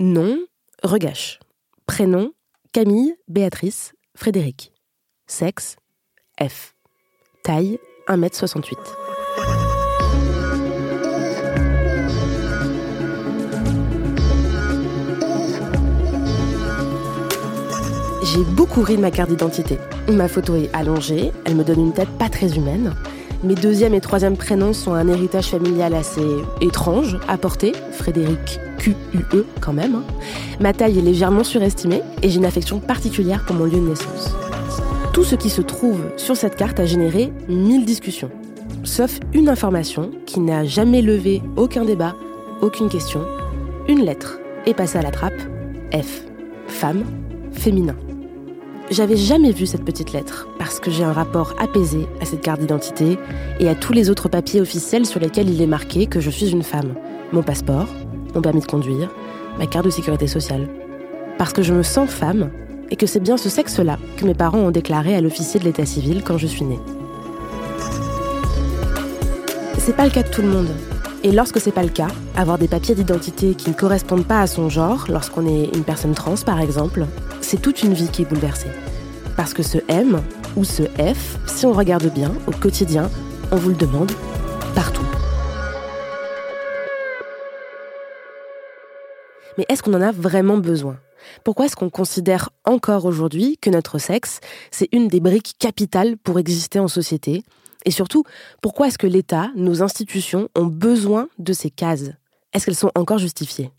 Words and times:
Nom, 0.00 0.38
Regache. 0.84 1.40
Prénom, 1.84 2.30
Camille, 2.72 3.16
Béatrice, 3.26 3.94
Frédéric. 4.14 4.72
Sexe, 5.26 5.74
F. 6.40 6.76
Taille, 7.42 7.80
1m68. 8.06 8.76
J'ai 18.22 18.44
beaucoup 18.54 18.82
ri 18.82 18.94
de 18.94 19.00
ma 19.00 19.10
carte 19.10 19.30
d'identité. 19.30 19.78
Ma 20.08 20.28
photo 20.28 20.54
est 20.54 20.72
allongée, 20.72 21.32
elle 21.44 21.56
me 21.56 21.64
donne 21.64 21.80
une 21.80 21.92
tête 21.92 22.10
pas 22.20 22.28
très 22.28 22.56
humaine. 22.56 22.94
Mes 23.44 23.54
deuxième 23.54 23.94
et 23.94 24.00
troisième 24.00 24.36
prénoms 24.36 24.72
sont 24.72 24.94
un 24.94 25.06
héritage 25.06 25.46
familial 25.46 25.94
assez 25.94 26.26
étrange 26.60 27.18
à 27.28 27.38
porter, 27.38 27.72
Frédéric 27.92 28.58
Q-U-E 28.78 29.46
quand 29.60 29.72
même. 29.72 29.94
hein. 29.96 30.02
Ma 30.60 30.72
taille 30.72 30.98
est 30.98 31.02
légèrement 31.02 31.44
surestimée 31.44 32.02
et 32.22 32.30
j'ai 32.30 32.38
une 32.38 32.44
affection 32.44 32.80
particulière 32.80 33.44
pour 33.46 33.54
mon 33.54 33.64
lieu 33.64 33.78
de 33.78 33.88
naissance. 33.88 34.34
Tout 35.12 35.22
ce 35.22 35.36
qui 35.36 35.50
se 35.50 35.62
trouve 35.62 36.00
sur 36.16 36.36
cette 36.36 36.56
carte 36.56 36.80
a 36.80 36.84
généré 36.86 37.32
mille 37.48 37.84
discussions, 37.84 38.30
sauf 38.82 39.20
une 39.32 39.48
information 39.48 40.10
qui 40.26 40.40
n'a 40.40 40.64
jamais 40.64 41.02
levé 41.02 41.40
aucun 41.56 41.84
débat, 41.84 42.16
aucune 42.60 42.88
question, 42.88 43.20
une 43.88 44.04
lettre 44.04 44.38
est 44.66 44.74
passée 44.74 44.98
à 44.98 45.02
la 45.02 45.12
trappe, 45.12 45.40
F, 45.92 46.24
femme, 46.66 47.04
féminin. 47.52 47.94
J'avais 48.90 49.16
jamais 49.16 49.52
vu 49.52 49.66
cette 49.66 49.84
petite 49.84 50.12
lettre 50.12 50.48
parce 50.58 50.80
que 50.80 50.90
j'ai 50.90 51.04
un 51.04 51.12
rapport 51.12 51.54
apaisé 51.58 52.06
à 52.22 52.24
cette 52.24 52.40
carte 52.40 52.60
d'identité 52.60 53.18
et 53.60 53.68
à 53.68 53.74
tous 53.74 53.92
les 53.92 54.08
autres 54.08 54.30
papiers 54.30 54.62
officiels 54.62 55.04
sur 55.04 55.20
lesquels 55.20 55.50
il 55.50 55.60
est 55.60 55.66
marqué 55.66 56.06
que 56.06 56.20
je 56.20 56.30
suis 56.30 56.50
une 56.50 56.62
femme. 56.62 56.94
Mon 57.32 57.42
passeport, 57.42 57.86
mon 58.34 58.40
permis 58.40 58.62
de 58.62 58.66
conduire, 58.66 59.10
ma 59.58 59.66
carte 59.66 59.84
de 59.84 59.90
sécurité 59.90 60.26
sociale. 60.26 60.70
Parce 61.36 61.52
que 61.52 61.60
je 61.60 61.74
me 61.74 61.82
sens 61.82 62.08
femme 62.08 62.50
et 62.90 62.96
que 62.96 63.06
c'est 63.06 63.20
bien 63.20 63.36
ce 63.36 63.50
sexe-là 63.50 63.98
que 64.16 64.24
mes 64.24 64.34
parents 64.34 64.60
ont 64.60 64.70
déclaré 64.70 65.14
à 65.14 65.20
l'officier 65.20 65.60
de 65.60 65.66
l'état 65.66 65.84
civil 65.84 66.22
quand 66.24 66.38
je 66.38 66.46
suis 66.46 66.64
née. 66.64 66.80
C'est 69.76 69.96
pas 69.96 70.04
le 70.04 70.10
cas 70.10 70.22
de 70.22 70.30
tout 70.30 70.42
le 70.42 70.48
monde. 70.48 70.70
Et 71.24 71.32
lorsque 71.32 71.60
c'est 71.60 71.72
pas 71.72 71.82
le 71.82 71.90
cas, 71.90 72.08
avoir 72.36 72.56
des 72.56 72.68
papiers 72.68 72.94
d'identité 72.94 73.54
qui 73.54 73.68
ne 73.68 73.74
correspondent 73.74 74.26
pas 74.26 74.40
à 74.40 74.46
son 74.46 74.70
genre, 74.70 75.04
lorsqu'on 75.10 75.46
est 75.46 75.76
une 75.76 75.84
personne 75.84 76.14
trans 76.14 76.36
par 76.46 76.60
exemple, 76.60 77.06
c'est 77.48 77.62
toute 77.62 77.82
une 77.82 77.94
vie 77.94 78.08
qui 78.08 78.20
est 78.20 78.24
bouleversée. 78.26 78.68
Parce 79.34 79.54
que 79.54 79.62
ce 79.62 79.78
M 79.88 80.22
ou 80.54 80.64
ce 80.64 80.82
F, 80.82 81.38
si 81.46 81.64
on 81.64 81.72
regarde 81.72 82.12
bien, 82.12 82.30
au 82.46 82.50
quotidien, 82.50 83.10
on 83.50 83.56
vous 83.56 83.70
le 83.70 83.74
demande 83.74 84.12
partout. 84.74 85.06
Mais 89.56 89.64
est-ce 89.70 89.82
qu'on 89.82 89.94
en 89.94 90.02
a 90.02 90.12
vraiment 90.12 90.58
besoin? 90.58 90.98
Pourquoi 91.42 91.64
est-ce 91.64 91.74
qu'on 91.74 91.88
considère 91.88 92.50
encore 92.66 93.06
aujourd'hui 93.06 93.56
que 93.56 93.70
notre 93.70 93.96
sexe, 93.96 94.40
c'est 94.70 94.90
une 94.92 95.08
des 95.08 95.20
briques 95.20 95.54
capitales 95.58 96.18
pour 96.18 96.38
exister 96.38 96.78
en 96.80 96.88
société? 96.88 97.44
Et 97.86 97.90
surtout, 97.90 98.24
pourquoi 98.60 98.88
est-ce 98.88 98.98
que 98.98 99.06
l'État, 99.06 99.50
nos 99.56 99.82
institutions, 99.82 100.50
ont 100.54 100.66
besoin 100.66 101.30
de 101.38 101.54
ces 101.54 101.70
cases? 101.70 102.10
Est-ce 102.52 102.66
qu'elles 102.66 102.74
sont 102.74 102.92
encore 102.94 103.18
justifiées? 103.18 103.70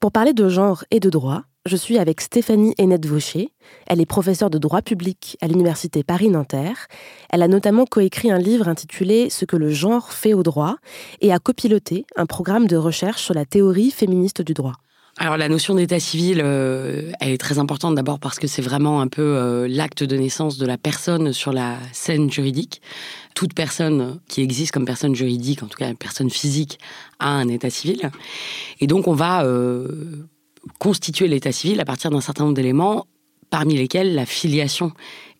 Pour 0.00 0.10
parler 0.10 0.32
de 0.32 0.48
genre 0.48 0.82
et 0.90 0.98
de 0.98 1.10
droit, 1.10 1.44
je 1.66 1.76
suis 1.76 1.98
avec 1.98 2.20
Stéphanie 2.20 2.74
Hennette 2.76 3.06
Vaucher. 3.06 3.48
Elle 3.86 4.00
est 4.00 4.06
professeure 4.06 4.50
de 4.50 4.58
droit 4.58 4.82
public 4.82 5.38
à 5.40 5.48
l'Université 5.48 6.02
Paris-Nanterre. 6.02 6.88
Elle 7.30 7.42
a 7.42 7.48
notamment 7.48 7.86
coécrit 7.86 8.30
un 8.30 8.38
livre 8.38 8.68
intitulé 8.68 9.30
Ce 9.30 9.46
que 9.46 9.56
le 9.56 9.70
genre 9.70 10.12
fait 10.12 10.34
au 10.34 10.42
droit 10.42 10.76
et 11.22 11.32
a 11.32 11.38
copiloté 11.38 12.04
un 12.16 12.26
programme 12.26 12.66
de 12.66 12.76
recherche 12.76 13.22
sur 13.22 13.32
la 13.32 13.46
théorie 13.46 13.90
féministe 13.90 14.42
du 14.42 14.52
droit. 14.52 14.74
Alors 15.16 15.36
la 15.36 15.48
notion 15.48 15.76
d'état 15.76 16.00
civil, 16.00 16.42
euh, 16.44 17.12
elle 17.20 17.30
est 17.30 17.38
très 17.38 17.58
importante 17.58 17.94
d'abord 17.94 18.18
parce 18.18 18.38
que 18.38 18.48
c'est 18.48 18.60
vraiment 18.60 19.00
un 19.00 19.06
peu 19.06 19.22
euh, 19.22 19.66
l'acte 19.66 20.02
de 20.02 20.16
naissance 20.16 20.58
de 20.58 20.66
la 20.66 20.76
personne 20.76 21.32
sur 21.32 21.52
la 21.52 21.78
scène 21.92 22.30
juridique. 22.30 22.82
Toute 23.34 23.54
personne 23.54 24.20
qui 24.28 24.42
existe 24.42 24.72
comme 24.72 24.84
personne 24.84 25.14
juridique, 25.14 25.62
en 25.62 25.66
tout 25.68 25.78
cas 25.78 25.88
une 25.88 25.96
personne 25.96 26.30
physique, 26.30 26.78
a 27.20 27.30
un 27.30 27.48
état 27.48 27.70
civil. 27.70 28.10
Et 28.80 28.88
donc 28.88 29.06
on 29.06 29.14
va 29.14 29.44
euh, 29.44 30.26
constituer 30.78 31.28
l'état 31.28 31.52
civil 31.52 31.80
à 31.80 31.84
partir 31.84 32.10
d'un 32.10 32.20
certain 32.20 32.44
nombre 32.44 32.56
d'éléments, 32.56 33.06
parmi 33.50 33.76
lesquels 33.76 34.14
la 34.14 34.26
filiation 34.26 34.92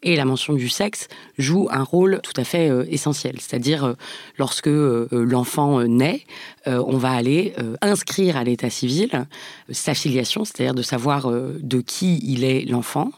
et 0.04 0.16
la 0.16 0.24
mention 0.24 0.52
du 0.52 0.68
sexe 0.68 1.08
jouent 1.38 1.68
un 1.70 1.82
rôle 1.82 2.20
tout 2.22 2.32
à 2.36 2.44
fait 2.44 2.70
euh, 2.70 2.84
essentiel. 2.88 3.36
C'est-à-dire, 3.40 3.84
euh, 3.84 3.94
lorsque 4.38 4.68
euh, 4.68 5.08
l'enfant 5.10 5.82
naît, 5.82 6.22
on 6.66 6.96
va 6.96 7.10
aller 7.10 7.54
inscrire 7.82 8.38
à 8.38 8.44
l'état 8.44 8.70
civil 8.70 9.26
sa 9.70 9.92
filiation, 9.92 10.46
c'est-à-dire 10.46 10.74
de 10.74 10.80
savoir 10.80 11.30
de 11.30 11.80
qui 11.82 12.20
il 12.22 12.42
est 12.42 12.64
l'enfant 12.64 13.10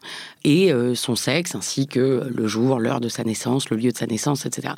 et 0.47 0.73
euh, 0.73 0.95
son 0.95 1.17
sexe, 1.17 1.57
ainsi 1.57 1.89
que 1.89 2.31
le 2.33 2.47
jour, 2.47 2.79
l'heure 2.79 3.01
de 3.01 3.09
sa 3.09 3.25
naissance, 3.25 3.69
le 3.69 3.77
lieu 3.77 3.91
de 3.91 3.97
sa 3.97 4.07
naissance, 4.07 4.47
etc. 4.47 4.75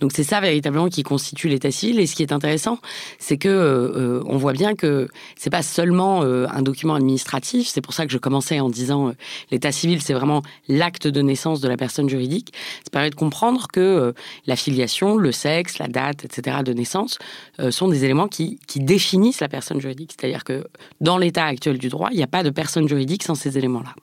Donc 0.00 0.10
c'est 0.12 0.24
ça 0.24 0.40
véritablement 0.40 0.88
qui 0.88 1.04
constitue 1.04 1.48
l'état 1.48 1.70
civil. 1.70 2.00
Et 2.00 2.06
ce 2.06 2.16
qui 2.16 2.24
est 2.24 2.32
intéressant, 2.32 2.78
c'est 3.20 3.38
que 3.38 3.48
euh, 3.48 4.22
on 4.26 4.38
voit 4.38 4.54
bien 4.54 4.74
que 4.74 5.06
c'est 5.36 5.50
pas 5.50 5.62
seulement 5.62 6.22
euh, 6.24 6.46
un 6.50 6.62
document 6.62 6.94
administratif. 6.94 7.68
C'est 7.68 7.80
pour 7.80 7.94
ça 7.94 8.06
que 8.06 8.12
je 8.12 8.18
commençais 8.18 8.58
en 8.58 8.68
disant 8.68 9.08
euh, 9.08 9.12
l'état 9.52 9.70
civil, 9.70 10.02
c'est 10.02 10.14
vraiment 10.14 10.42
l'acte 10.68 11.06
de 11.06 11.22
naissance 11.22 11.60
de 11.60 11.68
la 11.68 11.76
personne 11.76 12.08
juridique. 12.08 12.52
Ça 12.82 12.90
permet 12.90 13.10
de 13.10 13.14
comprendre 13.14 13.68
que 13.72 13.80
euh, 13.80 14.12
la 14.46 14.56
filiation, 14.56 15.16
le 15.16 15.30
sexe, 15.30 15.78
la 15.78 15.86
date, 15.86 16.24
etc. 16.24 16.58
de 16.64 16.72
naissance 16.72 17.18
euh, 17.60 17.70
sont 17.70 17.86
des 17.86 18.04
éléments 18.04 18.26
qui 18.26 18.58
définissent 18.76 19.40
la 19.40 19.48
personne 19.48 19.80
juridique. 19.80 20.14
C'est-à-dire 20.18 20.42
que 20.42 20.66
dans 21.00 21.18
l'état 21.18 21.44
actuel 21.44 21.78
du 21.78 21.88
droit, 21.88 22.08
il 22.10 22.16
n'y 22.16 22.22
a 22.24 22.28
pas 22.28 22.42
de 22.42 22.50
personne 22.50 22.88
juridique 22.88 23.22
sans 23.22 23.36
ces 23.36 23.56
éléments-là. 23.56 23.94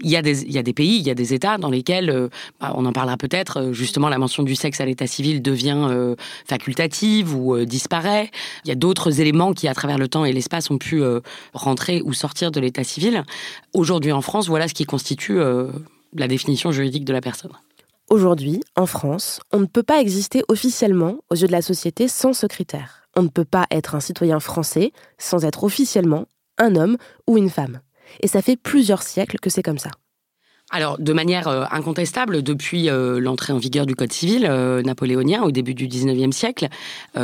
Il 0.00 0.10
y, 0.10 0.16
a 0.16 0.22
des, 0.22 0.72
pays, 0.72 0.98
il 0.98 1.06
y 1.06 1.10
a 1.10 1.14
des 1.14 1.32
États 1.32 1.56
dans 1.58 1.70
lesquels, 1.70 2.10
euh, 2.10 2.28
bah, 2.60 2.72
on 2.76 2.84
en 2.84 2.92
parlera 2.92 3.16
peut-être, 3.16 3.60
euh, 3.60 3.72
justement 3.72 4.08
la 4.08 4.18
mention 4.18 4.42
du 4.42 4.54
sexe 4.54 4.80
à 4.80 4.84
l'état 4.84 5.06
civil 5.06 5.40
devient 5.40 5.86
euh, 5.88 6.16
facultative 6.46 7.34
ou 7.34 7.64
disparaît. 7.64 8.30
Il 8.64 8.68
y 8.68 8.72
a 8.72 8.74
d'autres 8.74 9.20
éléments 9.20 9.52
qui, 9.52 9.68
à 9.68 9.74
travers 9.74 9.98
le 9.98 10.08
temps 10.08 10.24
et 10.24 10.32
l'espace, 10.32 10.70
ont 10.70 10.78
pu 10.78 11.02
rentrer 11.52 12.02
ou 12.04 12.12
sortir 12.12 12.50
de 12.50 12.60
l'état 12.60 12.84
civil. 12.84 13.24
Aujourd'hui 13.72 14.12
en 14.12 14.20
France, 14.20 14.48
voilà 14.48 14.68
ce 14.68 14.74
qui 14.74 14.84
constitue 14.84 15.38
la 16.14 16.28
définition 16.28 16.72
juridique 16.72 17.04
de 17.04 17.12
la 17.12 17.20
personne. 17.20 17.52
Aujourd'hui, 18.08 18.60
en 18.76 18.86
France, 18.86 19.40
on 19.52 19.60
ne 19.60 19.66
peut 19.66 19.82
pas 19.82 20.00
exister 20.00 20.42
officiellement 20.48 21.16
aux 21.30 21.34
yeux 21.34 21.48
de 21.48 21.52
la 21.52 21.62
société 21.62 22.08
sans 22.08 22.32
ce 22.32 22.46
critère. 22.46 23.08
On 23.16 23.22
ne 23.22 23.28
peut 23.28 23.44
pas 23.44 23.66
être 23.70 23.94
un 23.94 24.00
citoyen 24.00 24.40
français 24.40 24.92
sans 25.18 25.44
être 25.44 25.64
officiellement 25.64 26.26
un 26.58 26.76
homme 26.76 26.96
ou 27.26 27.36
une 27.36 27.50
femme. 27.50 27.80
Et 28.20 28.28
ça 28.28 28.42
fait 28.42 28.56
plusieurs 28.56 29.02
siècles 29.02 29.38
que 29.38 29.50
c'est 29.50 29.62
comme 29.62 29.78
ça. 29.78 29.90
Alors, 30.72 30.98
de 30.98 31.12
manière 31.12 31.46
euh, 31.46 31.64
incontestable, 31.70 32.42
depuis 32.42 32.90
euh, 32.90 33.20
l'entrée 33.20 33.52
en 33.52 33.58
vigueur 33.58 33.86
du 33.86 33.94
Code 33.94 34.12
civil 34.12 34.48
euh, 34.50 34.82
napoléonien 34.82 35.44
au 35.44 35.52
début 35.52 35.74
du 35.74 35.86
19e 35.86 36.32
siècle, 36.32 36.66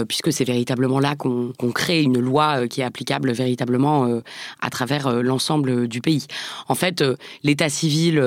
puisque 0.08 0.32
c'est 0.32 0.44
véritablement 0.44 1.00
là 1.00 1.16
qu'on 1.16 1.53
qu'on 1.58 1.72
crée 1.72 2.03
une 2.03 2.20
loi 2.20 2.69
qui 2.69 2.80
est 2.80 2.84
applicable 2.84 3.33
véritablement 3.33 4.21
à 4.60 4.71
travers 4.71 5.22
l'ensemble 5.22 5.89
du 5.89 6.00
pays. 6.00 6.27
En 6.68 6.74
fait, 6.74 7.04
l'état 7.42 7.68
civil, 7.68 8.22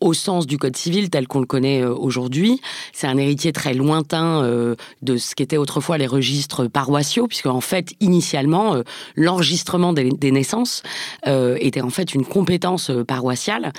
au 0.00 0.12
sens 0.12 0.46
du 0.46 0.58
Code 0.58 0.76
civil 0.76 1.10
tel 1.10 1.26
qu'on 1.26 1.40
le 1.40 1.46
connaît 1.46 1.84
aujourd'hui, 1.84 2.60
c'est 2.92 3.06
un 3.06 3.16
héritier 3.16 3.52
très 3.52 3.72
lointain 3.72 4.42
de 5.02 5.16
ce 5.16 5.34
qu'étaient 5.34 5.56
autrefois 5.56 5.96
les 5.96 6.06
registres 6.06 6.66
paroissiaux, 6.66 7.26
puisque 7.26 7.46
en 7.46 7.60
fait, 7.60 7.92
initialement, 8.00 8.82
l'enregistrement 9.14 9.92
des, 9.92 10.10
des 10.10 10.32
naissances 10.32 10.82
était 11.24 11.82
en 11.82 11.90
fait 11.90 12.14
une 12.14 12.24
compétence 12.24 12.90
paroissiale. 13.06 13.72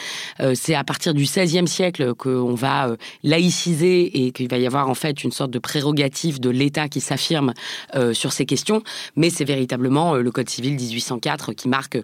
À 0.77 0.83
partir 0.83 1.13
du 1.13 1.23
XVIe 1.23 1.67
siècle 1.67 2.13
qu'on 2.13 2.53
va 2.55 2.89
euh, 2.89 2.97
laïciser 3.23 4.25
et 4.25 4.31
qu'il 4.31 4.47
va 4.49 4.57
y 4.57 4.65
avoir 4.65 4.89
en 4.89 4.95
fait 4.95 5.23
une 5.23 5.31
sorte 5.31 5.51
de 5.51 5.59
prérogative 5.59 6.39
de 6.39 6.49
l'État 6.49 6.87
qui 6.89 7.01
s'affirme 7.01 7.53
euh, 7.95 8.13
sur 8.13 8.31
ces 8.31 8.45
questions. 8.45 8.81
Mais 9.15 9.29
c'est 9.29 9.45
véritablement 9.45 10.15
euh, 10.15 10.21
le 10.21 10.31
Code 10.31 10.49
civil 10.49 10.75
1804 10.75 11.53
qui 11.53 11.67
marque 11.67 11.97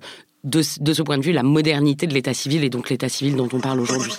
de, 0.44 0.62
ce- 0.62 0.80
de 0.82 0.94
ce 0.94 1.02
point 1.02 1.18
de 1.18 1.24
vue 1.24 1.32
la 1.32 1.44
modernité 1.44 2.08
de 2.08 2.14
l'État 2.14 2.34
civil 2.34 2.64
et 2.64 2.70
donc 2.70 2.90
l'État 2.90 3.10
civil 3.10 3.36
dont 3.36 3.48
on 3.54 3.60
parle 3.60 3.80
aujourd'hui. 3.80 4.12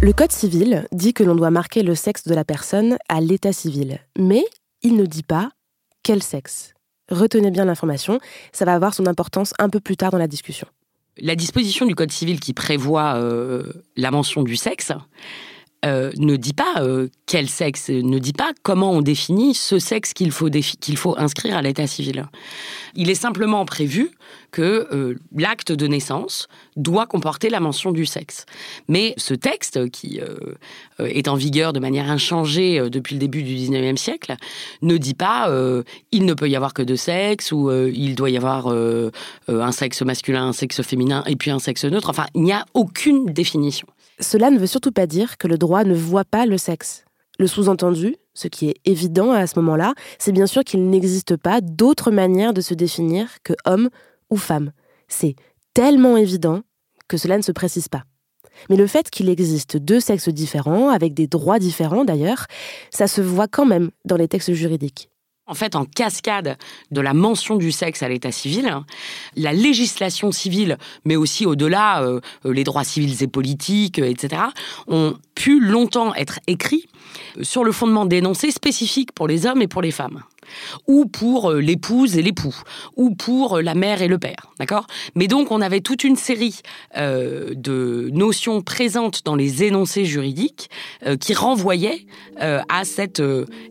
Le 0.00 0.12
Code 0.12 0.32
civil 0.32 0.86
dit 0.92 1.14
que 1.14 1.22
l'on 1.24 1.34
doit 1.34 1.50
marquer 1.50 1.82
le 1.82 1.94
sexe 1.94 2.24
de 2.26 2.34
la 2.34 2.44
personne 2.44 2.98
à 3.08 3.20
l'état 3.20 3.52
civil, 3.52 4.00
mais 4.18 4.44
il 4.82 4.96
ne 4.96 5.06
dit 5.06 5.22
pas 5.22 5.50
quel 6.02 6.22
sexe. 6.22 6.74
Retenez 7.10 7.50
bien 7.50 7.64
l'information, 7.64 8.18
ça 8.52 8.64
va 8.64 8.74
avoir 8.74 8.94
son 8.94 9.06
importance 9.06 9.52
un 9.58 9.68
peu 9.68 9.80
plus 9.80 9.96
tard 9.96 10.10
dans 10.10 10.18
la 10.18 10.28
discussion. 10.28 10.66
La 11.18 11.36
disposition 11.36 11.86
du 11.86 11.94
Code 11.94 12.10
civil 12.10 12.40
qui 12.40 12.52
prévoit 12.52 13.16
euh, 13.16 13.72
la 13.96 14.10
mention 14.10 14.42
du 14.42 14.56
sexe 14.56 14.92
euh, 15.84 16.12
ne 16.16 16.36
dit 16.36 16.54
pas 16.54 16.76
euh, 16.78 17.08
quel 17.26 17.48
sexe, 17.48 17.90
ne 17.90 18.18
dit 18.18 18.32
pas 18.32 18.52
comment 18.62 18.92
on 18.92 19.02
définit 19.02 19.54
ce 19.54 19.78
sexe 19.78 20.14
qu'il 20.14 20.30
faut, 20.30 20.48
qu'il 20.48 20.96
faut 20.96 21.14
inscrire 21.18 21.56
à 21.56 21.62
l'état 21.62 21.86
civil. 21.86 22.26
Il 22.94 23.10
est 23.10 23.14
simplement 23.14 23.64
prévu 23.66 24.10
que 24.50 24.88
euh, 24.92 25.18
l'acte 25.36 25.72
de 25.72 25.86
naissance 25.86 26.48
doit 26.76 27.06
comporter 27.06 27.50
la 27.50 27.60
mention 27.60 27.92
du 27.92 28.06
sexe. 28.06 28.46
Mais 28.88 29.14
ce 29.18 29.34
texte, 29.34 29.90
qui 29.90 30.20
est 30.98 31.28
en 31.28 31.34
vigueur 31.34 31.72
de 31.72 31.80
manière 31.80 32.10
inchangée 32.10 32.88
depuis 32.88 33.14
le 33.14 33.20
début 33.20 33.42
du 33.42 33.54
19e 33.54 33.96
siècle, 33.96 34.36
ne 34.82 34.96
dit 34.96 35.14
pas 35.14 35.50
il 36.12 36.24
ne 36.24 36.34
peut 36.34 36.48
y 36.48 36.56
avoir 36.56 36.72
que 36.72 36.82
deux 36.82 36.96
sexes 36.96 37.52
ou 37.52 37.70
il 37.70 38.14
doit 38.14 38.30
y 38.30 38.36
avoir 38.36 38.68
un 39.48 39.72
sexe 39.72 40.02
masculin, 40.02 40.48
un 40.48 40.52
sexe 40.52 40.82
féminin 40.82 41.22
et 41.26 41.36
puis 41.36 41.50
un 41.50 41.58
sexe 41.58 41.84
neutre. 41.84 42.10
Enfin, 42.10 42.26
il 42.34 42.42
n'y 42.42 42.52
a 42.52 42.64
aucune 42.74 43.26
définition. 43.26 43.86
Cela 44.20 44.50
ne 44.50 44.58
veut 44.58 44.66
surtout 44.66 44.92
pas 44.92 45.06
dire 45.06 45.38
que 45.38 45.48
le 45.48 45.58
droit 45.58 45.84
ne 45.84 45.94
voit 45.94 46.24
pas 46.24 46.46
le 46.46 46.58
sexe. 46.58 47.04
Le 47.38 47.46
sous-entendu, 47.46 48.16
ce 48.32 48.48
qui 48.48 48.68
est 48.68 48.76
évident 48.84 49.32
à 49.32 49.46
ce 49.46 49.58
moment-là, 49.58 49.94
c'est 50.18 50.32
bien 50.32 50.46
sûr 50.46 50.62
qu'il 50.62 50.88
n'existe 50.88 51.36
pas 51.36 51.60
d'autre 51.60 52.10
manière 52.10 52.52
de 52.52 52.60
se 52.60 52.74
définir 52.74 53.28
que 53.42 53.54
homme 53.64 53.90
ou 54.30 54.36
femme. 54.36 54.72
C'est 55.08 55.34
tellement 55.72 56.16
évident 56.16 56.62
que 57.08 57.16
cela 57.16 57.36
ne 57.36 57.42
se 57.42 57.52
précise 57.52 57.88
pas. 57.88 58.04
Mais 58.70 58.76
le 58.76 58.86
fait 58.86 59.10
qu'il 59.10 59.28
existe 59.28 59.76
deux 59.76 59.98
sexes 59.98 60.28
différents, 60.28 60.90
avec 60.90 61.12
des 61.12 61.26
droits 61.26 61.58
différents 61.58 62.04
d'ailleurs, 62.04 62.46
ça 62.90 63.08
se 63.08 63.20
voit 63.20 63.48
quand 63.48 63.66
même 63.66 63.90
dans 64.04 64.16
les 64.16 64.28
textes 64.28 64.52
juridiques. 64.52 65.10
En 65.46 65.54
fait, 65.54 65.76
en 65.76 65.84
cascade 65.84 66.56
de 66.90 67.00
la 67.02 67.12
mention 67.12 67.56
du 67.56 67.70
sexe 67.70 68.02
à 68.02 68.08
l'état 68.08 68.32
civil, 68.32 68.74
la 69.36 69.52
législation 69.52 70.32
civile, 70.32 70.78
mais 71.04 71.16
aussi 71.16 71.44
au-delà, 71.44 72.02
euh, 72.02 72.20
les 72.44 72.64
droits 72.64 72.84
civils 72.84 73.22
et 73.22 73.26
politiques, 73.26 73.98
euh, 73.98 74.08
etc., 74.08 74.42
ont 74.86 75.18
pu 75.44 75.60
longtemps 75.60 76.14
être 76.14 76.40
écrits 76.46 76.86
sur 77.42 77.64
le 77.64 77.72
fondement 77.72 78.06
d'énoncés 78.06 78.50
spécifiques 78.50 79.12
pour 79.12 79.28
les 79.28 79.44
hommes 79.44 79.60
et 79.60 79.68
pour 79.68 79.82
les 79.82 79.90
femmes. 79.90 80.22
Ou 80.86 81.04
pour 81.04 81.50
euh, 81.50 81.60
l'épouse 81.60 82.16
et 82.16 82.22
l'époux, 82.22 82.54
ou 82.96 83.14
pour 83.14 83.58
euh, 83.58 83.62
la 83.62 83.74
mère 83.74 84.00
et 84.00 84.08
le 84.08 84.16
père, 84.16 84.52
d'accord? 84.58 84.86
Mais 85.14 85.26
donc 85.26 85.50
on 85.50 85.60
avait 85.60 85.82
toute 85.82 86.02
une 86.02 86.16
série 86.16 86.60
euh, 86.96 87.52
de 87.54 88.08
notions 88.14 88.62
présentes 88.62 89.20
dans 89.26 89.36
les 89.36 89.64
énoncés 89.64 90.06
juridiques 90.06 90.70
qui 91.20 91.34
renvoyaient 91.34 92.06
à 92.38 92.84
cette 92.84 93.22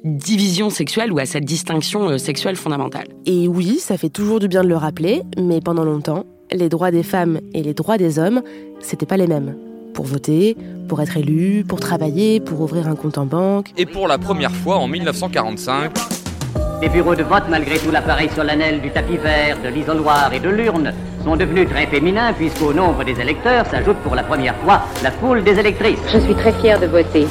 division 0.03 0.69
sexuelle 0.69 1.11
ou 1.11 1.17
à 1.17 1.25
cette 1.25 1.45
distinction 1.45 2.19
sexuelle 2.19 2.55
fondamentale. 2.55 3.07
Et 3.25 3.47
oui, 3.47 3.79
ça 3.79 3.97
fait 3.97 4.09
toujours 4.09 4.39
du 4.39 4.47
bien 4.47 4.63
de 4.63 4.69
le 4.69 4.77
rappeler, 4.77 5.23
mais 5.37 5.59
pendant 5.59 5.85
longtemps, 5.85 6.25
les 6.51 6.69
droits 6.69 6.91
des 6.91 7.03
femmes 7.03 7.39
et 7.53 7.63
les 7.63 7.73
droits 7.73 7.97
des 7.97 8.19
hommes, 8.19 8.43
c'était 8.79 9.07
pas 9.07 9.17
les 9.17 9.27
mêmes 9.27 9.55
pour 9.93 10.05
voter, 10.05 10.57
pour 10.87 11.01
être 11.01 11.17
élu, 11.17 11.63
pour 11.67 11.79
travailler, 11.79 12.39
pour 12.39 12.61
ouvrir 12.61 12.87
un 12.87 12.95
compte 12.95 13.17
en 13.17 13.25
banque. 13.25 13.71
Et 13.77 13.85
pour 13.85 14.07
la 14.07 14.17
première 14.17 14.51
fois 14.51 14.77
en 14.77 14.87
1945, 14.87 15.91
les 16.81 16.89
bureaux 16.89 17.15
de 17.15 17.23
vote, 17.23 17.43
malgré 17.49 17.77
tout 17.79 17.91
l'appareil 17.91 18.29
solennel 18.35 18.81
du 18.81 18.91
tapis 18.91 19.17
vert, 19.17 19.57
de 19.63 19.69
l'isoloir 19.69 20.33
et 20.33 20.39
de 20.39 20.49
l'urne, 20.49 20.91
sont 21.23 21.37
devenus 21.37 21.69
très 21.69 21.87
féminins 21.87 22.33
puisqu'au 22.33 22.73
nombre 22.73 23.05
des 23.05 23.17
électeurs 23.21 23.65
s'ajoute 23.67 23.97
pour 23.97 24.15
la 24.15 24.23
première 24.23 24.55
fois 24.57 24.81
la 25.01 25.11
foule 25.11 25.43
des 25.43 25.57
électrices. 25.57 25.99
Je 26.11 26.19
suis 26.19 26.35
très 26.35 26.51
fière 26.53 26.79
de 26.81 26.87
voter 26.87 27.25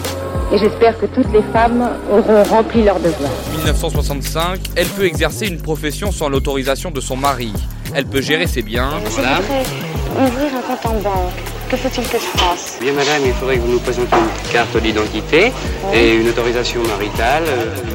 et 0.53 0.59
j'espère 0.59 0.99
que 0.99 1.07
toutes 1.07 1.31
les 1.33 1.43
femmes 1.53 1.87
auront 2.11 2.43
rempli 2.45 2.83
leur 2.83 2.99
devoir. 2.99 3.31
1965, 3.57 4.61
elle 4.77 4.87
peut 4.87 5.05
exercer 5.05 5.47
une 5.47 5.61
profession 5.61 6.13
sans 6.13 6.29
l'autorisation 6.29 6.91
de 6.91 7.01
son 7.01 7.17
mari. 7.17 7.53
Elle 7.95 8.07
peut 8.07 8.23
gérer 8.23 8.47
ses 8.47 8.63
biens. 8.63 8.91
Je 9.05 9.11
ouvrir 9.11 10.51
un 10.57 10.61
compte 10.61 10.87
en 10.87 11.01
banque. 11.01 11.62
Que 11.73 11.79
faut-il 11.79 12.07
que 12.07 12.19
je 12.19 12.39
fasse? 12.39 12.77
Bien 12.83 12.93
madame, 12.93 13.23
il 13.25 13.33
faudrait 13.33 13.57
que 13.57 13.63
vous 13.63 13.73
nous 13.73 13.79
présentiez 13.79 14.19
une 14.19 14.53
carte 14.53 14.77
d'identité 14.77 15.51
et 15.95 16.17
une 16.17 16.29
autorisation 16.29 16.83
maritale. 16.83 17.45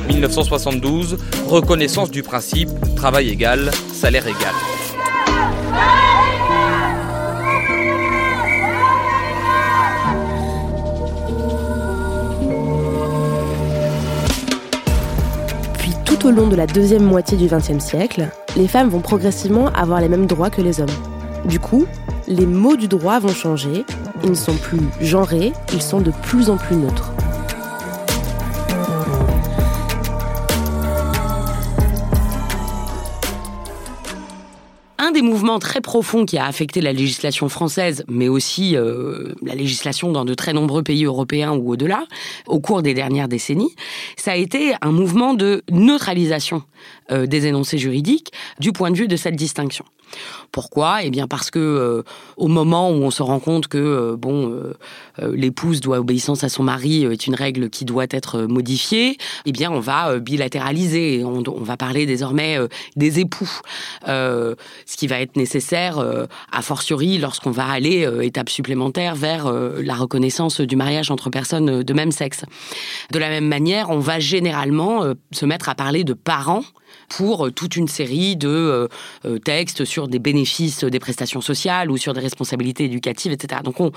1972, 0.08 1.20
reconnaissance 1.46 2.10
du 2.10 2.24
principe 2.24 2.70
travail 2.96 3.30
égal, 3.30 3.70
salaire 3.94 4.26
égal. 4.26 4.56
Puis 15.78 15.94
tout 16.04 16.26
au 16.26 16.32
long 16.32 16.48
de 16.48 16.56
la 16.56 16.66
deuxième 16.66 17.04
moitié 17.04 17.38
du 17.38 17.46
XXe 17.46 17.78
siècle, 17.78 18.30
les 18.56 18.68
femmes 18.68 18.90
vont 18.90 19.02
progressivement 19.02 19.68
avoir 19.68 20.02
les 20.02 20.10
mêmes 20.10 20.26
droits 20.26 20.50
que 20.50 20.64
les 20.64 20.82
hommes. 20.82 20.88
Du 21.46 21.60
coup, 21.60 21.86
les 22.28 22.46
mots 22.46 22.76
du 22.76 22.88
droit 22.88 23.20
vont 23.20 23.34
changer, 23.34 23.86
ils 24.24 24.32
ne 24.32 24.36
sont 24.36 24.56
plus 24.56 24.82
genrés, 25.00 25.54
ils 25.74 25.82
sont 25.82 26.02
de 26.02 26.12
plus 26.24 26.50
en 26.50 26.58
plus 26.58 26.76
neutres. 26.76 27.14
Mouvements 35.38 35.60
très 35.60 35.82
profonds 35.82 36.26
qui 36.26 36.40
a 36.40 36.48
affecté 36.48 36.82
la 36.82 36.94
législation 36.94 37.48
française, 37.48 38.04
mais 38.08 38.28
aussi 38.28 38.76
euh, 38.76 39.36
la 39.44 39.54
législation 39.54 40.12
dans 40.12 40.26
de 40.26 40.34
très 40.34 40.52
nombreux 40.52 40.82
pays 40.82 41.06
européens 41.06 41.52
ou 41.52 41.74
au-delà, 41.74 42.06
au 42.48 42.60
cours 42.60 42.82
des 42.82 42.96
dernières 42.96 43.28
décennies, 43.28 43.76
ça 44.16 44.32
a 44.32 44.36
été 44.36 44.74
un 44.82 44.92
mouvement 44.92 45.36
de 45.36 45.62
neutralisation 45.70 46.64
euh, 47.12 47.28
des 47.28 47.46
énoncés 47.46 47.78
juridiques 47.78 48.32
du 48.60 48.72
point 48.72 48.90
de 48.90 48.98
vue 48.98 49.08
de 49.08 49.16
cette 49.16 49.36
distinction. 49.36 49.86
Pourquoi? 50.54 51.04
Eh 51.04 51.10
bien 51.12 51.28
parce 51.28 51.52
que 51.52 51.60
euh, 51.60 52.04
au 52.38 52.48
moment 52.48 52.90
où 52.90 52.94
on 52.94 53.12
se 53.12 53.22
rend 53.22 53.40
compte 53.42 53.68
que 53.68 54.16
bon 54.16 54.58
l'épouse 55.22 55.82
doit 55.82 56.00
obéissance 56.00 56.46
à 56.46 56.50
son 56.50 56.64
mari 56.64 57.04
est 57.04 57.28
une 57.28 57.36
règle 57.36 57.70
qui 57.70 57.84
doit 57.84 58.06
être 58.10 58.44
modifiée, 58.44 59.18
eh 59.46 59.52
bien 59.52 59.70
on 59.70 59.82
va 59.82 60.18
bilatéraliser, 60.20 61.24
on, 61.26 61.44
on, 61.46 61.64
va 61.64 61.76
parler 61.76 62.06
désormais 62.06 62.58
des 62.96 63.20
époux, 63.20 63.50
ce 64.06 64.56
qui 64.98 65.08
va 65.08 65.20
nécessaire 65.36 66.00
a 66.52 66.62
fortiori 66.62 67.18
lorsqu'on 67.18 67.52
va 67.52 67.66
aller 67.68 68.08
étape 68.22 68.50
supplémentaire 68.50 69.16
vers 69.16 69.52
la 69.52 69.96
reconnaissance 69.96 70.62
du 70.62 70.76
mariage 70.76 71.12
entre 71.12 71.30
personnes 71.30 71.84
de 71.84 71.94
même 71.94 72.12
sexe. 72.12 72.44
De 73.12 73.20
la 73.20 73.30
même 73.30 73.48
manière, 73.48 73.90
on 73.90 74.00
va 74.00 74.20
généralement 74.20 75.04
se 75.32 75.46
mettre 75.46 75.70
à 75.70 75.76
parler 75.76 76.04
de 76.04 76.14
parents 76.14 76.64
pour 77.10 77.52
toute 77.54 77.76
une 77.76 77.88
série 77.88 78.36
de 78.36 78.90
textes 79.44 79.86
sur 79.86 80.08
des 80.08 80.20
bénéfices 80.20 80.84
des 80.84 81.00
prestations 81.00 81.42
sociales 81.42 81.92
ou 81.92 81.98
sur 81.98 82.14
des 82.14 82.20
responsabilités 82.20 82.86
éducatives, 82.86 83.32
etc. 83.32 83.62
Donc 83.64 83.80
on, 83.80 83.92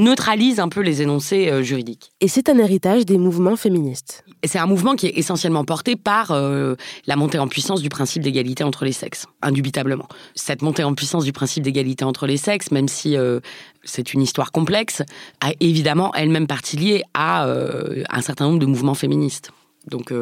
neutralise 0.00 0.60
un 0.60 0.68
peu 0.68 0.80
les 0.80 1.00
énoncés 1.00 1.48
euh, 1.48 1.62
juridiques. 1.62 2.12
Et 2.20 2.28
c'est 2.28 2.48
un 2.48 2.58
héritage 2.58 3.06
des 3.06 3.16
mouvements 3.16 3.56
féministes. 3.56 4.24
C'est 4.44 4.58
un 4.58 4.66
mouvement 4.66 4.96
qui 4.96 5.06
est 5.06 5.16
essentiellement 5.16 5.64
porté 5.64 5.96
par 5.96 6.30
euh, 6.30 6.74
la 7.06 7.16
montée 7.16 7.38
en 7.38 7.48
puissance 7.48 7.80
du 7.80 7.88
principe 7.88 8.22
d'égalité 8.22 8.64
entre 8.64 8.84
les 8.84 8.92
sexes, 8.92 9.26
indubitablement. 9.40 10.08
Cette 10.34 10.60
montée 10.60 10.84
en 10.84 10.94
puissance 10.94 11.24
du 11.24 11.32
principe 11.32 11.62
d'égalité 11.62 12.04
entre 12.04 12.26
les 12.26 12.36
sexes, 12.36 12.70
même 12.70 12.88
si 12.88 13.16
euh, 13.16 13.40
c'est 13.82 14.12
une 14.12 14.20
histoire 14.20 14.52
complexe, 14.52 15.02
a 15.40 15.52
évidemment 15.60 16.12
elle-même 16.14 16.46
partie 16.46 16.76
liée 16.76 17.02
à 17.14 17.46
un 17.46 18.20
certain 18.20 18.46
nombre 18.46 18.58
de 18.58 18.66
mouvements 18.66 18.94
féministes. 18.94 19.50
Donc, 19.88 20.12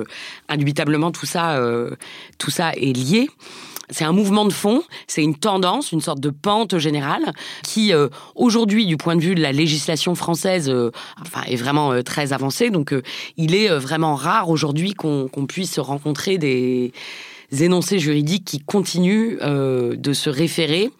indubitablement, 0.48 1.10
tout 1.10 1.26
ça, 1.26 1.60
tout 2.38 2.50
ça 2.50 2.72
est 2.72 2.96
lié 2.96 3.28
c'est 3.92 4.04
un 4.04 4.12
mouvement 4.12 4.44
de 4.44 4.52
fond, 4.52 4.82
c'est 5.06 5.22
une 5.22 5.36
tendance, 5.36 5.92
une 5.92 6.00
sorte 6.00 6.20
de 6.20 6.30
pente 6.30 6.78
générale 6.78 7.32
qui, 7.62 7.92
euh, 7.92 8.08
aujourd'hui, 8.34 8.86
du 8.86 8.96
point 8.96 9.16
de 9.16 9.20
vue 9.20 9.34
de 9.34 9.42
la 9.42 9.52
législation 9.52 10.14
française, 10.14 10.68
euh, 10.68 10.90
enfin, 11.20 11.42
est 11.46 11.56
vraiment 11.56 11.92
euh, 11.92 12.02
très 12.02 12.32
avancée. 12.32 12.70
Donc, 12.70 12.94
il 13.36 13.54
est 13.54 13.68
vraiment 13.76 14.14
rare 14.14 14.48
aujourd'hui 14.48 14.94
qu'on 14.94 15.28
puisse 15.46 15.78
rencontrer 15.78 16.38
des 16.38 16.92
énoncés 17.50 17.98
juridiques 17.98 18.44
qui 18.44 18.60
continuent 18.60 19.38
de 19.40 20.12
se 20.12 20.30
référer 20.30 20.90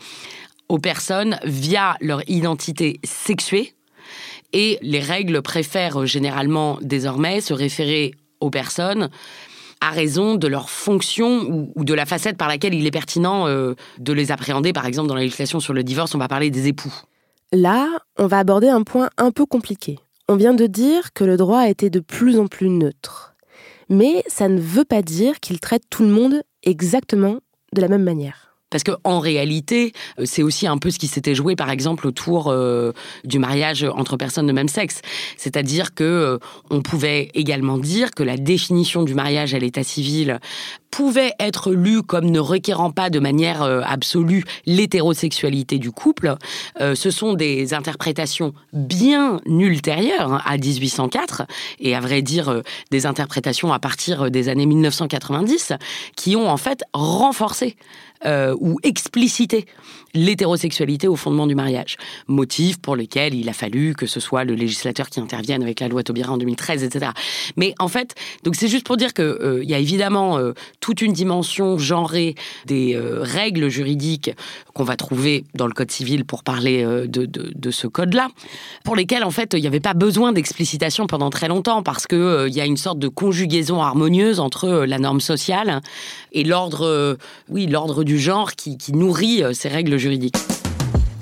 aux 0.68 0.78
personnes 0.78 1.38
via 1.44 1.96
leur 2.00 2.22
identité 2.28 3.00
sexuée. 3.04 3.74
Et 4.52 4.78
les 4.82 5.00
règles 5.00 5.40
préfèrent 5.40 6.04
généralement 6.06 6.78
désormais 6.82 7.40
se 7.40 7.54
référer 7.54 8.12
aux 8.42 8.50
personnes 8.50 9.10
à 9.80 9.90
raison 9.90 10.36
de 10.36 10.46
leur 10.46 10.70
fonction 10.70 11.70
ou, 11.74 11.84
de 11.84 11.92
la 11.92 12.06
facette 12.06 12.36
par 12.36 12.46
laquelle 12.46 12.72
il 12.72 12.86
est 12.86 12.92
pertinent 12.92 13.48
euh, 13.48 13.74
de 13.98 14.12
les 14.12 14.30
appréhender. 14.30 14.72
Par 14.72 14.86
exemple, 14.86 15.08
dans 15.08 15.16
la 15.16 15.22
législation 15.22 15.58
sur 15.58 15.72
le 15.72 15.82
divorce, 15.82 16.14
on 16.14 16.18
va 16.18 16.28
parler 16.28 16.50
des 16.50 16.68
époux. 16.68 16.94
Là, 17.52 17.88
on 18.16 18.28
va 18.28 18.38
aborder 18.38 18.68
un 18.68 18.82
point 18.82 19.10
un 19.18 19.32
peu 19.32 19.44
compliqué. 19.44 19.98
On 20.28 20.36
vient 20.36 20.54
de 20.54 20.66
dire 20.66 21.12
que 21.12 21.24
le 21.24 21.36
droit 21.36 21.58
a 21.58 21.68
été 21.68 21.90
de 21.90 21.98
plus 21.98 22.38
en 22.38 22.46
plus 22.46 22.68
neutre. 22.68 23.34
Mais 23.88 24.22
ça 24.28 24.48
ne 24.48 24.60
veut 24.60 24.84
pas 24.84 25.02
dire 25.02 25.40
qu'il 25.40 25.58
traite 25.58 25.82
tout 25.90 26.04
le 26.04 26.10
monde 26.10 26.42
exactement 26.62 27.38
de 27.74 27.80
la 27.80 27.88
même 27.88 28.04
manière. 28.04 28.51
Parce 28.72 28.82
que 28.82 28.92
en 29.04 29.20
réalité, 29.20 29.92
euh, 30.18 30.24
c'est 30.24 30.42
aussi 30.42 30.66
un 30.66 30.78
peu 30.78 30.90
ce 30.90 30.98
qui 30.98 31.06
s'était 31.06 31.36
joué, 31.36 31.54
par 31.54 31.70
exemple, 31.70 32.06
autour 32.06 32.48
euh, 32.48 32.92
du 33.24 33.38
mariage 33.38 33.84
entre 33.84 34.16
personnes 34.16 34.46
de 34.46 34.52
même 34.52 34.68
sexe. 34.68 35.02
C'est-à-dire 35.36 35.94
que 35.94 36.02
euh, 36.02 36.38
on 36.70 36.80
pouvait 36.80 37.30
également 37.34 37.78
dire 37.78 38.10
que 38.10 38.22
la 38.22 38.36
définition 38.36 39.04
du 39.04 39.14
mariage 39.14 39.54
à 39.54 39.58
l'état 39.58 39.84
civil 39.84 40.40
pouvait 40.90 41.32
être 41.38 41.72
lue 41.72 42.02
comme 42.02 42.26
ne 42.30 42.38
requérant 42.38 42.90
pas 42.90 43.08
de 43.08 43.18
manière 43.18 43.62
absolue 43.62 44.44
l'hétérosexualité 44.66 45.78
du 45.78 45.90
couple. 45.90 46.36
ce 46.78 47.10
sont 47.10 47.32
des 47.32 47.72
interprétations 47.72 48.52
bien 48.74 49.40
ultérieures 49.46 50.34
hein, 50.34 50.42
à 50.44 50.58
1804 50.58 51.44
et 51.80 51.96
à 51.96 52.00
vrai 52.00 52.20
dire 52.20 52.60
des 52.90 53.06
interprétations 53.06 53.72
à 53.72 53.78
partir 53.78 54.30
des 54.30 54.50
années 54.50 54.66
1990 54.66 55.72
qui 56.14 56.36
ont 56.36 56.50
en 56.50 56.58
fait 56.58 56.84
renforcé 56.92 57.76
euh, 58.24 58.54
ou 58.60 58.78
expliciter 58.84 59.66
l'hétérosexualité 60.14 61.08
au 61.08 61.16
fondement 61.16 61.46
du 61.46 61.54
mariage. 61.54 61.96
Motif 62.28 62.78
pour 62.80 62.94
lequel 62.94 63.34
il 63.34 63.48
a 63.48 63.52
fallu 63.52 63.94
que 63.94 64.06
ce 64.06 64.20
soit 64.20 64.44
le 64.44 64.54
législateur 64.54 65.08
qui 65.08 65.18
intervienne 65.18 65.62
avec 65.62 65.80
la 65.80 65.88
loi 65.88 66.02
Taubira 66.04 66.32
en 66.32 66.36
2013, 66.36 66.84
etc. 66.84 67.12
Mais 67.56 67.74
en 67.80 67.88
fait, 67.88 68.14
donc 68.44 68.54
c'est 68.54 68.68
juste 68.68 68.86
pour 68.86 68.96
dire 68.96 69.12
que 69.14 69.22
euh, 69.22 69.64
il 69.64 69.70
y 69.70 69.74
a 69.74 69.78
évidemment 69.78 70.38
euh, 70.38 70.52
toute 70.80 71.02
une 71.02 71.12
dimension 71.12 71.78
genrée 71.78 72.34
des 72.66 72.96
règles 72.96 73.68
juridiques 73.68 74.30
qu'on 74.74 74.84
va 74.84 74.96
trouver 74.96 75.44
dans 75.54 75.66
le 75.66 75.72
code 75.72 75.90
civil 75.90 76.24
pour 76.24 76.44
parler 76.44 76.84
de, 76.84 77.70
ce 77.70 77.86
code-là, 77.86 78.28
pour 78.84 78.96
lesquels 78.96 79.24
en 79.24 79.30
fait 79.30 79.54
il 79.54 79.60
n'y 79.60 79.66
avait 79.66 79.80
pas 79.80 79.94
besoin 79.94 80.32
d'explicitation 80.32 81.06
pendant 81.06 81.30
très 81.30 81.48
longtemps 81.48 81.82
parce 81.82 82.06
que 82.06 82.46
il 82.48 82.54
y 82.54 82.60
a 82.60 82.66
une 82.66 82.76
sorte 82.76 82.98
de 82.98 83.08
conjugaison 83.08 83.80
harmonieuse 83.80 84.40
entre 84.40 84.84
la 84.86 84.98
norme 84.98 85.20
sociale 85.20 85.80
et 86.32 86.44
l'ordre, 86.44 87.18
oui, 87.48 87.66
l'ordre 87.66 88.04
du 88.04 88.11
genre 88.18 88.52
qui, 88.52 88.78
nourrit 88.92 89.42
euh, 89.42 89.52
ces 89.52 89.68
règles 89.68 89.96
juridiques. 89.96 90.36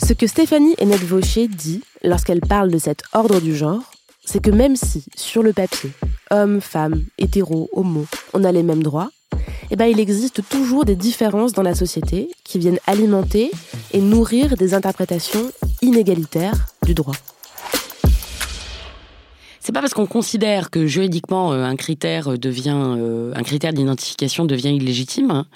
Ce 0.06 0.12
que 0.12 0.26
Stéphanie 0.26 0.74
Hennette-Vaucher 0.78 1.48
dit 1.48 1.82
lorsqu'elle 2.02 2.40
parle 2.40 2.70
de 2.70 2.78
cet 2.78 3.02
ordre 3.12 3.40
du 3.40 3.54
genre, 3.54 3.82
c'est 4.24 4.42
que 4.42 4.50
même 4.50 4.76
si, 4.76 5.04
sur 5.16 5.42
le 5.42 5.52
papier, 5.52 5.90
hommes, 6.30 6.60
femmes, 6.60 7.04
hétéros, 7.18 7.68
homo, 7.72 8.06
on 8.32 8.44
a 8.44 8.52
les 8.52 8.62
mêmes 8.62 8.82
droits, 8.82 9.10
eh 9.70 9.76
ben, 9.76 9.86
il 9.86 10.00
existe 10.00 10.42
toujours 10.48 10.84
des 10.84 10.96
différences 10.96 11.52
dans 11.52 11.62
la 11.62 11.74
société 11.74 12.30
qui 12.44 12.58
viennent 12.58 12.80
alimenter 12.86 13.50
et 13.92 14.00
nourrir 14.00 14.56
des 14.56 14.74
interprétations 14.74 15.50
inégalitaires 15.82 16.66
du 16.84 16.94
droit. 16.94 17.14
C'est 19.60 19.72
pas 19.72 19.80
parce 19.80 19.94
qu'on 19.94 20.06
considère 20.06 20.70
que 20.70 20.86
juridiquement 20.86 21.52
euh, 21.52 21.64
un 21.64 21.76
critère 21.76 22.38
devient 22.38 22.96
euh, 22.98 23.32
un 23.36 23.42
critère 23.42 23.72
d'identification 23.72 24.46
devient 24.46 24.74
illégitime 24.74 25.30
hein, 25.30 25.46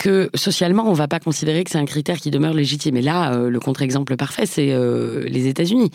que 0.00 0.30
socialement, 0.34 0.86
on 0.86 0.92
ne 0.92 0.96
va 0.96 1.08
pas 1.08 1.20
considérer 1.20 1.62
que 1.62 1.70
c'est 1.70 1.78
un 1.78 1.84
critère 1.84 2.16
qui 2.16 2.30
demeure 2.30 2.54
légitime. 2.54 2.96
Et 2.96 3.02
là, 3.02 3.34
euh, 3.34 3.50
le 3.50 3.60
contre-exemple 3.60 4.16
parfait, 4.16 4.46
c'est 4.46 4.72
euh, 4.72 5.24
les 5.28 5.46
États-Unis. 5.46 5.90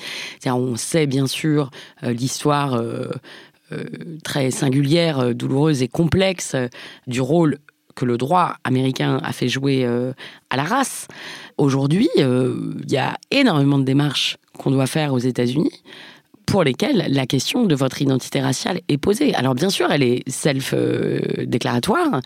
On 0.46 0.76
sait 0.76 1.08
bien 1.08 1.26
sûr 1.26 1.72
euh, 2.04 2.14
l'histoire 2.14 2.82
très 4.24 4.52
singulière, 4.52 5.34
douloureuse 5.34 5.82
et 5.82 5.88
complexe 5.88 6.56
du 7.08 7.20
rôle 7.20 7.58
que 7.96 8.06
le 8.06 8.16
droit 8.16 8.58
américain 8.64 9.20
a 9.24 9.34
fait 9.34 9.48
jouer 9.48 9.86
à 10.50 10.56
la 10.56 10.64
race. 10.64 11.08
Aujourd'hui, 11.58 12.08
il 12.16 12.86
y 12.88 12.98
a 12.98 13.18
énormément 13.32 13.80
de 13.80 13.84
démarches 13.84 14.38
qu'on 14.60 14.70
doit 14.70 14.86
faire 14.86 15.14
aux 15.14 15.20
États-Unis 15.20 15.72
pour 16.46 16.64
lesquels 16.64 17.06
la 17.10 17.26
question 17.26 17.66
de 17.66 17.76
votre 17.76 18.02
identité 18.02 18.42
raciale 18.42 18.82
est 18.88 18.98
posée. 18.98 19.34
Alors 19.36 19.56
bien 19.56 19.70
sûr, 19.70 19.92
elle 19.92 20.04
est 20.04 20.28
self-déclaratoire, 20.30 22.22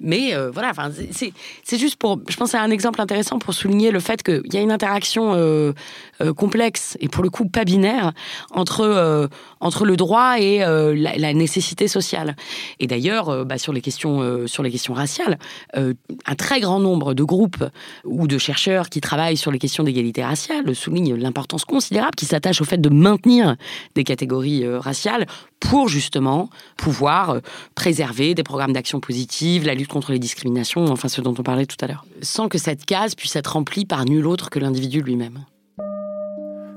mais 0.00 0.34
euh, 0.34 0.50
voilà, 0.50 0.72
c'est 1.12 1.78
juste 1.78 1.96
pour, 1.96 2.20
je 2.28 2.36
pense, 2.36 2.50
c'est 2.50 2.58
un 2.58 2.70
exemple 2.70 3.00
intéressant 3.00 3.38
pour 3.38 3.54
souligner 3.54 3.90
le 3.90 4.00
fait 4.00 4.22
qu'il 4.22 4.52
y 4.52 4.56
a 4.56 4.60
une 4.60 4.72
interaction 4.72 5.34
euh, 5.34 5.72
euh, 6.20 6.32
complexe 6.32 6.96
et 7.00 7.08
pour 7.08 7.22
le 7.22 7.30
coup 7.30 7.48
pas 7.48 7.64
binaire 7.64 8.12
entre 8.52 9.28
entre 9.60 9.84
le 9.84 9.96
droit 9.96 10.38
et 10.38 10.58
la, 10.58 11.34
nécessité 11.34 11.88
sociale. 11.88 12.36
Et 12.80 12.86
d'ailleurs, 12.86 13.44
bah, 13.44 13.58
sur 13.58 13.72
les 13.72 13.82
sur 13.88 14.62
les 14.62 14.70
questions 14.70 14.94
raciales, 14.94 15.38
un 15.74 16.34
très 16.36 16.60
grand 16.60 16.80
nombre 16.80 17.14
de 17.14 17.24
groupes 17.24 17.64
ou 18.04 18.26
de 18.26 18.38
chercheurs 18.38 18.88
qui 18.88 19.00
travaillent 19.00 19.36
sur 19.36 19.50
les 19.50 19.58
questions 19.58 19.84
d'égalité 19.84 20.24
raciale 20.24 20.74
soulignent 20.74 21.14
l'importance 21.14 21.64
considérable 21.64 22.14
qui 22.16 22.26
s'attache 22.26 22.60
au 22.60 22.64
fait 22.64 22.80
de 22.80 22.88
maintenir 22.88 23.56
des 23.94 24.04
catégories 24.04 24.64
euh, 24.64 24.78
raciales 24.78 25.26
pour 25.60 25.88
justement 25.88 26.50
pouvoir 26.76 27.30
euh, 27.30 27.40
préserver 27.74 28.34
des 28.34 28.42
programmes 28.42 28.72
d'action 28.72 29.00
positive, 29.00 29.66
la 29.66 29.74
lutte 29.74 29.88
contre 29.88 30.12
les 30.12 30.18
discriminations, 30.18 30.84
enfin 30.86 31.08
ce 31.08 31.20
dont 31.20 31.34
on 31.38 31.42
parlait 31.42 31.66
tout 31.66 31.76
à 31.80 31.86
l'heure, 31.86 32.04
sans 32.22 32.48
que 32.48 32.58
cette 32.58 32.84
case 32.84 33.14
puisse 33.14 33.36
être 33.36 33.52
remplie 33.52 33.84
par 33.84 34.04
nul 34.04 34.26
autre 34.26 34.50
que 34.50 34.58
l'individu 34.58 35.02
lui-même. 35.02 35.44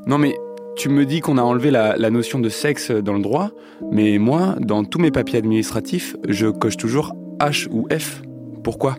Non 0.08 0.18
mais 0.18 0.36
tu 0.76 0.90
me 0.90 1.06
dis 1.06 1.20
qu'on 1.20 1.38
a 1.38 1.44
enlevé 1.44 1.70
la, 1.70 1.96
la, 1.98 2.10
notion 2.10 2.40
de 2.40 2.50
sexe 2.50 2.92
dans 2.92 3.14
le 3.14 3.22
droit, 3.22 3.52
mais 3.92 4.18
moi, 4.18 4.56
dans 4.60 4.84
tous 4.84 5.00
mes 5.00 5.12
papiers 5.12 5.38
administratifs, 5.38 6.16
je 6.28 6.48
coche 6.48 6.78
toujours 6.78 7.14
H 7.40 7.68
ou 7.70 7.88
F. 7.92 8.22
Pourquoi? 8.64 8.96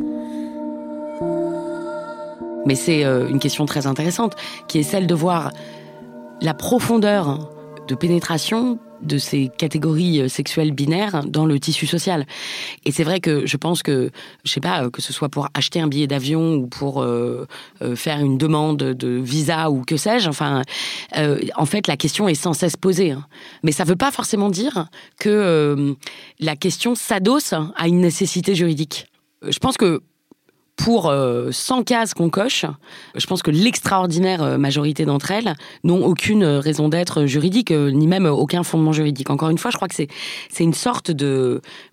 Mais 2.66 2.74
c'est 2.74 3.04
euh, 3.04 3.28
une 3.28 3.38
question 3.38 3.66
très 3.66 3.86
intéressante, 3.86 4.36
qui 4.68 4.78
est 4.78 4.82
celle 4.82 5.06
de 5.06 5.14
voir 5.14 5.50
la 6.40 6.54
profondeur 6.54 7.50
de 7.88 7.94
pénétration 7.94 8.78
de 9.02 9.18
ces 9.18 9.50
catégories 9.58 10.20
euh, 10.20 10.28
sexuelles 10.28 10.70
binaires 10.72 11.24
dans 11.26 11.44
le 11.44 11.58
tissu 11.58 11.86
social. 11.86 12.24
Et 12.84 12.92
c'est 12.92 13.04
vrai 13.04 13.20
que 13.20 13.46
je 13.46 13.56
pense 13.56 13.82
que, 13.82 14.10
je 14.44 14.52
sais 14.52 14.60
pas, 14.60 14.84
euh, 14.84 14.90
que 14.90 15.02
ce 15.02 15.12
soit 15.12 15.28
pour 15.28 15.48
acheter 15.54 15.80
un 15.80 15.88
billet 15.88 16.06
d'avion 16.06 16.54
ou 16.54 16.66
pour 16.66 17.02
euh, 17.02 17.46
faire 17.96 18.20
une 18.20 18.38
demande 18.38 18.78
de 18.78 19.08
visa 19.08 19.70
ou 19.70 19.82
que 19.82 19.96
sais-je, 19.96 20.28
enfin, 20.28 20.62
en 21.14 21.66
fait, 21.66 21.86
la 21.86 21.96
question 21.96 22.28
est 22.28 22.34
sans 22.34 22.52
cesse 22.52 22.76
posée. 22.76 23.12
Hein. 23.12 23.26
Mais 23.62 23.72
ça 23.72 23.84
ne 23.84 23.88
veut 23.88 23.96
pas 23.96 24.10
forcément 24.10 24.50
dire 24.50 24.86
que 25.18 25.96
la 26.38 26.56
question 26.56 26.94
s'adosse 26.94 27.54
à 27.76 27.88
une 27.88 28.00
nécessité 28.00 28.54
juridique. 28.54 29.06
Je 29.42 29.58
pense 29.58 29.76
que 29.76 30.02
pour 30.76 31.02
100 31.04 31.10
euh, 31.12 31.82
cases 31.84 32.14
qu'on 32.14 32.30
coche, 32.30 32.64
je 33.14 33.26
pense 33.26 33.42
que 33.42 33.50
l'extraordinaire 33.50 34.42
euh, 34.42 34.58
majorité 34.58 35.04
d'entre 35.04 35.30
elles 35.30 35.54
n'ont 35.84 36.04
aucune 36.04 36.44
raison 36.44 36.88
d'être 36.88 37.26
juridique, 37.26 37.70
euh, 37.70 37.90
ni 37.90 38.06
même 38.06 38.26
aucun 38.26 38.62
fondement 38.62 38.92
juridique. 38.92 39.30
Encore 39.30 39.50
une 39.50 39.58
fois, 39.58 39.70
je 39.70 39.76
crois 39.76 39.88
que 39.88 39.94
c'est 39.94 40.08
une 40.60 40.74
sorte 40.74 41.10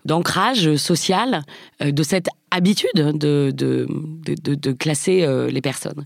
d'ancrage 0.04 0.76
social 0.76 1.42
de 1.80 2.02
cette 2.02 2.28
habitude 2.50 2.90
de 2.94 3.50
de, 3.50 3.86
de, 4.24 4.54
de 4.54 4.72
classer 4.72 5.26
les 5.50 5.60
personnes. 5.60 6.04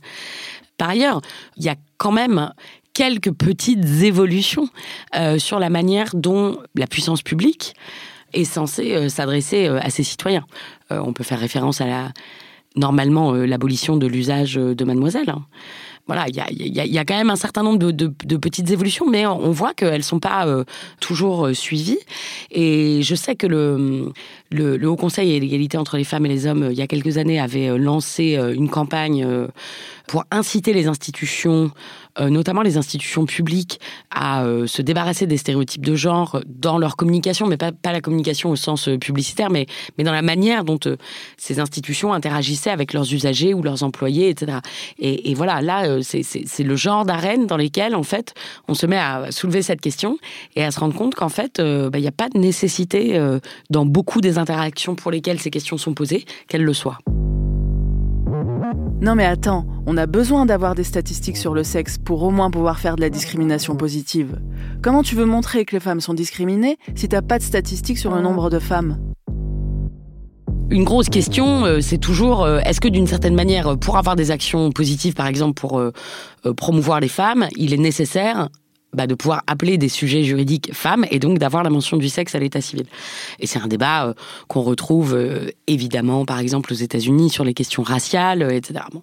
Par 0.77 0.89
ailleurs, 0.89 1.21
il 1.57 1.65
y 1.65 1.69
a 1.69 1.77
quand 1.99 2.13
même 2.13 2.53
quelques 2.93 3.33
petites 3.33 4.03
évolutions 4.03 4.69
sur 5.39 5.59
la 5.59 5.71
manière 5.71 6.11
dont 6.15 6.59
la 6.75 6.87
puissance 6.87 7.23
publique 7.23 7.75
est 8.33 8.45
censée 8.45 9.09
s'adresser 9.09 9.67
à 9.67 9.91
ses 9.91 10.03
citoyens. 10.03 10.45
on 10.91 11.13
peut 11.13 11.25
faire 11.25 11.39
référence 11.39 11.81
à 11.81 11.87
la 11.87 12.13
normalement 12.77 13.35
euh, 13.35 13.47
l'abolition 13.47 13.97
de 13.97 14.07
l'usage 14.07 14.59
euh, 14.59 14.75
de 14.75 14.85
mademoiselle. 14.85 15.31
Hein. 15.31 15.45
Voilà, 16.07 16.27
il 16.29 16.37
y 16.37 16.99
a, 16.99 17.05
quand 17.07 17.17
même 17.17 17.31
un 17.31 17.37
certain 17.37 17.63
nombre 17.63 17.79
de, 17.79 18.37
petites 18.37 18.71
évolutions, 18.71 19.09
mais 19.09 19.25
on 19.25 19.53
voit 19.53 19.73
qu'elles 19.73 19.97
ne 19.97 20.03
sont 20.03 20.19
pas 20.19 20.47
euh, 20.47 20.65
toujours 21.01 21.49
suivies. 21.55 22.01
Et 22.51 23.01
je 23.03 23.15
sais 23.15 23.37
que 23.37 23.47
le, 23.47 24.13
le, 24.51 24.77
le 24.77 24.87
Haut 24.87 24.97
Conseil 24.97 25.33
et 25.33 25.41
l'égalité 25.41 25.79
entre 25.79 25.97
les 25.97 26.05
femmes 26.05 26.27
et 26.27 26.29
les 26.29 26.47
hommes, 26.47 26.69
il 26.71 26.77
y 26.77 26.83
a 26.83 26.87
quelques 26.87 27.17
années, 27.17 27.41
avait 27.41 27.79
lancé 27.79 28.39
une 28.55 28.69
campagne 28.69 29.27
pour 30.07 30.25
inciter 30.31 30.73
les 30.73 30.87
institutions 30.87 31.71
euh, 32.21 32.31
notamment 32.31 32.63
les 32.63 32.77
institutions 32.77 33.27
publiques, 33.27 33.81
à 34.13 34.45
euh, 34.45 34.69
se 34.69 34.83
débarrasser 34.83 35.27
des 35.27 35.37
stéréotypes 35.37 35.85
de 35.85 35.97
genre 35.97 36.41
dans 36.47 36.79
leur 36.79 36.95
communication, 36.95 37.49
mais 37.49 37.57
pas, 37.57 37.73
la 37.85 38.01
communication 38.01 38.51
au 38.51 38.57
sens 38.57 38.87
euh, 38.87 38.99
publicitaire, 38.99 39.51
mais, 39.51 39.67
dans 39.99 40.13
la 40.13 40.23
manière 40.23 40.65
dont 40.65 40.79
ces 41.37 41.59
institutions 41.59 42.13
interagissaient 42.13 42.71
avec 42.71 42.93
leurs 42.93 43.13
usagers 43.13 43.53
ou 43.53 43.63
leurs 43.63 43.83
employés, 43.83 44.29
etc. 44.29 44.59
Et, 44.99 45.31
et 45.31 45.35
voilà, 45.35 45.61
là, 45.61 46.03
c'est 46.03 46.63
le 46.63 46.77
genre 46.77 47.05
d'arène 47.05 47.47
dans 47.47 47.57
lesquelles, 47.57 47.95
en 47.95 48.03
fait, 48.03 48.35
on 48.69 48.75
se 48.75 48.87
met 48.87 48.99
à 48.99 49.33
soulever 49.33 49.63
cette 49.63 49.81
question 49.81 50.19
et 50.57 50.63
à 50.63 50.71
se 50.71 50.79
rendre 50.79 50.95
compte 50.95 51.15
qu'en 51.15 51.31
fait, 51.31 51.61
bah, 51.61 51.99
il 51.99 52.03
n'y 52.03 52.09
a 52.09 52.13
pas 52.13 52.29
de 52.29 52.39
nécessité 52.39 53.19
dans 53.71 53.87
beaucoup 53.87 54.21
des 54.21 54.37
interactions 54.37 54.95
pour 54.95 55.11
lesquelles 55.11 55.41
ces 55.41 55.51
questions 55.51 55.79
sont 55.79 55.95
posées 55.95 56.27
qu'elles 56.49 56.65
le 56.65 56.75
soient. 56.75 56.99
Non 59.01 59.15
mais 59.17 59.25
attends, 59.25 59.67
on 59.87 59.97
a 59.97 60.07
besoin 60.07 60.47
d'avoir 60.47 60.75
des 60.75 60.85
statistiques 60.85 61.37
sur 61.37 61.53
le 61.53 61.65
sexe 61.65 61.99
pour 61.99 62.23
au 62.23 62.31
moins 62.31 62.51
pouvoir 62.51 62.79
faire 62.79 62.97
de 62.97 63.01
la 63.01 63.11
discrimination 63.11 63.77
positive. 63.77 64.41
Comment 64.83 65.03
tu 65.03 65.15
veux 65.15 65.27
montrer 65.27 65.65
que 65.65 65.75
les 65.75 65.81
femmes 65.81 66.01
sont 66.01 66.15
discriminées 66.15 66.79
si 66.95 67.09
t'as 67.09 67.21
pas 67.23 67.39
de 67.39 67.43
statistiques 67.43 67.99
sur 67.99 68.15
le 68.15 68.23
nombre 68.23 68.51
de 68.51 68.59
femmes? 68.59 68.99
Une 70.71 70.85
grosse 70.85 71.11
question, 71.11 71.67
euh, 71.67 71.81
c'est 71.81 71.99
toujours 71.99 72.43
euh, 72.43 72.61
est-ce 72.61 72.81
que 72.81 72.89
d'une 72.89 73.07
certaine 73.07 73.35
manière, 73.35 73.69
euh, 73.69 73.77
pour 73.77 73.99
avoir 73.99 74.17
des 74.17 74.31
actions 74.31 74.73
positives, 74.73 75.15
par 75.15 75.27
exemple 75.27 75.55
pour 75.55 75.83
promouvoir 76.57 77.01
les 77.01 77.09
femmes, 77.09 77.47
il 77.57 77.75
est 77.75 77.79
nécessaire 77.79 78.49
bah, 78.95 79.07
de 79.07 79.15
pouvoir 79.15 79.43
appeler 79.47 79.79
des 79.79 79.89
sujets 79.89 80.25
juridiques 80.25 80.73
femmes 80.73 81.05
et 81.11 81.19
donc 81.19 81.39
d'avoir 81.39 81.63
la 81.63 81.71
mention 81.71 81.97
du 81.97 82.09
sexe 82.09 82.35
à 82.35 82.39
l'état 82.39 82.61
civil. 82.61 82.87
Et 83.41 83.47
c'est 83.47 83.59
un 83.59 83.67
débat 83.67 84.07
euh, 84.07 84.15
qu'on 84.49 84.63
retrouve 84.63 85.15
euh, 85.15 85.51
évidemment, 85.67 86.25
par 86.25 86.39
exemple, 86.39 86.73
aux 86.73 86.77
États-Unis 86.77 87.31
sur 87.31 87.45
les 87.45 87.55
questions 87.55 87.83
raciales, 87.83 88.43
euh, 88.43 88.51
etc. 88.51 88.85
Bon. 88.93 89.03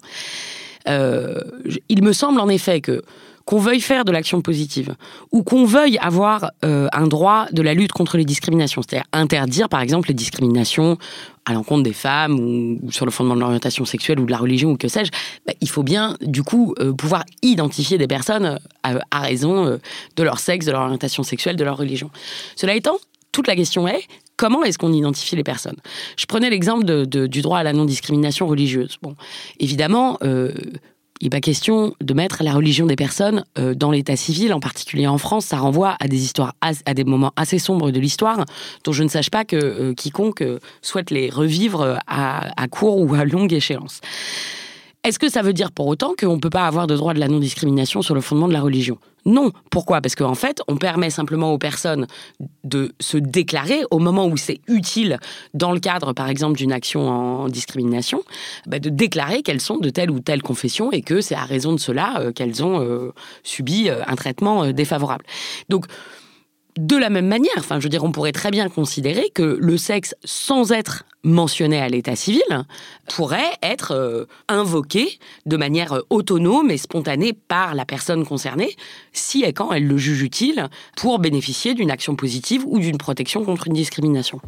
il 1.89 2.03
me 2.03 2.13
semble 2.13 2.39
en 2.39 2.49
effet 2.49 2.81
que 2.81 3.03
qu'on 3.45 3.59
veuille 3.59 3.81
faire 3.81 4.05
de 4.05 4.11
l'action 4.11 4.41
positive 4.41 4.95
ou 5.31 5.43
qu'on 5.43 5.65
veuille 5.65 5.97
avoir 5.99 6.51
un 6.61 7.07
droit 7.07 7.47
de 7.51 7.61
la 7.61 7.73
lutte 7.73 7.91
contre 7.91 8.17
les 8.17 8.25
discriminations, 8.25 8.81
c'est-à-dire 8.81 9.07
interdire 9.13 9.69
par 9.69 9.81
exemple 9.81 10.09
les 10.09 10.13
discriminations 10.13 10.97
à 11.45 11.53
l'encontre 11.53 11.83
des 11.83 11.93
femmes 11.93 12.39
ou, 12.39 12.91
sur 12.91 13.05
le 13.05 13.11
fondement 13.11 13.35
de 13.35 13.39
l'orientation 13.39 13.85
sexuelle 13.85 14.19
ou 14.19 14.25
de 14.25 14.31
la 14.31 14.37
religion 14.37 14.71
ou 14.71 14.77
que 14.77 14.87
sais-je, 14.87 15.11
bah, 15.45 15.53
il 15.61 15.69
faut 15.69 15.83
bien 15.83 16.17
du 16.21 16.43
coup 16.43 16.75
euh, 16.79 16.93
pouvoir 16.93 17.23
identifier 17.41 17.97
des 17.97 18.07
personnes 18.07 18.59
euh, 18.85 18.99
à, 19.11 19.19
raison 19.19 19.65
euh, 19.65 19.77
de 20.15 20.23
leur 20.23 20.39
sexe, 20.39 20.65
de 20.65 20.71
leur 20.71 20.81
orientation 20.81 21.23
sexuelle, 21.23 21.55
de 21.55 21.63
leur 21.63 21.77
religion. 21.77 22.11
Cela 22.55 22.75
étant, 22.75 22.97
toute 23.31 23.47
la 23.47 23.55
question 23.55 23.87
est 23.87 24.03
comment 24.37 24.63
est-ce 24.63 24.77
qu'on 24.77 24.93
identifie 24.93 25.35
les 25.35 25.43
personnes? 25.43 25.77
Je 26.17 26.25
prenais 26.25 26.49
l'exemple 26.49 27.05
du 27.05 27.41
droit 27.41 27.59
à 27.59 27.63
la 27.63 27.73
non-discrimination 27.73 28.47
religieuse. 28.47 28.97
Bon, 29.03 29.15
évidemment, 29.59 30.17
il 31.21 31.25
n'est 31.25 31.29
pas 31.29 31.39
question 31.39 31.93
de 32.01 32.13
mettre 32.15 32.43
la 32.43 32.53
religion 32.53 32.87
des 32.87 32.95
personnes 32.95 33.45
euh, 33.59 33.75
dans 33.75 33.91
l'état 33.91 34.15
civil, 34.15 34.53
en 34.53 34.59
particulier 34.59 35.05
en 35.05 35.19
France. 35.19 35.45
Ça 35.45 35.59
renvoie 35.59 35.95
à 35.99 36.07
des 36.07 36.23
histoires, 36.23 36.55
à 36.61 36.93
des 36.93 37.03
moments 37.03 37.31
assez 37.35 37.59
sombres 37.59 37.91
de 37.91 37.99
l'histoire, 37.99 38.43
dont 38.83 38.91
je 38.91 39.03
ne 39.03 39.07
sache 39.07 39.29
pas 39.29 39.45
que 39.45 39.55
euh, 39.55 39.93
quiconque 39.93 40.41
euh, 40.41 40.59
souhaite 40.81 41.11
les 41.11 41.29
revivre 41.29 41.99
à, 42.07 42.61
à 42.61 42.67
court 42.67 42.99
ou 42.99 43.13
à 43.13 43.23
longue 43.23 43.53
échéance. 43.53 44.01
Est-ce 45.03 45.17
que 45.17 45.29
ça 45.29 45.41
veut 45.41 45.53
dire 45.53 45.71
pour 45.71 45.87
autant 45.87 46.13
qu'on 46.15 46.35
ne 46.35 46.39
peut 46.39 46.51
pas 46.51 46.67
avoir 46.67 46.85
de 46.85 46.95
droit 46.95 47.15
de 47.15 47.19
la 47.19 47.27
non-discrimination 47.27 48.03
sur 48.03 48.13
le 48.13 48.21
fondement 48.21 48.47
de 48.47 48.53
la 48.53 48.61
religion? 48.61 48.99
Non. 49.25 49.51
Pourquoi? 49.71 49.99
Parce 49.99 50.13
qu'en 50.13 50.35
fait, 50.35 50.61
on 50.67 50.77
permet 50.77 51.09
simplement 51.09 51.51
aux 51.53 51.57
personnes 51.57 52.05
de 52.63 52.91
se 52.99 53.17
déclarer 53.17 53.83
au 53.89 53.97
moment 53.97 54.27
où 54.27 54.37
c'est 54.37 54.61
utile, 54.67 55.17
dans 55.55 55.71
le 55.71 55.79
cadre 55.79 56.13
par 56.13 56.29
exemple 56.29 56.55
d'une 56.55 56.71
action 56.71 57.09
en 57.09 57.47
discrimination, 57.47 58.21
bah, 58.67 58.77
de 58.77 58.89
déclarer 58.89 59.41
qu'elles 59.41 59.61
sont 59.61 59.77
de 59.77 59.89
telle 59.89 60.11
ou 60.11 60.19
telle 60.19 60.43
confession 60.43 60.91
et 60.91 61.01
que 61.01 61.19
c'est 61.19 61.35
à 61.35 61.45
raison 61.45 61.73
de 61.73 61.79
cela 61.79 62.19
euh, 62.19 62.31
qu'elles 62.31 62.63
ont 62.63 62.79
euh, 62.79 63.11
subi 63.41 63.89
euh, 63.89 64.03
un 64.05 64.15
traitement 64.15 64.71
défavorable. 64.71 65.25
Donc, 65.67 65.85
de 66.77 66.95
la 66.95 67.09
même 67.09 67.27
manière, 67.27 67.63
je 67.69 67.75
veux 67.75 67.89
dire, 67.89 68.03
on 68.03 68.11
pourrait 68.11 68.31
très 68.31 68.51
bien 68.51 68.69
considérer 68.69 69.29
que 69.33 69.57
le 69.59 69.77
sexe, 69.77 70.15
sans 70.23 70.71
être 70.71 71.03
mentionné 71.23 71.79
à 71.79 71.87
l'état 71.89 72.15
civil, 72.15 72.41
pourrait 73.13 73.51
être 73.61 73.91
euh, 73.91 74.25
invoqué 74.47 75.19
de 75.45 75.57
manière 75.57 76.01
autonome 76.09 76.71
et 76.71 76.77
spontanée 76.77 77.33
par 77.33 77.75
la 77.75 77.85
personne 77.85 78.25
concernée, 78.25 78.75
si 79.13 79.43
et 79.43 79.53
quand 79.53 79.71
elle 79.71 79.87
le 79.87 79.97
juge 79.97 80.21
utile, 80.21 80.67
pour 80.95 81.19
bénéficier 81.19 81.73
d'une 81.73 81.91
action 81.91 82.15
positive 82.15 82.63
ou 82.65 82.79
d'une 82.79 82.97
protection 82.97 83.43
contre 83.43 83.67
une 83.67 83.73
discrimination. 83.73 84.39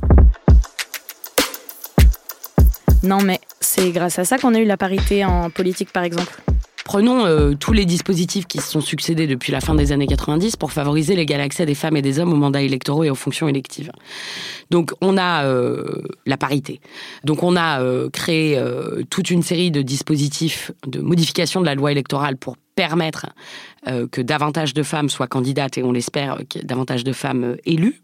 Non, 3.03 3.21
mais 3.21 3.41
c'est 3.59 3.91
grâce 3.91 4.17
à 4.17 4.23
ça 4.23 4.37
qu'on 4.37 4.53
a 4.53 4.59
eu 4.59 4.65
la 4.65 4.77
parité 4.77 5.25
en 5.25 5.49
politique, 5.49 5.91
par 5.91 6.03
exemple. 6.03 6.41
Prenons 6.85 7.25
euh, 7.25 7.53
tous 7.53 7.71
les 7.71 7.85
dispositifs 7.85 8.45
qui 8.45 8.59
se 8.59 8.69
sont 8.69 8.81
succédés 8.81 9.25
depuis 9.25 9.51
la 9.51 9.61
fin 9.61 9.73
des 9.73 9.93
années 9.93 10.07
90 10.07 10.57
pour 10.57 10.73
favoriser 10.73 11.15
l'égal 11.15 11.39
accès 11.39 11.65
des 11.65 11.75
femmes 11.75 11.95
et 11.95 12.01
des 12.01 12.19
hommes 12.19 12.33
aux 12.33 12.37
mandats 12.37 12.61
électoraux 12.61 13.05
et 13.05 13.09
aux 13.09 13.15
fonctions 13.15 13.47
électives. 13.47 13.91
Donc 14.69 14.91
on 14.99 15.17
a 15.17 15.45
euh, 15.45 16.03
la 16.25 16.35
parité. 16.35 16.81
Donc 17.23 17.41
on 17.41 17.55
a 17.55 17.81
euh, 17.81 18.09
créé 18.09 18.61
toute 19.09 19.29
une 19.29 19.43
série 19.43 19.71
de 19.71 19.81
dispositifs 19.81 20.71
de 20.85 20.99
modification 20.99 21.61
de 21.61 21.65
la 21.65 21.75
loi 21.75 21.91
électorale 21.91 22.37
pour 22.37 22.57
permettre 22.75 23.27
que 24.11 24.21
davantage 24.21 24.73
de 24.73 24.81
femmes 24.81 25.09
soient 25.09 25.27
candidates 25.27 25.77
et 25.77 25.83
on 25.83 25.91
l'espère 25.91 26.39
davantage 26.63 27.03
de 27.03 27.13
femmes 27.13 27.57
élues. 27.65 28.01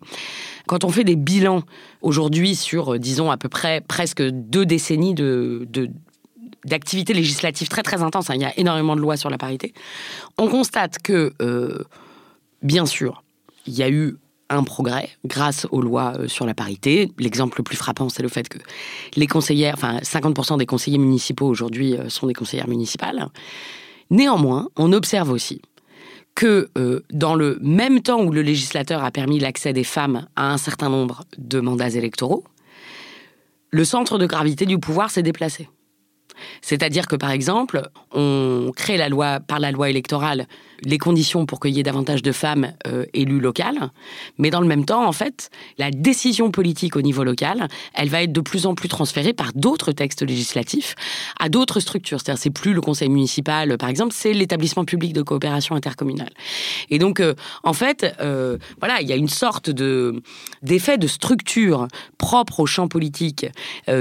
Quand 0.68 0.84
on 0.84 0.90
fait 0.90 1.04
des 1.04 1.16
bilans 1.16 1.64
aujourd'hui 2.02 2.56
sur, 2.56 3.00
disons, 3.00 3.32
à 3.32 3.38
peu 3.38 3.50
près 3.50 3.82
presque 3.82 4.22
deux 4.22 4.66
décennies 4.66 5.16
de, 5.16 5.66
de, 5.70 5.90
d'activités 6.66 7.14
législatives 7.14 7.68
très 7.68 7.84
très 7.84 8.02
intenses. 8.02 8.30
Hein. 8.30 8.36
Il 8.36 8.42
y 8.42 8.46
a 8.46 8.58
énormément 8.58 8.96
de 8.96 9.02
lois 9.02 9.18
sur 9.18 9.30
la 9.30 9.38
parité. 9.38 9.74
On 10.38 10.48
constate 10.48 11.00
que, 11.00 11.34
euh, 11.42 11.84
bien 12.62 12.86
sûr, 12.86 13.24
il 13.66 13.74
y 13.74 13.84
a 13.84 13.90
eu 13.90 14.18
un 14.50 14.64
progrès 14.64 15.10
grâce 15.26 15.68
aux 15.72 15.82
lois 15.82 16.14
euh, 16.18 16.28
sur 16.28 16.46
la 16.46 16.54
parité. 16.54 17.12
L'exemple 17.20 17.60
le 17.60 17.64
plus 17.64 17.78
frappant, 17.78 18.10
c'est 18.10 18.24
le 18.24 18.30
fait 18.30 18.50
que 18.50 18.58
les 19.16 19.28
conseillères, 19.28 19.76
enfin 19.76 20.00
50% 20.00 20.58
des 20.58 20.66
conseillers 20.66 20.98
municipaux 20.98 21.48
aujourd'hui 21.48 21.96
euh, 21.96 22.10
sont 22.10 22.28
des 22.28 22.34
conseillères 22.34 22.68
municipales. 22.68 23.28
Néanmoins, 24.10 24.70
on 24.76 24.92
observe 24.92 25.30
aussi 25.30 25.62
que 26.34 26.70
dans 27.12 27.36
le 27.36 27.60
même 27.62 28.02
temps 28.02 28.24
où 28.24 28.32
le 28.32 28.42
législateur 28.42 29.04
a 29.04 29.12
permis 29.12 29.40
l'accès 29.40 29.74
des 29.74 29.84
femmes 29.84 30.28
à 30.38 30.54
un 30.54 30.58
certain 30.58 30.88
nombre 30.88 31.26
de 31.38 31.60
mandats 31.60 31.90
électoraux, 31.90 32.46
le 33.72 33.84
centre 33.84 34.18
de 34.18 34.26
gravité 34.26 34.66
du 34.66 34.80
pouvoir 34.80 35.12
s'est 35.12 35.22
déplacé. 35.22 35.68
C'est-à-dire 36.70 37.08
que, 37.08 37.16
par 37.16 37.32
exemple, 37.32 37.90
on 38.12 38.72
crée 38.76 38.96
la 38.96 39.10
loi, 39.10 39.40
par 39.40 39.60
la 39.60 39.72
loi 39.72 39.90
électorale 39.90 40.46
les 40.84 41.00
conditions 41.00 41.48
pour 41.48 41.60
qu'il 41.60 41.72
y 41.72 41.80
ait 41.80 41.84
davantage 41.84 42.22
de 42.22 42.32
femmes 42.32 42.74
euh, 42.86 43.06
élues 43.16 43.40
locales, 43.40 43.90
mais 44.38 44.52
dans 44.52 44.62
le 44.62 44.68
même 44.68 44.86
temps, 44.86 45.04
en 45.04 45.12
fait, 45.12 45.50
la 45.80 45.90
décision 45.90 46.52
politique 46.52 46.96
au 46.96 47.02
niveau 47.02 47.24
local, 47.24 47.68
elle 47.96 48.10
va 48.10 48.22
être 48.22 48.32
de 48.32 48.40
plus 48.40 48.68
en 48.68 48.76
plus 48.76 48.88
transférée 48.88 49.34
par 49.34 49.52
d'autres 49.56 49.92
textes 49.94 50.22
législatifs 50.22 50.94
à 51.40 51.50
d'autres 51.50 51.80
structures. 51.80 52.20
C'est-à-dire, 52.22 52.40
c'est 52.40 52.52
plus 52.52 52.76
le 52.76 52.82
conseil 52.82 53.10
municipal, 53.10 53.76
par 53.80 53.90
exemple, 53.90 54.14
c'est 54.16 54.34
l'établissement 54.34 54.86
public 54.86 55.12
de 55.12 55.24
coopération 55.24 55.74
intercommunale. 55.74 56.34
Et 56.92 57.00
donc, 57.00 57.20
euh, 57.20 57.34
en 57.64 57.74
fait, 57.74 58.16
euh, 58.22 58.60
voilà, 58.80 59.02
il 59.02 59.08
y 59.08 59.12
a 59.12 59.16
une 59.16 59.28
sorte 59.28 59.72
de 59.72 60.22
d'effet 60.62 61.00
de 61.00 61.08
structure 61.08 61.88
propre 62.20 62.60
au 62.60 62.68
champ 62.68 62.88
politique 62.88 63.48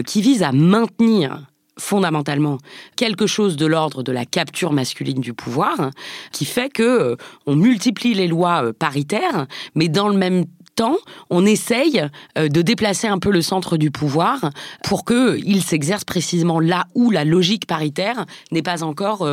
qui 0.04 0.20
vise 0.20 0.42
à 0.42 0.52
maintenir 0.52 1.46
fondamentalement 1.78 2.58
quelque 2.96 3.26
chose 3.26 3.56
de 3.56 3.66
l'ordre 3.66 4.02
de 4.02 4.12
la 4.12 4.24
capture 4.24 4.72
masculine 4.72 5.20
du 5.20 5.32
pouvoir, 5.32 5.90
qui 6.32 6.44
fait 6.44 6.68
que 6.68 6.82
euh, 6.82 7.16
on 7.46 7.56
multiplie 7.56 8.14
les 8.14 8.28
lois 8.28 8.64
euh, 8.64 8.72
paritaires, 8.72 9.46
mais 9.74 9.88
dans 9.88 10.08
le 10.08 10.16
même 10.16 10.44
temps, 10.74 10.98
on 11.30 11.46
essaye 11.46 12.04
euh, 12.36 12.48
de 12.48 12.62
déplacer 12.62 13.08
un 13.08 13.18
peu 13.18 13.30
le 13.30 13.42
centre 13.42 13.76
du 13.76 13.90
pouvoir 13.90 14.50
pour 14.84 15.04
qu'il 15.04 15.62
s'exerce 15.62 16.04
précisément 16.04 16.60
là 16.60 16.86
où 16.94 17.10
la 17.10 17.24
logique 17.24 17.66
paritaire 17.66 18.26
n'est 18.52 18.62
pas 18.62 18.82
encore 18.82 19.28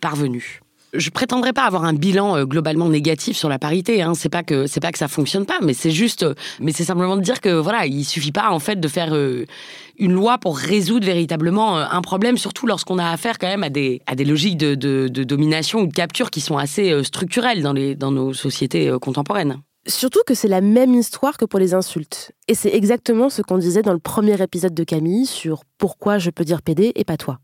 parvenue 0.00 0.60
je 0.92 1.10
prétendrai 1.10 1.52
pas 1.52 1.64
avoir 1.64 1.84
un 1.84 1.92
bilan 1.92 2.36
euh, 2.36 2.44
globalement 2.44 2.88
négatif 2.88 3.36
sur 3.36 3.48
la 3.48 3.58
parité. 3.58 4.02
Hein. 4.02 4.14
C'est 4.14 4.28
pas 4.28 4.42
que 4.42 4.66
c'est 4.66 4.80
pas 4.80 4.92
que 4.92 4.98
ça 4.98 5.08
fonctionne 5.08 5.46
pas, 5.46 5.58
mais 5.62 5.74
c'est 5.74 5.90
juste, 5.90 6.22
euh, 6.22 6.34
mais 6.60 6.72
c'est 6.72 6.84
simplement 6.84 7.16
de 7.16 7.22
dire 7.22 7.40
que 7.40 7.50
voilà, 7.50 7.86
il 7.86 8.04
suffit 8.04 8.32
pas 8.32 8.50
en 8.50 8.58
fait 8.58 8.80
de 8.80 8.88
faire 8.88 9.14
euh, 9.14 9.46
une 9.98 10.12
loi 10.12 10.38
pour 10.38 10.56
résoudre 10.56 11.06
véritablement 11.06 11.78
un 11.78 12.00
problème, 12.02 12.36
surtout 12.36 12.66
lorsqu'on 12.66 12.98
a 12.98 13.10
affaire 13.10 13.38
quand 13.38 13.48
même 13.48 13.62
à 13.62 13.70
des 13.70 14.02
à 14.06 14.14
des 14.14 14.24
logiques 14.24 14.58
de, 14.58 14.74
de, 14.74 15.08
de 15.08 15.24
domination 15.24 15.80
ou 15.80 15.86
de 15.86 15.92
capture 15.92 16.30
qui 16.30 16.40
sont 16.40 16.56
assez 16.56 17.04
structurelles 17.04 17.62
dans 17.62 17.72
les 17.72 17.94
dans 17.94 18.10
nos 18.10 18.32
sociétés 18.32 18.90
contemporaines. 19.00 19.60
Surtout 19.86 20.20
que 20.26 20.34
c'est 20.34 20.48
la 20.48 20.60
même 20.60 20.94
histoire 20.94 21.38
que 21.38 21.44
pour 21.44 21.58
les 21.58 21.72
insultes. 21.72 22.32
Et 22.48 22.54
c'est 22.54 22.74
exactement 22.74 23.30
ce 23.30 23.40
qu'on 23.42 23.58
disait 23.58 23.82
dans 23.82 23.94
le 23.94 23.98
premier 23.98 24.40
épisode 24.42 24.74
de 24.74 24.84
Camille 24.84 25.26
sur 25.26 25.62
pourquoi 25.78 26.18
je 26.18 26.30
peux 26.30 26.44
dire 26.44 26.62
PD 26.62 26.92
et 26.94 27.04
pas 27.04 27.16
toi. 27.16 27.38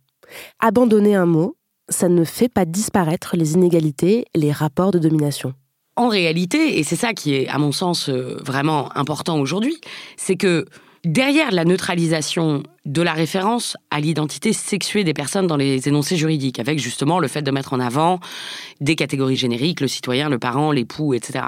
Abandonner 0.61 1.15
un 1.15 1.27
mot, 1.27 1.57
ça 1.89 2.09
ne 2.09 2.25
fait 2.25 2.49
pas 2.49 2.65
disparaître 2.65 3.37
les 3.37 3.55
inégalités, 3.55 4.25
les 4.35 4.53
rapports 4.53 4.91
de 4.91 4.99
domination. 4.99 5.55
En 5.97 6.09
réalité, 6.09 6.79
et 6.79 6.83
c'est 6.83 6.97
ça 6.97 7.15
qui 7.15 7.35
est 7.35 7.49
à 7.49 7.59
mon 7.59 7.73
sens 7.73 8.09
euh, 8.09 8.37
vraiment 8.45 8.97
important 8.97 9.39
aujourd'hui, 9.39 9.81
c'est 10.17 10.37
que 10.37 10.67
derrière 11.05 11.53
la 11.53 11.65
neutralisation 11.65 12.63
de 12.85 13.03
la 13.03 13.15
référence 13.15 13.77
à 13.91 14.01
l'identité 14.01 14.53
sexuée 14.53 15.05
des 15.05 15.15
personnes 15.15 15.47
dans 15.47 15.57
les 15.57 15.89
énoncés 15.89 16.17
juridiques, 16.17 16.59
avec 16.59 16.79
justement 16.79 17.19
le 17.19 17.29
fait 17.29 17.43
de 17.43 17.51
mettre 17.51 17.73
en 17.73 17.81
avant 17.81 18.21
des 18.81 18.95
catégories 18.95 19.37
génériques, 19.37 19.81
le 19.81 19.89
citoyen, 19.89 20.29
le 20.29 20.39
parent, 20.39 20.73
l'époux, 20.73 21.15
etc 21.15 21.47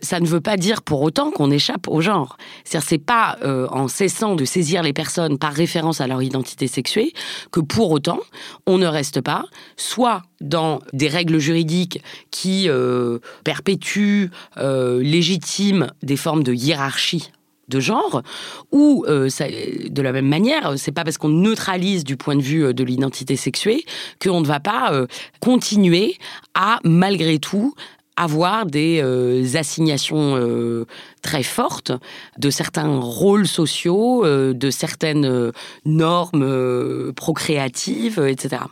ça 0.00 0.20
ne 0.20 0.26
veut 0.26 0.40
pas 0.40 0.56
dire 0.56 0.82
pour 0.82 1.02
autant 1.02 1.30
qu'on 1.30 1.50
échappe 1.50 1.88
au 1.88 2.00
genre. 2.00 2.36
C'est-à-dire, 2.64 2.88
c'est 2.88 2.98
pas 2.98 3.38
euh, 3.42 3.66
en 3.70 3.88
cessant 3.88 4.34
de 4.34 4.44
saisir 4.44 4.82
les 4.82 4.92
personnes 4.92 5.38
par 5.38 5.52
référence 5.52 6.00
à 6.00 6.06
leur 6.06 6.22
identité 6.22 6.66
sexuée 6.66 7.12
que 7.50 7.60
pour 7.60 7.90
autant 7.90 8.20
on 8.66 8.78
ne 8.78 8.86
reste 8.86 9.20
pas 9.20 9.46
soit 9.76 10.22
dans 10.40 10.80
des 10.92 11.08
règles 11.08 11.38
juridiques 11.38 12.02
qui 12.30 12.68
euh, 12.68 13.18
perpétuent, 13.44 14.30
euh, 14.58 15.02
légitiment 15.02 15.86
des 16.02 16.16
formes 16.16 16.42
de 16.42 16.52
hiérarchie 16.52 17.30
de 17.68 17.80
genre, 17.80 18.22
ou 18.70 19.04
de 19.08 20.00
la 20.02 20.12
même 20.12 20.28
manière, 20.28 20.74
c'est 20.76 20.92
pas 20.92 21.02
parce 21.02 21.18
qu'on 21.18 21.30
neutralise 21.30 22.04
du 22.04 22.16
point 22.16 22.36
de 22.36 22.40
vue 22.40 22.72
de 22.72 22.84
l'identité 22.84 23.34
sexuée 23.34 23.84
qu'on 24.22 24.40
ne 24.40 24.46
va 24.46 24.60
pas 24.60 24.92
continuer 25.40 26.16
à 26.54 26.78
malgré 26.84 27.40
tout 27.40 27.74
avoir 28.16 28.66
des 28.66 29.00
euh, 29.02 29.44
assignations 29.54 30.36
euh, 30.36 30.86
très 31.22 31.42
fortes 31.42 31.92
de 32.38 32.50
certains 32.50 32.98
rôles 32.98 33.46
sociaux, 33.46 34.24
euh, 34.24 34.54
de 34.54 34.70
certaines 34.70 35.52
normes 35.84 37.12
procréatives, 37.14 38.18
etc. 38.26 38.62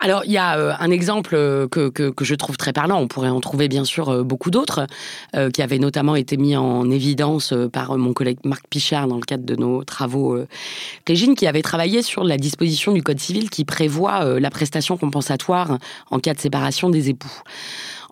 Alors, 0.00 0.22
il 0.24 0.30
y 0.30 0.38
a 0.38 0.56
euh, 0.56 0.72
un 0.78 0.92
exemple 0.92 1.34
euh, 1.34 1.66
que, 1.66 1.88
que, 1.88 2.10
que, 2.10 2.24
je 2.24 2.36
trouve 2.36 2.56
très 2.56 2.72
parlant. 2.72 3.00
On 3.00 3.08
pourrait 3.08 3.30
en 3.30 3.40
trouver 3.40 3.66
bien 3.66 3.84
sûr 3.84 4.10
euh, 4.10 4.22
beaucoup 4.22 4.52
d'autres, 4.52 4.86
euh, 5.34 5.50
qui 5.50 5.60
avaient 5.60 5.80
notamment 5.80 6.14
été 6.14 6.36
mis 6.36 6.56
en 6.56 6.88
évidence 6.88 7.52
par 7.72 7.98
mon 7.98 8.12
collègue 8.12 8.38
Marc 8.44 8.68
Pichard 8.68 9.08
dans 9.08 9.16
le 9.16 9.22
cadre 9.22 9.44
de 9.44 9.56
nos 9.56 9.82
travaux 9.82 10.36
euh, 10.36 10.46
Régine, 11.08 11.34
qui 11.34 11.48
avait 11.48 11.62
travaillé 11.62 12.02
sur 12.02 12.22
la 12.22 12.36
disposition 12.36 12.92
du 12.92 13.02
Code 13.02 13.18
civil 13.18 13.50
qui 13.50 13.64
prévoit 13.64 14.38
la 14.38 14.50
prestation 14.50 14.96
compensatoire 14.96 15.78
en 16.10 16.18
cas 16.20 16.34
de 16.34 16.38
séparation 16.38 16.90
des 16.90 17.08
époux 17.08 17.42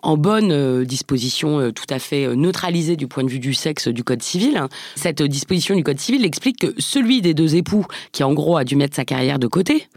en 0.03 0.17
bonne 0.17 0.51
euh, 0.51 0.85
disposition 0.85 1.59
euh, 1.59 1.71
tout 1.71 1.85
à 1.89 1.99
fait 1.99 2.35
neutralisée 2.35 2.95
du 2.95 3.07
point 3.07 3.23
de 3.23 3.29
vue 3.29 3.39
du 3.39 3.53
sexe 3.53 3.87
du 3.87 4.03
Code 4.03 4.23
civil. 4.23 4.61
Cette 4.95 5.21
disposition 5.21 5.75
du 5.75 5.83
Code 5.83 5.99
civil 5.99 6.25
explique 6.25 6.59
que 6.59 6.73
celui 6.79 7.21
des 7.21 7.33
deux 7.33 7.55
époux, 7.55 7.85
qui 8.11 8.23
en 8.23 8.33
gros 8.33 8.57
a 8.57 8.63
dû 8.63 8.75
mettre 8.75 8.95
sa 8.95 9.05
carrière 9.05 9.39
de 9.39 9.47
côté, 9.47 9.87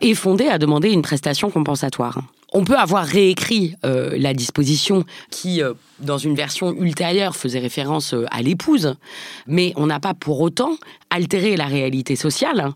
est 0.00 0.14
fondé 0.14 0.48
à 0.48 0.58
demander 0.58 0.90
une 0.90 1.02
prestation 1.02 1.50
compensatoire. 1.50 2.22
On 2.54 2.64
peut 2.64 2.76
avoir 2.76 3.06
réécrit 3.06 3.76
euh, 3.84 4.14
la 4.18 4.34
disposition 4.34 5.04
qui, 5.30 5.62
euh, 5.62 5.72
dans 6.00 6.18
une 6.18 6.34
version 6.34 6.74
ultérieure, 6.74 7.34
faisait 7.34 7.58
référence 7.58 8.12
euh, 8.12 8.26
à 8.30 8.42
l'épouse, 8.42 8.94
mais 9.46 9.72
on 9.76 9.86
n'a 9.86 10.00
pas 10.00 10.12
pour 10.12 10.42
autant 10.42 10.76
altéré 11.08 11.56
la 11.56 11.64
réalité 11.64 12.14
sociale 12.14 12.60
hein, 12.60 12.74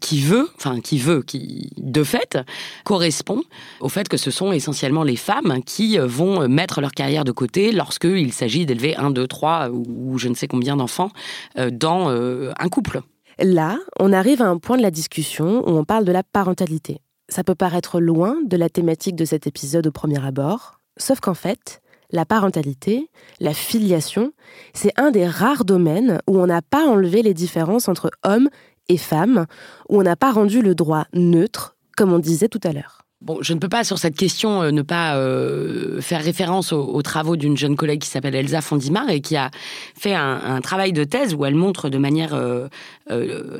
qui 0.00 0.20
veut, 0.20 0.48
enfin 0.56 0.80
qui 0.80 0.98
veut, 0.98 1.22
qui 1.22 1.70
de 1.76 2.02
fait 2.02 2.38
correspond 2.84 3.42
au 3.80 3.90
fait 3.90 4.08
que 4.08 4.16
ce 4.16 4.30
sont 4.30 4.50
essentiellement 4.50 5.04
les 5.04 5.16
femmes 5.16 5.60
qui 5.64 5.98
vont 5.98 6.48
mettre 6.48 6.80
leur 6.80 6.92
carrière 6.92 7.24
de 7.24 7.32
côté 7.32 7.70
lorsqu'il 7.72 8.32
s'agit 8.32 8.64
d'élever 8.64 8.96
un, 8.96 9.10
deux, 9.10 9.26
trois 9.26 9.68
ou, 9.68 9.84
ou 9.88 10.18
je 10.18 10.28
ne 10.28 10.34
sais 10.34 10.48
combien 10.48 10.76
d'enfants 10.76 11.10
dans 11.56 12.08
un 12.10 12.68
couple. 12.68 13.00
Là, 13.38 13.78
on 13.98 14.12
arrive 14.12 14.42
à 14.42 14.48
un 14.48 14.58
point 14.58 14.76
de 14.76 14.82
la 14.82 14.90
discussion 14.90 15.66
où 15.66 15.78
on 15.78 15.84
parle 15.84 16.04
de 16.04 16.12
la 16.12 16.22
parentalité. 16.22 17.00
Ça 17.28 17.44
peut 17.44 17.54
paraître 17.54 18.00
loin 18.00 18.36
de 18.46 18.56
la 18.56 18.70
thématique 18.70 19.16
de 19.16 19.24
cet 19.24 19.46
épisode 19.46 19.86
au 19.86 19.92
premier 19.92 20.24
abord, 20.24 20.80
sauf 20.96 21.20
qu'en 21.20 21.34
fait, 21.34 21.82
la 22.10 22.24
parentalité, 22.24 23.10
la 23.38 23.52
filiation, 23.52 24.32
c'est 24.72 24.98
un 24.98 25.10
des 25.10 25.26
rares 25.26 25.66
domaines 25.66 26.20
où 26.26 26.38
on 26.38 26.46
n'a 26.46 26.62
pas 26.62 26.86
enlevé 26.86 27.22
les 27.22 27.34
différences 27.34 27.88
entre 27.88 28.10
hommes 28.24 28.48
et 28.88 28.96
femmes, 28.96 29.46
où 29.90 30.00
on 30.00 30.02
n'a 30.02 30.16
pas 30.16 30.32
rendu 30.32 30.62
le 30.62 30.74
droit 30.74 31.04
neutre, 31.12 31.76
comme 31.96 32.14
on 32.14 32.18
disait 32.18 32.48
tout 32.48 32.60
à 32.64 32.72
l'heure. 32.72 33.02
Bon, 33.20 33.38
je 33.42 33.52
ne 33.52 33.58
peux 33.58 33.68
pas 33.68 33.82
sur 33.84 33.98
cette 33.98 34.16
question 34.16 34.62
euh, 34.62 34.70
ne 34.70 34.82
pas 34.82 35.16
euh, 35.16 36.00
faire 36.00 36.22
référence 36.22 36.72
aux, 36.72 36.84
aux 36.84 37.02
travaux 37.02 37.36
d'une 37.36 37.56
jeune 37.56 37.74
collègue 37.74 38.00
qui 38.00 38.08
s'appelle 38.08 38.36
Elsa 38.36 38.60
Fondimar 38.60 39.10
et 39.10 39.20
qui 39.20 39.36
a 39.36 39.50
fait 39.96 40.14
un, 40.14 40.60
travail 40.60 40.92
de 40.92 41.02
thèse 41.02 41.34
où 41.34 41.44
elle 41.44 41.56
montre 41.56 41.88
de 41.88 41.98
manière 41.98 42.32
euh 42.32 42.68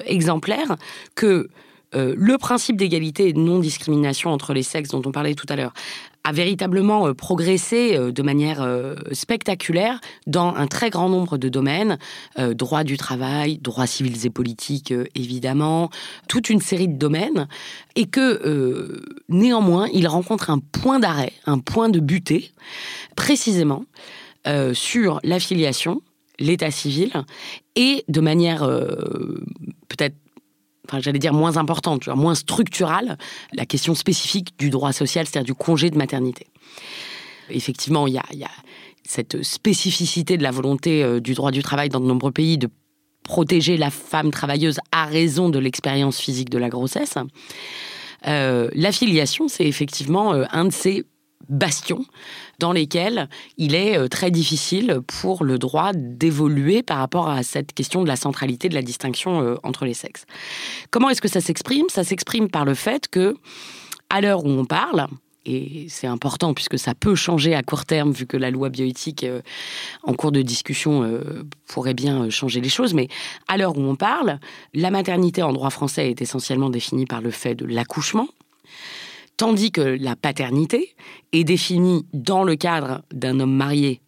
exemplaire 0.06 0.76
que 1.16 1.48
euh, 1.94 2.14
le 2.16 2.36
principe 2.36 2.76
d'égalité 2.76 3.28
et 3.28 3.32
de 3.32 3.38
non-discrimination 3.38 4.30
entre 4.30 4.52
les 4.52 4.62
sexes 4.62 4.90
dont 4.90 5.02
on 5.06 5.12
parlait 5.12 5.34
tout 5.34 5.46
à 5.48 5.56
l'heure 5.56 5.72
a 6.22 6.32
véritablement 6.32 7.06
euh, 7.06 7.14
progressé 7.14 7.96
euh, 7.96 8.12
de 8.12 8.22
manière 8.22 8.66
spectaculaire 9.12 9.98
dans 10.26 10.54
un 10.54 10.66
très 10.66 10.90
grand 10.90 11.08
nombre 11.08 11.38
de 11.38 11.48
domaines, 11.48 11.98
droit 12.36 12.84
du 12.84 12.96
travail, 12.96 13.58
droits 13.58 13.86
civils 13.86 14.26
et 14.26 14.30
politiques 14.30 14.92
évidemment, 15.14 15.88
toute 16.28 16.50
une 16.50 16.60
série 16.60 16.88
de 16.88 16.98
domaines, 16.98 17.48
et 17.96 18.06
que 18.06 19.00
néanmoins 19.28 19.88
il 19.92 20.06
rencontre 20.08 20.50
un 20.50 20.58
point 20.58 20.98
d'arrêt, 20.98 21.32
un 21.46 21.58
point 21.58 21.88
de 21.88 22.00
butée, 22.00 22.50
précisément 23.16 23.84
sur 24.72 25.20
l'affiliation, 25.22 26.02
l'état 26.38 26.70
civil, 26.70 27.12
et 27.76 28.04
de 28.08 28.20
manière 28.20 28.60
peut-être 29.88 30.16
enfin 30.88 31.00
j'allais 31.00 31.18
dire 31.18 31.34
moins 31.34 31.56
importante, 31.56 32.08
moins 32.08 32.34
structurale, 32.34 33.18
la 33.52 33.66
question 33.66 33.94
spécifique 33.94 34.58
du 34.58 34.70
droit 34.70 34.92
social, 34.92 35.26
c'est-à-dire 35.26 35.46
du 35.46 35.54
congé 35.54 35.90
de 35.90 35.98
maternité. 35.98 36.46
Effectivement, 37.50 38.06
il 38.06 38.14
y 38.14 38.18
a, 38.18 38.24
il 38.32 38.38
y 38.38 38.44
a 38.44 38.50
cette 39.04 39.42
spécificité 39.42 40.36
de 40.36 40.42
la 40.42 40.50
volonté 40.50 41.02
euh, 41.02 41.20
du 41.20 41.34
droit 41.34 41.50
du 41.50 41.62
travail 41.62 41.88
dans 41.88 42.00
de 42.00 42.06
nombreux 42.06 42.32
pays 42.32 42.58
de 42.58 42.68
protéger 43.22 43.76
la 43.76 43.90
femme 43.90 44.30
travailleuse 44.30 44.80
à 44.92 45.06
raison 45.06 45.48
de 45.48 45.58
l'expérience 45.58 46.18
physique 46.18 46.50
de 46.50 46.58
la 46.58 46.68
grossesse. 46.68 47.14
Euh, 48.26 48.68
L'affiliation, 48.74 49.48
c'est 49.48 49.66
effectivement 49.66 50.34
euh, 50.34 50.44
un 50.50 50.66
de 50.66 50.72
ces 50.72 51.04
bastions 51.48 52.04
dans 52.58 52.72
lesquels 52.72 53.28
il 53.56 53.74
est 53.74 53.96
euh, 53.96 54.08
très 54.08 54.30
difficile 54.30 55.00
pour 55.06 55.44
le 55.44 55.58
droit 55.58 55.92
d'évoluer 55.94 56.82
par 56.82 56.98
rapport 56.98 57.28
à 57.28 57.42
cette 57.42 57.72
question 57.72 58.02
de 58.02 58.08
la 58.08 58.16
centralité 58.16 58.68
de 58.68 58.74
la 58.74 58.82
distinction 58.82 59.42
euh, 59.42 59.56
entre 59.62 59.84
les 59.84 59.94
sexes. 59.94 60.26
Comment 60.90 61.10
est-ce 61.10 61.22
que 61.22 61.28
ça 61.28 61.40
s'exprime? 61.40 61.86
Ça 61.88 62.04
s'exprime 62.04 62.48
par 62.48 62.64
le 62.64 62.74
fait 62.74 63.08
que, 63.08 63.36
à 64.10 64.20
l'heure 64.20 64.44
où 64.44 64.50
on 64.50 64.64
parle, 64.64 65.06
et 65.46 65.86
c'est 65.88 66.06
important 66.06 66.52
puisque 66.52 66.78
ça 66.78 66.94
peut 66.94 67.14
changer 67.14 67.54
à 67.54 67.62
court 67.62 67.86
terme 67.86 68.12
vu 68.12 68.26
que 68.26 68.36
la 68.36 68.50
loi 68.50 68.68
bioéthique 68.68 69.24
euh, 69.24 69.40
en 70.02 70.12
cours 70.12 70.32
de 70.32 70.42
discussion 70.42 71.20
pourrait 71.66 71.94
bien 71.94 72.28
changer 72.28 72.60
les 72.60 72.68
choses, 72.68 72.92
mais 72.92 73.08
à 73.46 73.56
l'heure 73.56 73.78
où 73.78 73.82
on 73.82 73.96
parle, 73.96 74.38
la 74.74 74.90
maternité 74.90 75.42
en 75.42 75.52
droit 75.52 75.70
français 75.70 76.10
est 76.10 76.20
essentiellement 76.20 76.68
définie 76.68 77.06
par 77.06 77.22
le 77.22 77.30
fait 77.30 77.54
de 77.54 77.64
l'accouchement, 77.64 78.28
tandis 79.38 79.72
que 79.72 79.80
la 79.80 80.16
paternité 80.16 80.94
est 81.32 81.44
définie 81.44 82.04
dans 82.12 82.44
le 82.44 82.56
cadre 82.56 83.02
d'un 83.10 83.40
homme 83.40 83.54
marié 83.54 84.02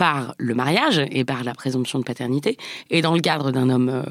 par 0.00 0.34
le 0.38 0.54
mariage 0.54 1.02
et 1.10 1.26
par 1.26 1.44
la 1.44 1.52
présomption 1.52 1.98
de 1.98 2.04
paternité, 2.04 2.56
et 2.88 3.02
dans 3.02 3.12
le 3.12 3.20
cadre 3.20 3.50
d'un 3.50 3.68
homme, 3.68 3.90
euh, 3.90 4.02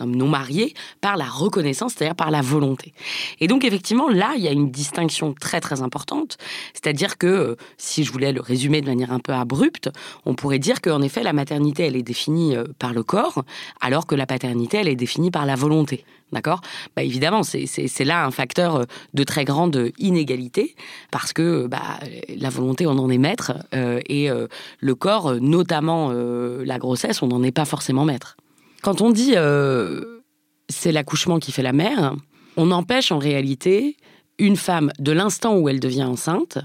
homme 0.00 0.16
non 0.16 0.28
marié, 0.28 0.72
par 1.02 1.18
la 1.18 1.26
reconnaissance, 1.26 1.92
c'est-à-dire 1.92 2.14
par 2.14 2.30
la 2.30 2.40
volonté. 2.40 2.94
Et 3.38 3.46
donc 3.46 3.62
effectivement, 3.62 4.08
là, 4.08 4.32
il 4.38 4.42
y 4.42 4.48
a 4.48 4.50
une 4.50 4.70
distinction 4.70 5.34
très 5.38 5.60
très 5.60 5.82
importante, 5.82 6.38
c'est-à-dire 6.72 7.18
que, 7.18 7.26
euh, 7.26 7.56
si 7.76 8.02
je 8.02 8.12
voulais 8.12 8.32
le 8.32 8.40
résumer 8.40 8.80
de 8.80 8.86
manière 8.86 9.12
un 9.12 9.18
peu 9.18 9.34
abrupte, 9.34 9.90
on 10.24 10.32
pourrait 10.32 10.58
dire 10.58 10.80
qu'en 10.80 11.02
effet, 11.02 11.22
la 11.22 11.34
maternité, 11.34 11.82
elle 11.82 11.96
est 11.96 12.02
définie 12.02 12.56
euh, 12.56 12.64
par 12.78 12.94
le 12.94 13.02
corps, 13.02 13.44
alors 13.82 14.06
que 14.06 14.14
la 14.14 14.24
paternité, 14.24 14.78
elle 14.78 14.88
est 14.88 14.96
définie 14.96 15.30
par 15.30 15.44
la 15.44 15.54
volonté. 15.54 16.06
D'accord? 16.32 16.60
Bah, 16.96 17.04
Évidemment, 17.04 17.42
c'est 17.44 18.04
là 18.04 18.24
un 18.24 18.30
facteur 18.30 18.76
euh, 18.76 18.84
de 19.14 19.22
très 19.22 19.44
grande 19.44 19.90
inégalité, 19.98 20.74
parce 21.10 21.32
que 21.32 21.66
bah, 21.66 22.00
la 22.36 22.50
volonté, 22.50 22.86
on 22.86 22.98
en 22.98 23.08
est 23.10 23.18
maître, 23.18 23.52
euh, 23.74 24.00
et 24.06 24.28
euh, 24.28 24.48
le 24.80 24.94
corps, 24.94 25.36
notamment 25.40 26.10
euh, 26.12 26.64
la 26.64 26.78
grossesse, 26.78 27.22
on 27.22 27.28
n'en 27.28 27.42
est 27.42 27.52
pas 27.52 27.64
forcément 27.64 28.04
maître. 28.04 28.36
Quand 28.82 29.00
on 29.00 29.10
dit 29.10 29.34
euh, 29.36 30.22
c'est 30.68 30.92
l'accouchement 30.92 31.38
qui 31.38 31.52
fait 31.52 31.62
la 31.62 31.72
mère, 31.72 32.14
on 32.56 32.70
empêche 32.70 33.12
en 33.12 33.18
réalité 33.18 33.96
une 34.38 34.56
femme, 34.56 34.90
de 34.98 35.12
l'instant 35.12 35.56
où 35.56 35.68
elle 35.68 35.80
devient 35.80 36.04
enceinte, 36.04 36.58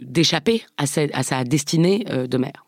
d'échapper 0.00 0.62
à, 0.76 0.84
à, 1.12 1.22
sa 1.22 1.44
destinée 1.44 2.04
euh, 2.10 2.26
de 2.26 2.38
mère 2.38 2.65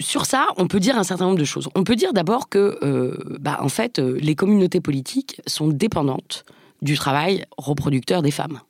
sur 0.00 0.26
ça, 0.26 0.48
on 0.56 0.68
peut 0.68 0.80
dire 0.80 0.96
un 0.96 1.04
certain 1.04 1.26
nombre 1.26 1.38
de 1.38 1.44
choses. 1.44 1.68
On 1.74 1.84
peut 1.84 1.96
dire 1.96 2.12
d'abord 2.12 2.48
que, 2.48 2.78
euh, 2.82 3.16
bah, 3.40 3.58
en 3.60 3.68
fait, 3.68 3.98
euh, 3.98 4.18
les 4.20 4.34
communautés 4.34 4.80
politiques 4.80 5.40
sont 5.46 5.68
dépendantes 5.68 6.44
du 6.82 6.96
travail 6.96 7.44
reproducteur 7.56 8.22
des 8.22 8.30
femmes. 8.30 8.60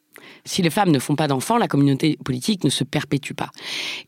Si 0.44 0.62
les 0.62 0.70
femmes 0.70 0.90
ne 0.90 0.98
font 0.98 1.16
pas 1.16 1.28
d'enfants, 1.28 1.58
la 1.58 1.68
communauté 1.68 2.18
politique 2.24 2.64
ne 2.64 2.70
se 2.70 2.84
perpétue 2.84 3.34
pas. 3.34 3.50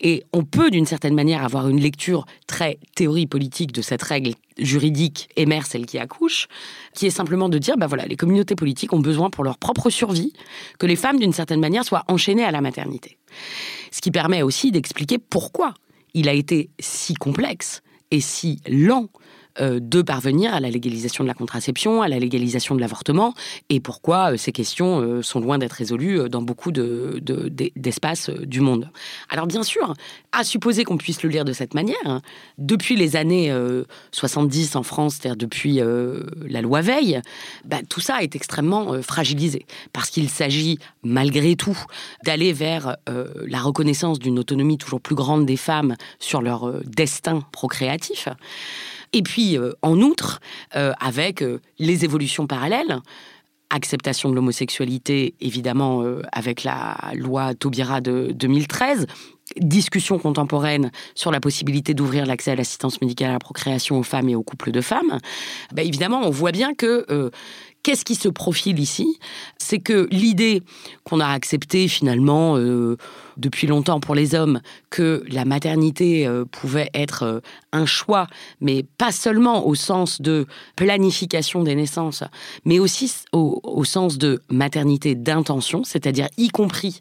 Et 0.01 0.25
on 0.33 0.45
peut, 0.45 0.71
d'une 0.71 0.87
certaine 0.87 1.15
manière, 1.15 1.45
avoir 1.45 1.69
une 1.69 1.81
lecture 1.81 2.25
très 2.47 2.79
théorie 2.95 3.27
politique 3.27 3.73
de 3.73 3.83
cette 3.83 4.03
règle 4.03 4.33
juridique 4.59 5.29
et 5.37 5.47
celle 5.63 5.87
qui 5.87 5.99
accouche, 5.99 6.49
qui 6.95 7.07
est 7.07 7.11
simplement 7.11 7.49
de 7.49 7.59
dire, 7.59 7.77
bah 7.77 7.87
voilà, 7.87 8.07
les 8.07 8.17
communautés 8.17 8.55
politiques 8.55 8.93
ont 8.93 9.01
besoin 9.01 9.31
pour 9.31 9.45
leur 9.45 9.59
propre 9.59 9.91
survie 9.91 10.33
que 10.79 10.87
les 10.87 10.97
femmes, 10.97 11.19
d'une 11.19 11.33
certaine 11.33 11.61
manière, 11.61 11.85
soient 11.85 12.05
enchaînées 12.09 12.45
à 12.45 12.51
la 12.51 12.61
maternité. 12.61 13.19
Ce 13.91 14.01
qui 14.01 14.11
permet 14.11 14.43
aussi 14.43 14.73
d'expliquer 14.73 15.19
pourquoi 15.19 15.75
il 16.15 16.29
a 16.29 16.33
été 16.33 16.71
si 16.79 17.15
complexe 17.15 17.83
et 18.11 18.21
si 18.21 18.61
lent 18.69 19.09
de 19.59 20.03
parvenir 20.03 20.55
à 20.55 20.61
la 20.61 20.71
légalisation 20.71 21.25
de 21.25 21.29
la 21.29 21.35
contraception, 21.35 22.03
à 22.03 22.09
la 22.09 22.19
légalisation 22.19 22.75
de 22.75 22.81
l'avortement, 22.81 23.35
et 23.69 23.81
pourquoi 23.81 24.33
euh, 24.33 24.37
ces 24.37 24.53
questions 24.53 25.01
euh, 25.01 25.23
sont 25.23 25.41
loin 25.41 25.59
d'être 25.59 25.73
résolues 25.73 26.29
dans 26.29 26.43
beaucoup 26.43 26.73
d'espaces 26.73 28.31
de, 28.31 28.37
de, 28.37 28.45
du 28.45 28.61
monde. 28.61 28.91
Alors 29.29 29.47
bien 29.47 29.63
sûr, 29.63 29.95
à 30.33 30.45
supposer 30.45 30.85
qu'on 30.85 30.97
puisse 30.97 31.23
le 31.23 31.31
lire 31.31 31.45
de 31.45 31.53
cette 31.53 31.75
manière, 31.75 31.97
hein, 32.05 32.21
depuis 32.59 32.97
les 32.97 33.17
années 33.17 33.53
70 34.13 34.77
en 34.77 34.83
France, 34.83 35.15
c'est-à-dire 35.15 35.37
depuis 35.37 35.81
la 36.49 36.63
loi 36.63 36.81
Veil, 36.81 37.21
bah, 37.65 37.79
tout 37.89 38.01
ça 38.01 38.23
est 38.23 38.37
extrêmement 38.37 39.01
fragilisé, 39.03 39.67
parce 39.93 40.11
qu'il 40.11 40.29
s'agit 40.29 40.79
malgré 41.03 41.57
tout 41.57 41.79
d'aller 42.25 42.53
vers 42.53 42.97
la 43.07 43.61
reconnaissance 43.61 44.19
d'une 44.19 44.39
autonomie 44.39 44.79
toujours 44.79 45.01
plus 45.01 45.15
grande 45.15 45.47
des 45.47 45.57
femmes 45.57 45.97
sur 46.19 46.43
leur 46.43 46.73
destin 46.85 47.41
procréatif. 47.53 48.29
Et 49.13 49.23
puis, 49.23 49.59
euh, 49.59 49.73
en 49.83 50.01
outre, 50.01 50.41
euh, 50.77 50.93
avec 51.01 51.43
euh, 51.43 51.61
les 51.79 52.05
évolutions 52.05 52.47
parallèles, 52.47 53.01
acceptation 53.73 54.29
de 54.31 54.35
l'homosexualité, 54.35 55.35
évidemment, 55.41 56.03
avec 56.33 56.65
la 56.65 56.97
loi 57.15 57.55
Taubira 57.55 58.01
de 58.01 58.33
2013, 58.33 59.07
discussion 59.59 60.19
contemporaine 60.19 60.91
sur 61.15 61.31
la 61.31 61.39
possibilité 61.39 61.95
d'ouvrir 61.95 62.27
l'accès 62.27 62.51
à 62.51 62.57
l'assistance 62.57 63.01
médicale 63.01 63.31
à 63.31 63.35
la 63.35 63.39
procréation 63.39 63.97
aux 63.97 64.03
femmes 64.03 64.29
et 64.29 64.35
aux 64.35 64.43
couples 64.43 64.73
de 64.73 64.81
femmes, 64.81 65.19
ben 65.73 65.87
évidemment, 65.87 66.23
on 66.25 66.31
voit 66.31 66.51
bien 66.51 66.75
que 66.75 67.31
Qu'est-ce 67.83 68.05
qui 68.05 68.15
se 68.15 68.29
profile 68.29 68.79
ici? 68.79 69.19
C'est 69.57 69.79
que 69.79 70.07
l'idée 70.11 70.63
qu'on 71.05 71.19
a 71.19 71.29
acceptée 71.29 71.89
finalement 71.89 72.57
depuis 73.41 73.67
longtemps 73.67 74.01
pour 74.01 74.15
les 74.15 74.35
hommes, 74.35 74.61
que 74.91 75.25
la 75.29 75.45
maternité 75.45 76.27
euh, 76.27 76.45
pouvait 76.45 76.91
être 76.95 77.23
euh, 77.25 77.41
un 77.73 77.87
choix, 77.87 78.27
mais 78.61 78.85
pas 78.99 79.13
seulement 79.13 79.67
au 79.67 79.75
sens 79.75 80.21
de 80.21 80.47
planification 80.77 81.63
des 81.63 81.75
naissances, 81.75 82.23
mais 82.65 82.79
aussi 82.79 83.13
au, 83.33 83.85
sens 83.85 84.19
de 84.19 84.43
maternité 84.51 85.15
d'intention, 85.15 85.83
c'est-à-dire 85.85 86.29
y 86.37 86.49
compris 86.49 87.01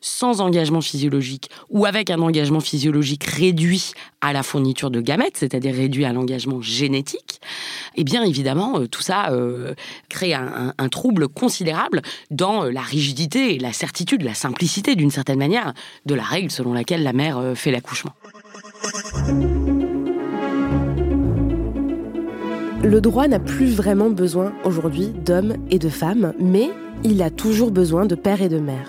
sans 0.00 0.40
engagement 0.40 0.80
physiologique 0.80 1.50
ou 1.68 1.84
avec 1.84 2.08
un 2.08 2.20
engagement 2.20 2.60
physiologique 2.60 3.24
réduit 3.24 3.92
à 4.22 4.32
la 4.32 4.42
fourniture 4.42 4.90
de 4.90 5.00
gamètes, 5.00 5.36
c'est-à-dire 5.36 5.74
réduit 5.74 6.04
à 6.04 6.12
l'engagement 6.12 6.62
génétique, 6.62 7.40
eh 7.96 8.04
bien 8.04 8.22
évidemment, 8.22 8.86
tout 8.86 9.02
ça 9.02 9.30
crée 10.08 10.32
un, 10.32 10.88
trouble 10.90 11.28
considérable 11.28 12.02
dans 12.30 12.64
la 12.64 12.80
rigidité, 12.80 13.58
la 13.58 13.72
certitude, 13.72 14.22
la 14.22 14.34
simplicité 14.34 14.94
d'une 14.94 15.10
certaine 15.10 15.38
manière 15.38 15.74
de 16.06 16.14
la 16.14 16.22
règle 16.22 16.50
selon 16.50 16.72
laquelle 16.72 17.02
la 17.02 17.12
mère 17.12 17.38
euh, 17.38 17.54
fait 17.54 17.70
l'accouchement. 17.70 18.12
Le 22.82 23.00
droit 23.02 23.28
n'a 23.28 23.38
plus 23.38 23.74
vraiment 23.74 24.08
besoin 24.08 24.54
aujourd'hui 24.64 25.08
d'hommes 25.08 25.54
et 25.70 25.78
de 25.78 25.90
femmes, 25.90 26.32
mais 26.40 26.70
il 27.04 27.22
a 27.22 27.28
toujours 27.28 27.70
besoin 27.70 28.06
de 28.06 28.14
père 28.14 28.40
et 28.40 28.48
de 28.48 28.58
mère. 28.58 28.88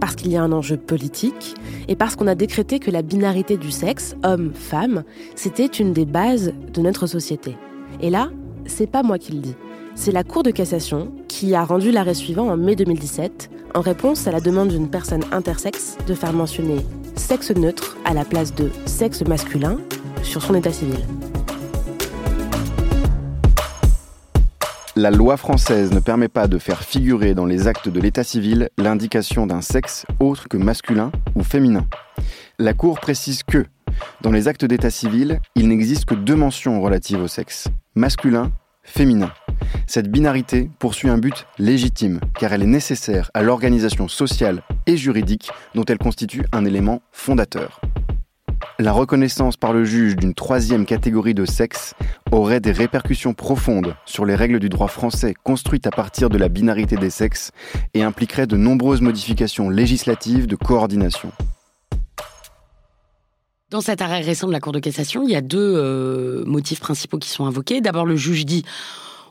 Parce 0.00 0.16
qu'il 0.16 0.32
y 0.32 0.36
a 0.36 0.42
un 0.42 0.50
enjeu 0.50 0.76
politique 0.76 1.54
et 1.86 1.94
parce 1.94 2.16
qu'on 2.16 2.26
a 2.26 2.34
décrété 2.34 2.80
que 2.80 2.90
la 2.90 3.02
binarité 3.02 3.56
du 3.56 3.70
sexe, 3.70 4.16
homme-femme, 4.24 5.04
c'était 5.36 5.66
une 5.66 5.92
des 5.92 6.06
bases 6.06 6.52
de 6.72 6.80
notre 6.80 7.06
société. 7.06 7.56
Et 8.00 8.10
là, 8.10 8.30
c'est 8.66 8.88
pas 8.88 9.02
moi 9.02 9.18
qui 9.18 9.32
le 9.32 9.40
dis. 9.40 9.54
C'est 10.02 10.12
la 10.12 10.24
Cour 10.24 10.42
de 10.42 10.50
cassation 10.50 11.12
qui 11.28 11.54
a 11.54 11.62
rendu 11.62 11.90
l'arrêt 11.90 12.14
suivant 12.14 12.48
en 12.48 12.56
mai 12.56 12.74
2017 12.74 13.50
en 13.74 13.82
réponse 13.82 14.26
à 14.26 14.32
la 14.32 14.40
demande 14.40 14.68
d'une 14.68 14.88
personne 14.88 15.22
intersexe 15.30 15.98
de 16.06 16.14
faire 16.14 16.32
mentionner 16.32 16.78
sexe 17.16 17.50
neutre 17.50 17.98
à 18.06 18.14
la 18.14 18.24
place 18.24 18.54
de 18.54 18.70
sexe 18.86 19.22
masculin 19.28 19.76
sur 20.22 20.40
son 20.40 20.54
état 20.54 20.72
civil. 20.72 21.00
La 24.96 25.10
loi 25.10 25.36
française 25.36 25.92
ne 25.92 26.00
permet 26.00 26.28
pas 26.28 26.48
de 26.48 26.56
faire 26.56 26.82
figurer 26.82 27.34
dans 27.34 27.44
les 27.44 27.66
actes 27.66 27.90
de 27.90 28.00
l'état 28.00 28.24
civil 28.24 28.70
l'indication 28.78 29.46
d'un 29.46 29.60
sexe 29.60 30.06
autre 30.18 30.48
que 30.48 30.56
masculin 30.56 31.12
ou 31.34 31.42
féminin. 31.42 31.84
La 32.58 32.72
Cour 32.72 33.00
précise 33.00 33.42
que, 33.42 33.66
dans 34.22 34.32
les 34.32 34.48
actes 34.48 34.64
d'état 34.64 34.88
civil, 34.88 35.40
il 35.56 35.68
n'existe 35.68 36.06
que 36.06 36.14
deux 36.14 36.36
mentions 36.36 36.80
relatives 36.80 37.20
au 37.20 37.28
sexe, 37.28 37.68
masculin, 37.94 38.50
féminin. 38.82 39.30
Cette 39.86 40.10
binarité 40.10 40.70
poursuit 40.78 41.08
un 41.08 41.18
but 41.18 41.46
légitime, 41.58 42.20
car 42.38 42.52
elle 42.52 42.62
est 42.62 42.66
nécessaire 42.66 43.30
à 43.34 43.42
l'organisation 43.42 44.08
sociale 44.08 44.62
et 44.86 44.96
juridique 44.96 45.50
dont 45.74 45.84
elle 45.84 45.98
constitue 45.98 46.44
un 46.52 46.64
élément 46.64 47.02
fondateur. 47.12 47.80
La 48.78 48.92
reconnaissance 48.92 49.56
par 49.56 49.72
le 49.72 49.84
juge 49.84 50.16
d'une 50.16 50.32
troisième 50.34 50.86
catégorie 50.86 51.34
de 51.34 51.44
sexe 51.44 51.94
aurait 52.32 52.60
des 52.60 52.72
répercussions 52.72 53.34
profondes 53.34 53.94
sur 54.06 54.24
les 54.24 54.34
règles 54.34 54.58
du 54.58 54.68
droit 54.68 54.88
français 54.88 55.34
construites 55.44 55.86
à 55.86 55.90
partir 55.90 56.30
de 56.30 56.38
la 56.38 56.48
binarité 56.48 56.96
des 56.96 57.10
sexes 57.10 57.50
et 57.92 58.02
impliquerait 58.02 58.46
de 58.46 58.56
nombreuses 58.56 59.02
modifications 59.02 59.68
législatives 59.68 60.46
de 60.46 60.56
coordination. 60.56 61.30
Dans 63.70 63.80
cet 63.80 64.02
arrêt 64.02 64.20
récent 64.20 64.48
de 64.48 64.52
la 64.52 64.60
Cour 64.60 64.72
de 64.72 64.80
cassation, 64.80 65.22
il 65.22 65.30
y 65.30 65.36
a 65.36 65.42
deux 65.42 65.74
euh, 65.76 66.44
motifs 66.44 66.80
principaux 66.80 67.18
qui 67.18 67.28
sont 67.28 67.46
invoqués. 67.46 67.80
D'abord, 67.80 68.04
le 68.04 68.16
juge 68.16 68.44
dit 68.44 68.64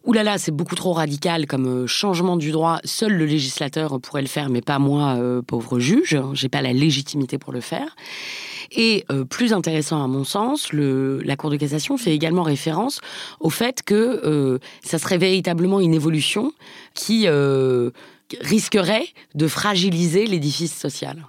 Ouh 0.06 0.14
là 0.14 0.24
là, 0.24 0.38
c'est 0.38 0.52
beaucoup 0.52 0.76
trop 0.76 0.94
radical 0.94 1.46
comme 1.46 1.84
euh, 1.84 1.88
changement 1.88 2.38
du 2.38 2.52
droit. 2.52 2.80
Seul 2.84 3.14
le 3.14 3.26
législateur 3.26 4.00
pourrait 4.00 4.22
le 4.22 4.28
faire, 4.28 4.50
mais 4.50 4.62
pas 4.62 4.80
moi, 4.80 5.16
euh, 5.18 5.42
pauvre 5.42 5.80
juge. 5.80 6.18
J'ai 6.34 6.50
pas 6.50 6.62
la 6.62 6.74
légitimité 6.74 7.38
pour 7.38 7.54
le 7.54 7.62
faire. 7.62 7.96
Et 8.72 9.04
plus 9.32 9.52
intéressant 9.52 10.04
à 10.04 10.08
mon 10.08 10.24
sens, 10.24 10.74
la 10.74 11.36
Cour 11.36 11.50
de 11.50 11.56
cassation 11.56 11.98
fait 11.98 12.14
également 12.14 12.44
référence 12.44 13.02
au 13.40 13.50
fait 13.50 13.82
que 13.82 14.60
ça 14.84 15.00
serait 15.00 15.18
véritablement 15.18 15.80
une 15.80 15.96
évolution 15.96 16.54
qui 16.94 17.28
risquerait 18.42 19.08
de 19.34 19.48
fragiliser 19.48 20.28
l'édifice 20.28 20.78
social. 20.78 21.26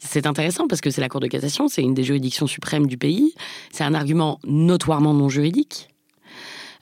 C'est 0.00 0.26
intéressant 0.26 0.68
parce 0.68 0.80
que 0.80 0.90
c'est 0.90 1.00
la 1.00 1.08
Cour 1.08 1.20
de 1.20 1.26
cassation, 1.26 1.68
c'est 1.68 1.82
une 1.82 1.94
des 1.94 2.04
juridictions 2.04 2.46
suprêmes 2.46 2.86
du 2.86 2.98
pays. 2.98 3.34
C'est 3.72 3.84
un 3.84 3.94
argument 3.94 4.38
notoirement 4.44 5.14
non 5.14 5.30
juridique. 5.30 5.88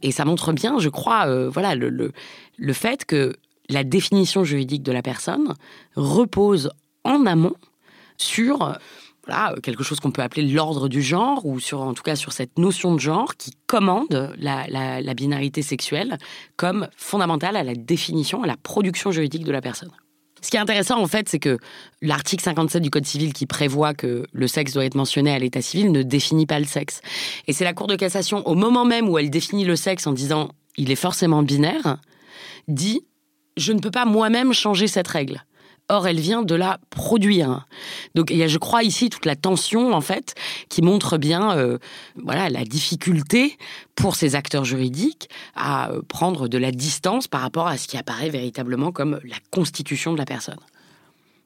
Et 0.02 0.10
ça 0.10 0.24
montre 0.24 0.52
bien, 0.52 0.78
je 0.78 0.88
crois, 0.88 1.26
euh, 1.26 1.48
voilà, 1.48 1.74
le, 1.74 2.12
le, 2.56 2.72
fait 2.72 3.04
que 3.04 3.36
la 3.68 3.84
définition 3.84 4.44
juridique 4.44 4.82
de 4.82 4.92
la 4.92 5.02
personne 5.02 5.54
repose 5.94 6.70
en 7.04 7.26
amont 7.26 7.54
sur 8.16 8.78
voilà, 9.26 9.54
quelque 9.62 9.84
chose 9.84 10.00
qu'on 10.00 10.10
peut 10.10 10.22
appeler 10.22 10.46
l'ordre 10.48 10.88
du 10.88 11.02
genre, 11.02 11.46
ou 11.46 11.60
sur, 11.60 11.80
en 11.80 11.94
tout 11.94 12.02
cas 12.02 12.16
sur 12.16 12.32
cette 12.32 12.58
notion 12.58 12.94
de 12.94 13.00
genre 13.00 13.36
qui 13.36 13.52
commande 13.66 14.34
la, 14.38 14.66
la, 14.68 15.00
la, 15.00 15.14
binarité 15.14 15.62
sexuelle 15.62 16.18
comme 16.56 16.88
fondamentale 16.96 17.56
à 17.56 17.62
la 17.62 17.74
définition, 17.74 18.42
à 18.42 18.46
la 18.46 18.56
production 18.56 19.12
juridique 19.12 19.44
de 19.44 19.52
la 19.52 19.60
personne. 19.60 19.92
Ce 20.42 20.50
qui 20.50 20.56
est 20.56 20.60
intéressant, 20.60 21.00
en 21.00 21.06
fait, 21.06 21.28
c'est 21.28 21.38
que 21.38 21.58
l'article 22.00 22.42
57 22.42 22.82
du 22.82 22.90
Code 22.90 23.06
civil 23.06 23.32
qui 23.32 23.46
prévoit 23.46 23.94
que 23.94 24.26
le 24.32 24.46
sexe 24.48 24.72
doit 24.72 24.84
être 24.84 24.96
mentionné 24.96 25.32
à 25.32 25.38
l'état 25.38 25.62
civil 25.62 25.92
ne 25.92 26.02
définit 26.02 26.46
pas 26.46 26.58
le 26.58 26.66
sexe. 26.66 27.00
Et 27.46 27.52
c'est 27.52 27.64
la 27.64 27.72
Cour 27.72 27.86
de 27.86 27.94
cassation, 27.94 28.46
au 28.46 28.54
moment 28.54 28.84
même 28.84 29.08
où 29.08 29.18
elle 29.18 29.30
définit 29.30 29.64
le 29.64 29.76
sexe 29.76 30.06
en 30.06 30.12
disant 30.12 30.50
il 30.76 30.90
est 30.90 30.96
forcément 30.96 31.42
binaire, 31.42 31.98
dit 32.66 33.02
je 33.56 33.72
ne 33.72 33.78
peux 33.78 33.90
pas 33.90 34.04
moi-même 34.04 34.52
changer 34.52 34.88
cette 34.88 35.08
règle. 35.08 35.44
Or, 35.88 36.06
elle 36.06 36.20
vient 36.20 36.42
de 36.42 36.54
la 36.54 36.78
produire. 36.90 37.66
Donc, 38.14 38.30
il 38.30 38.36
y 38.36 38.42
a, 38.42 38.48
je 38.48 38.58
crois, 38.58 38.82
ici 38.82 39.10
toute 39.10 39.26
la 39.26 39.36
tension, 39.36 39.92
en 39.92 40.00
fait, 40.00 40.34
qui 40.68 40.80
montre 40.80 41.18
bien 41.18 41.56
euh, 41.56 41.78
voilà, 42.16 42.48
la 42.48 42.64
difficulté 42.64 43.58
pour 43.94 44.16
ces 44.16 44.34
acteurs 44.34 44.64
juridiques 44.64 45.28
à 45.54 45.90
euh, 45.90 46.00
prendre 46.08 46.48
de 46.48 46.58
la 46.58 46.70
distance 46.70 47.28
par 47.28 47.42
rapport 47.42 47.66
à 47.66 47.76
ce 47.76 47.88
qui 47.88 47.98
apparaît 47.98 48.30
véritablement 48.30 48.90
comme 48.92 49.20
la 49.24 49.36
constitution 49.50 50.12
de 50.12 50.18
la 50.18 50.24
personne. 50.24 50.60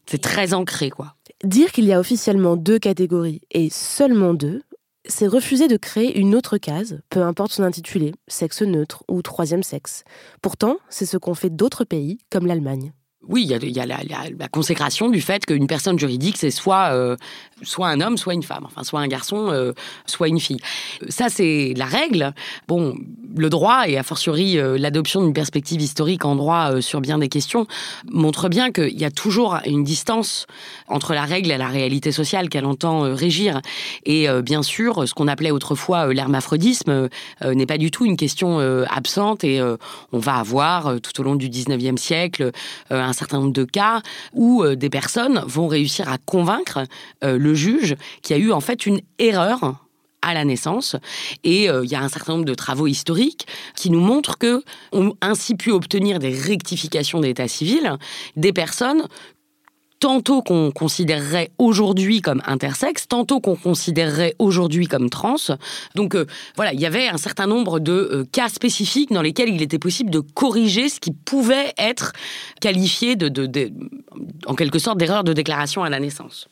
C'est 0.09 0.23
très 0.23 0.55
ancré, 0.55 0.91
quoi. 0.91 1.17
Dire 1.43 1.73
qu'il 1.73 1.85
y 1.85 1.93
a 1.93 1.99
officiellement 1.99 2.57
deux 2.57 2.79
catégories 2.79 3.41
et 3.51 3.69
seulement 3.71 4.33
deux, 4.33 4.63
c'est 5.09 5.27
refuser 5.27 5.69
de 5.69 5.77
créer 5.77 6.19
une 6.19 6.35
autre 6.35 6.59
case, 6.59 7.01
peu 7.11 7.23
importe 7.23 7.53
son 7.53 7.63
intitulé, 7.63 8.15
sexe 8.29 8.63
neutre 8.63 9.05
ou 9.09 9.23
troisième 9.23 9.63
sexe. 9.63 10.05
Pourtant, 10.43 10.79
c'est 10.89 11.07
ce 11.07 11.17
qu'ont 11.17 11.35
fait 11.35 11.51
d'autres 11.51 11.85
pays, 11.85 12.19
comme 12.31 12.47
l'Allemagne. 12.47 12.93
Oui, 13.23 13.43
il 13.43 13.77
y 13.77 13.81
a, 13.81 13.87
la, 13.87 14.49
consécration 14.49 15.09
du 15.09 15.21
fait 15.21 15.45
qu'une 15.45 15.67
personne 15.67 15.99
juridique, 15.99 16.37
c'est 16.37 16.51
soit, 16.51 16.93
euh, 16.93 17.17
soit 17.63 17.89
un 17.89 18.01
homme, 18.01 18.19
soit 18.19 18.35
une 18.35 18.43
femme, 18.43 18.65
enfin, 18.65 18.85
soit 18.85 19.01
un 19.01 19.09
garçon, 19.09 19.49
euh, 19.51 19.73
soit 20.05 20.29
une 20.29 20.41
fille. 20.41 20.61
Ça, 21.09 21.29
c'est 21.29 21.73
la 21.77 21.87
règle. 21.87 22.35
Bon, 22.69 22.95
le 23.35 23.49
droit, 23.49 23.89
et 23.89 23.97
a 23.97 24.03
fortiori 24.03 24.59
euh, 24.59 24.77
l'adoption 24.79 25.23
d'une 25.23 25.33
perspective 25.33 25.81
historique 25.81 26.25
en 26.25 26.37
droit 26.37 26.73
euh, 26.73 26.81
sur 26.81 27.01
bien 27.01 27.19
des 27.19 27.29
questions, 27.29 27.67
montre 28.11 28.49
bien 28.49 28.73
qu'il 28.73 28.99
y 28.99 29.05
a 29.05 29.11
toujours 29.11 29.59
une 29.65 29.85
distance 29.85 30.47
entre 30.89 31.15
la 31.15 31.25
règle 31.25 31.51
et 31.51 31.59
la 31.59 31.69
réalité 31.69 32.13
sociale 32.13 32.49
qu'elle 32.49 32.67
entend 32.67 33.15
régir. 33.15 33.61
Et 34.05 34.29
bien 34.43 34.63
sûr, 34.63 35.09
ce 35.09 35.15
qu'on 35.15 35.29
appelait 35.29 35.51
autrefois 35.51 36.13
l'hermaphrodisme 36.13 37.09
n'est 37.45 37.67
pas 37.67 37.79
du 37.79 37.91
tout 37.91 38.05
une 38.05 38.17
question 38.17 38.59
absente, 38.89 39.45
et 39.45 39.61
on 40.13 40.19
va 40.19 40.37
avoir 40.37 41.01
tout 41.01 41.21
au 41.21 41.25
long 41.25 41.37
du 41.37 41.49
19e 41.49 41.97
siècle 41.97 42.53
un 42.91 43.13
certain 43.13 43.39
nombre 43.39 43.53
de 43.53 43.65
cas 43.65 44.03
où 44.33 44.65
des 44.65 44.91
personnes 44.91 45.43
vont 45.47 45.67
réussir 45.67 46.09
à 46.09 46.19
convaincre 46.19 46.85
euh, 47.25 47.39
le 47.47 47.55
juge 47.55 47.97
qu'il 48.23 48.37
y 48.37 48.41
a 48.41 48.43
eu 48.43 48.53
en 48.53 48.61
fait 48.61 48.87
une 48.87 49.01
erreur 49.19 49.87
à 50.23 50.35
la 50.35 50.45
naissance. 50.45 50.97
Et 51.45 51.71
euh, 51.71 51.85
il 51.85 51.91
y 51.91 51.95
a 51.95 52.03
un 52.03 52.09
certain 52.09 52.35
nombre 52.35 52.45
de 52.45 52.55
travaux 52.55 52.87
historiques 52.87 53.47
qui 53.77 53.91
nous 53.91 54.01
montrent 54.01 54.39
que 54.39 54.63
ont 54.93 55.15
ainsi 55.21 55.55
pu 55.55 55.71
obtenir 55.71 56.19
des 56.19 56.35
rectifications 56.35 57.21
d'état 57.21 57.49
civil 57.49 57.97
des 58.37 58.53
personnes 58.53 59.07
tantôt 59.99 60.43
qu'on 60.43 60.73
considérerait 60.73 61.51
aujourd'hui 61.57 62.21
comme 62.21 62.43
intersexe, 62.45 63.09
tantôt 63.09 63.41
qu'on 63.41 63.57
considérerait 63.57 64.35
aujourd'hui 64.39 64.89
comme 64.89 65.09
trans. 65.09 65.37
Donc 65.95 66.15
euh, 66.15 66.27
voilà, 66.57 66.75
il 66.75 66.81
y 66.81 66.87
avait 66.87 67.09
un 67.09 67.17
certain 67.17 67.47
nombre 67.47 67.79
de 67.79 67.93
euh, 67.93 68.25
cas 68.31 68.49
spécifiques 68.49 69.13
dans 69.13 69.23
lesquels 69.23 69.49
il 69.49 69.63
était 69.63 69.79
possible 69.79 70.11
de 70.11 70.21
corriger 70.21 70.89
ce 70.89 71.01
qui 71.01 71.13
pouvait 71.13 71.73
être 71.79 72.13
qualifié 72.61 73.17
de 73.17 73.27
en 74.47 74.55
quelque 74.55 74.79
sorte 74.79 74.99
d'erreur 74.99 75.25
de 75.25 75.33
déclaration 75.33 75.83
à 75.83 75.89
la 75.89 76.01
naissance. 76.01 76.49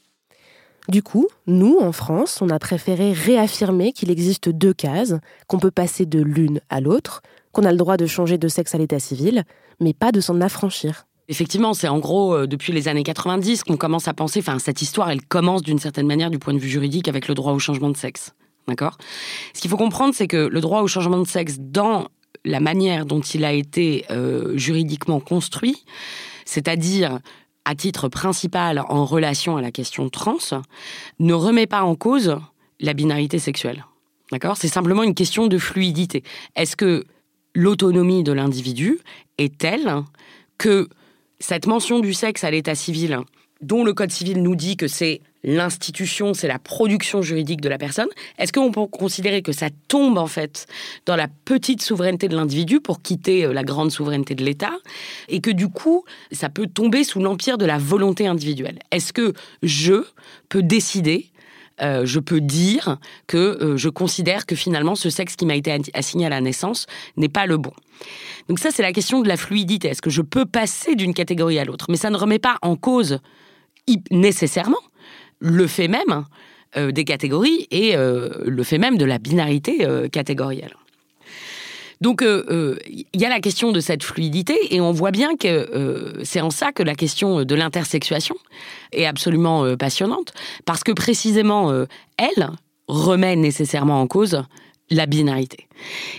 Du 0.88 1.02
coup, 1.02 1.28
nous, 1.46 1.78
en 1.80 1.92
France, 1.92 2.40
on 2.42 2.50
a 2.50 2.58
préféré 2.58 3.12
réaffirmer 3.12 3.92
qu'il 3.92 4.10
existe 4.10 4.50
deux 4.50 4.74
cases, 4.74 5.14
qu'on 5.46 5.58
peut 5.58 5.70
passer 5.70 6.04
de 6.04 6.20
l'une 6.20 6.60
à 6.68 6.80
l'autre, 6.80 7.22
qu'on 7.52 7.64
a 7.64 7.70
le 7.70 7.78
droit 7.78 7.96
de 7.96 8.06
changer 8.06 8.36
de 8.36 8.48
sexe 8.48 8.74
à 8.74 8.78
l'état 8.78 8.98
civil, 8.98 9.44
mais 9.80 9.94
pas 9.94 10.12
de 10.12 10.20
s'en 10.20 10.40
affranchir. 10.42 11.06
Effectivement, 11.28 11.72
c'est 11.72 11.88
en 11.88 12.00
gros 12.00 12.34
euh, 12.34 12.46
depuis 12.46 12.72
les 12.72 12.86
années 12.88 13.02
90 13.02 13.64
qu'on 13.64 13.78
commence 13.78 14.08
à 14.08 14.14
penser, 14.14 14.40
enfin 14.40 14.58
cette 14.58 14.82
histoire, 14.82 15.10
elle 15.10 15.24
commence 15.24 15.62
d'une 15.62 15.78
certaine 15.78 16.06
manière 16.06 16.30
du 16.30 16.38
point 16.38 16.52
de 16.52 16.58
vue 16.58 16.68
juridique 16.68 17.08
avec 17.08 17.28
le 17.28 17.34
droit 17.34 17.52
au 17.52 17.58
changement 17.58 17.88
de 17.88 17.96
sexe. 17.96 18.34
D'accord? 18.68 18.98
Ce 19.54 19.60
qu'il 19.62 19.70
faut 19.70 19.78
comprendre, 19.78 20.14
c'est 20.14 20.26
que 20.26 20.36
le 20.36 20.60
droit 20.60 20.82
au 20.82 20.86
changement 20.86 21.18
de 21.18 21.26
sexe 21.26 21.56
dans 21.58 22.08
la 22.44 22.60
manière 22.60 23.06
dont 23.06 23.20
il 23.20 23.44
a 23.44 23.52
été 23.52 24.04
euh, 24.10 24.56
juridiquement 24.56 25.20
construit, 25.20 25.84
c'est-à-dire 26.44 27.20
à 27.64 27.74
titre 27.74 28.08
principal 28.08 28.84
en 28.88 29.04
relation 29.04 29.56
à 29.56 29.62
la 29.62 29.70
question 29.70 30.08
trans, 30.08 30.36
ne 31.18 31.32
remet 31.32 31.66
pas 31.66 31.82
en 31.82 31.94
cause 31.94 32.38
la 32.80 32.92
binarité 32.92 33.38
sexuelle. 33.38 33.84
D'accord? 34.32 34.56
C'est 34.56 34.68
simplement 34.68 35.02
une 35.02 35.14
question 35.14 35.46
de 35.46 35.58
fluidité. 35.58 36.22
Est-ce 36.56 36.76
que 36.76 37.04
l'autonomie 37.54 38.22
de 38.22 38.32
l'individu 38.32 38.98
est 39.38 39.56
telle 39.56 40.02
que 40.58 40.88
cette 41.40 41.66
mention 41.66 42.00
du 42.00 42.14
sexe 42.14 42.44
à 42.44 42.50
l'état 42.50 42.74
civil, 42.74 43.20
dont 43.60 43.84
le 43.84 43.92
Code 43.92 44.10
civil 44.10 44.42
nous 44.42 44.56
dit 44.56 44.76
que 44.76 44.88
c'est 44.88 45.20
l'institution, 45.44 46.34
c'est 46.34 46.48
la 46.48 46.58
production 46.58 47.22
juridique 47.22 47.60
de 47.60 47.68
la 47.68 47.78
personne, 47.78 48.08
est-ce 48.38 48.52
qu'on 48.52 48.72
peut 48.72 48.86
considérer 48.86 49.42
que 49.42 49.52
ça 49.52 49.68
tombe 49.88 50.18
en 50.18 50.26
fait 50.26 50.66
dans 51.06 51.16
la 51.16 51.28
petite 51.44 51.82
souveraineté 51.82 52.28
de 52.28 52.36
l'individu 52.36 52.80
pour 52.80 53.02
quitter 53.02 53.44
euh, 53.44 53.52
la 53.52 53.62
grande 53.62 53.90
souveraineté 53.90 54.34
de 54.34 54.44
l'État 54.44 54.72
et 55.28 55.40
que 55.40 55.50
du 55.50 55.68
coup, 55.68 56.04
ça 56.32 56.48
peut 56.48 56.66
tomber 56.66 57.04
sous 57.04 57.20
l'empire 57.20 57.58
de 57.58 57.66
la 57.66 57.78
volonté 57.78 58.26
individuelle? 58.26 58.78
Est-ce 58.90 59.12
que 59.12 59.34
je 59.62 60.04
peux 60.48 60.62
décider 60.62 61.30
euh, 61.82 62.06
je 62.06 62.20
peux 62.20 62.40
dire 62.40 62.98
que 63.26 63.36
euh, 63.36 63.76
je 63.76 63.88
considère 63.88 64.46
que 64.46 64.54
finalement 64.54 64.94
ce 64.94 65.10
sexe 65.10 65.34
qui 65.34 65.44
m'a 65.44 65.56
été 65.56 65.76
assigné 65.92 66.24
à 66.24 66.28
la 66.28 66.40
naissance 66.40 66.86
n'est 67.16 67.28
pas 67.28 67.46
le 67.46 67.56
bon? 67.56 67.72
Donc 68.48 68.60
ça, 68.60 68.70
c'est 68.70 68.82
la 68.82 68.92
question 68.92 69.22
de 69.22 69.28
la 69.28 69.36
fluidité. 69.36 69.88
Est-ce 69.88 70.00
que 70.00 70.10
je 70.10 70.22
peux 70.22 70.46
passer 70.46 70.94
d'une 70.94 71.14
catégorie 71.14 71.58
à 71.58 71.64
l'autre? 71.64 71.86
Mais 71.88 71.96
ça 71.96 72.10
ne 72.10 72.16
remet 72.16 72.38
pas 72.38 72.58
en 72.62 72.76
cause 72.76 73.18
nécessairement 74.12 74.78
le 75.44 75.66
fait 75.66 75.88
même 75.88 76.24
euh, 76.76 76.90
des 76.90 77.04
catégories 77.04 77.68
et 77.70 77.94
le 77.96 78.62
fait 78.62 78.78
même 78.78 78.98
de 78.98 79.04
la 79.04 79.18
binarité 79.18 79.86
catégorielle. 80.10 80.74
Donc 82.00 82.22
il 82.22 83.20
y 83.20 83.24
a 83.24 83.28
la 83.28 83.40
question 83.40 83.70
de 83.72 83.80
cette 83.80 84.02
fluidité 84.02 84.58
et 84.70 84.80
on 84.80 84.92
voit 84.92 85.12
bien 85.12 85.36
que 85.36 86.12
c'est 86.24 86.40
en 86.40 86.50
ça 86.50 86.72
que 86.72 86.82
la 86.82 86.94
question 86.94 87.44
de 87.44 87.54
l'intersexuation 87.54 88.34
est 88.92 89.06
absolument 89.06 89.76
passionnante 89.76 90.34
parce 90.64 90.82
que 90.82 90.92
précisément 90.92 91.72
elle 92.16 92.50
remet 92.88 93.36
nécessairement 93.36 94.00
en 94.00 94.06
cause 94.06 94.42
la 94.90 95.06
binarité. 95.06 95.68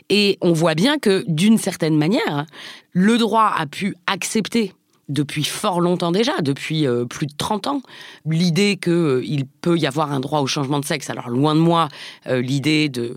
Et 0.10 0.38
on 0.42 0.54
voit 0.54 0.76
bien 0.76 0.98
que 0.98 1.24
d'une 1.28 1.58
certaine 1.58 1.98
manière, 1.98 2.46
le 2.92 3.18
droit 3.18 3.54
a 3.56 3.66
pu 3.66 3.96
accepter 4.08 4.74
depuis 5.10 5.44
fort 5.44 5.82
longtemps 5.82 6.12
déjà, 6.12 6.34
depuis 6.42 6.86
plus 7.10 7.28
de 7.28 7.34
30 7.38 7.68
ans, 7.68 7.82
l'idée 8.26 8.78
qu'il 8.78 9.46
peut 9.62 9.78
y 9.78 9.86
avoir 9.86 10.12
un 10.12 10.20
droit 10.20 10.40
au 10.40 10.48
changement 10.48 10.80
de 10.80 10.86
sexe. 10.86 11.10
Alors 11.10 11.30
loin 11.30 11.56
de 11.56 11.60
moi 11.60 11.90
l'idée 12.26 12.90
de 12.90 13.06
euh, 13.06 13.16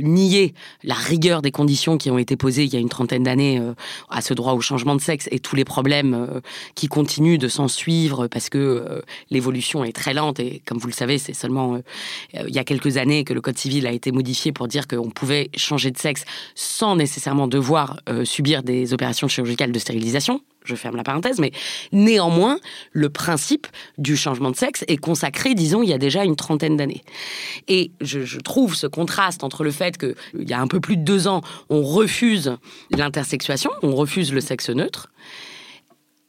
nier 0.00 0.54
la 0.82 0.94
rigueur 0.94 1.42
des 1.42 1.50
conditions 1.50 1.98
qui 1.98 2.10
ont 2.10 2.18
été 2.18 2.36
posées 2.36 2.64
il 2.64 2.72
y 2.72 2.76
a 2.76 2.80
une 2.80 2.88
trentaine 2.88 3.22
d'années 3.22 3.58
euh, 3.58 3.74
à 4.08 4.20
ce 4.20 4.34
droit 4.34 4.52
au 4.52 4.60
changement 4.60 4.96
de 4.96 5.00
sexe 5.00 5.28
et 5.30 5.38
tous 5.38 5.56
les 5.56 5.64
problèmes 5.64 6.14
euh, 6.14 6.40
qui 6.74 6.88
continuent 6.88 7.38
de 7.38 7.48
s'en 7.48 7.68
suivre 7.68 8.26
parce 8.26 8.48
que 8.48 9.02
l'évolution 9.30 9.84
est 9.84 9.92
très 9.92 10.14
lente 10.14 10.40
et 10.40 10.62
comme 10.66 10.78
vous 10.78 10.86
le 10.86 10.92
savez, 10.92 11.18
c'est 11.18 11.34
seulement 11.34 11.80
il 12.34 12.54
y 12.54 12.58
a 12.58 12.64
quelques 12.64 12.96
années 12.96 13.24
que 13.24 13.32
le 13.32 13.40
code 13.40 13.58
civil 13.58 13.86
a 13.86 13.92
été 13.92 14.12
modifié 14.12 14.52
pour 14.52 14.68
dire 14.68 14.86
qu'on 14.86 15.10
pouvait 15.10 15.50
changer 15.56 15.90
de 15.90 15.98
sexe 15.98 16.24
sans 16.54 16.96
nécessairement 16.96 17.48
devoir 17.48 18.00
subir 18.24 18.62
des 18.62 18.92
opérations 18.92 19.28
chirurgicales 19.28 19.72
de 19.72 19.78
stérilisation 19.78 20.40
je 20.66 20.74
ferme 20.74 20.96
la 20.96 21.04
parenthèse, 21.04 21.38
mais 21.38 21.52
néanmoins, 21.92 22.58
le 22.92 23.08
principe 23.08 23.66
du 23.98 24.16
changement 24.16 24.50
de 24.50 24.56
sexe 24.56 24.84
est 24.88 24.96
consacré, 24.96 25.54
disons, 25.54 25.82
il 25.82 25.88
y 25.88 25.92
a 25.92 25.98
déjà 25.98 26.24
une 26.24 26.36
trentaine 26.36 26.76
d'années. 26.76 27.02
Et 27.68 27.92
je, 28.00 28.24
je, 28.24 28.38
trouve 28.40 28.74
ce 28.74 28.86
contraste 28.86 29.44
entre 29.44 29.64
le 29.64 29.70
fait 29.76 29.96
qu'il 29.98 30.48
y 30.48 30.52
a 30.52 30.60
un 30.60 30.66
peu 30.66 30.80
plus 30.80 30.96
de 30.96 31.02
deux 31.02 31.28
ans, 31.28 31.42
on 31.70 31.82
refuse 31.82 32.56
l'intersexuation, 32.90 33.70
on 33.82 33.94
refuse 33.94 34.32
le 34.32 34.40
sexe 34.40 34.70
neutre, 34.70 35.10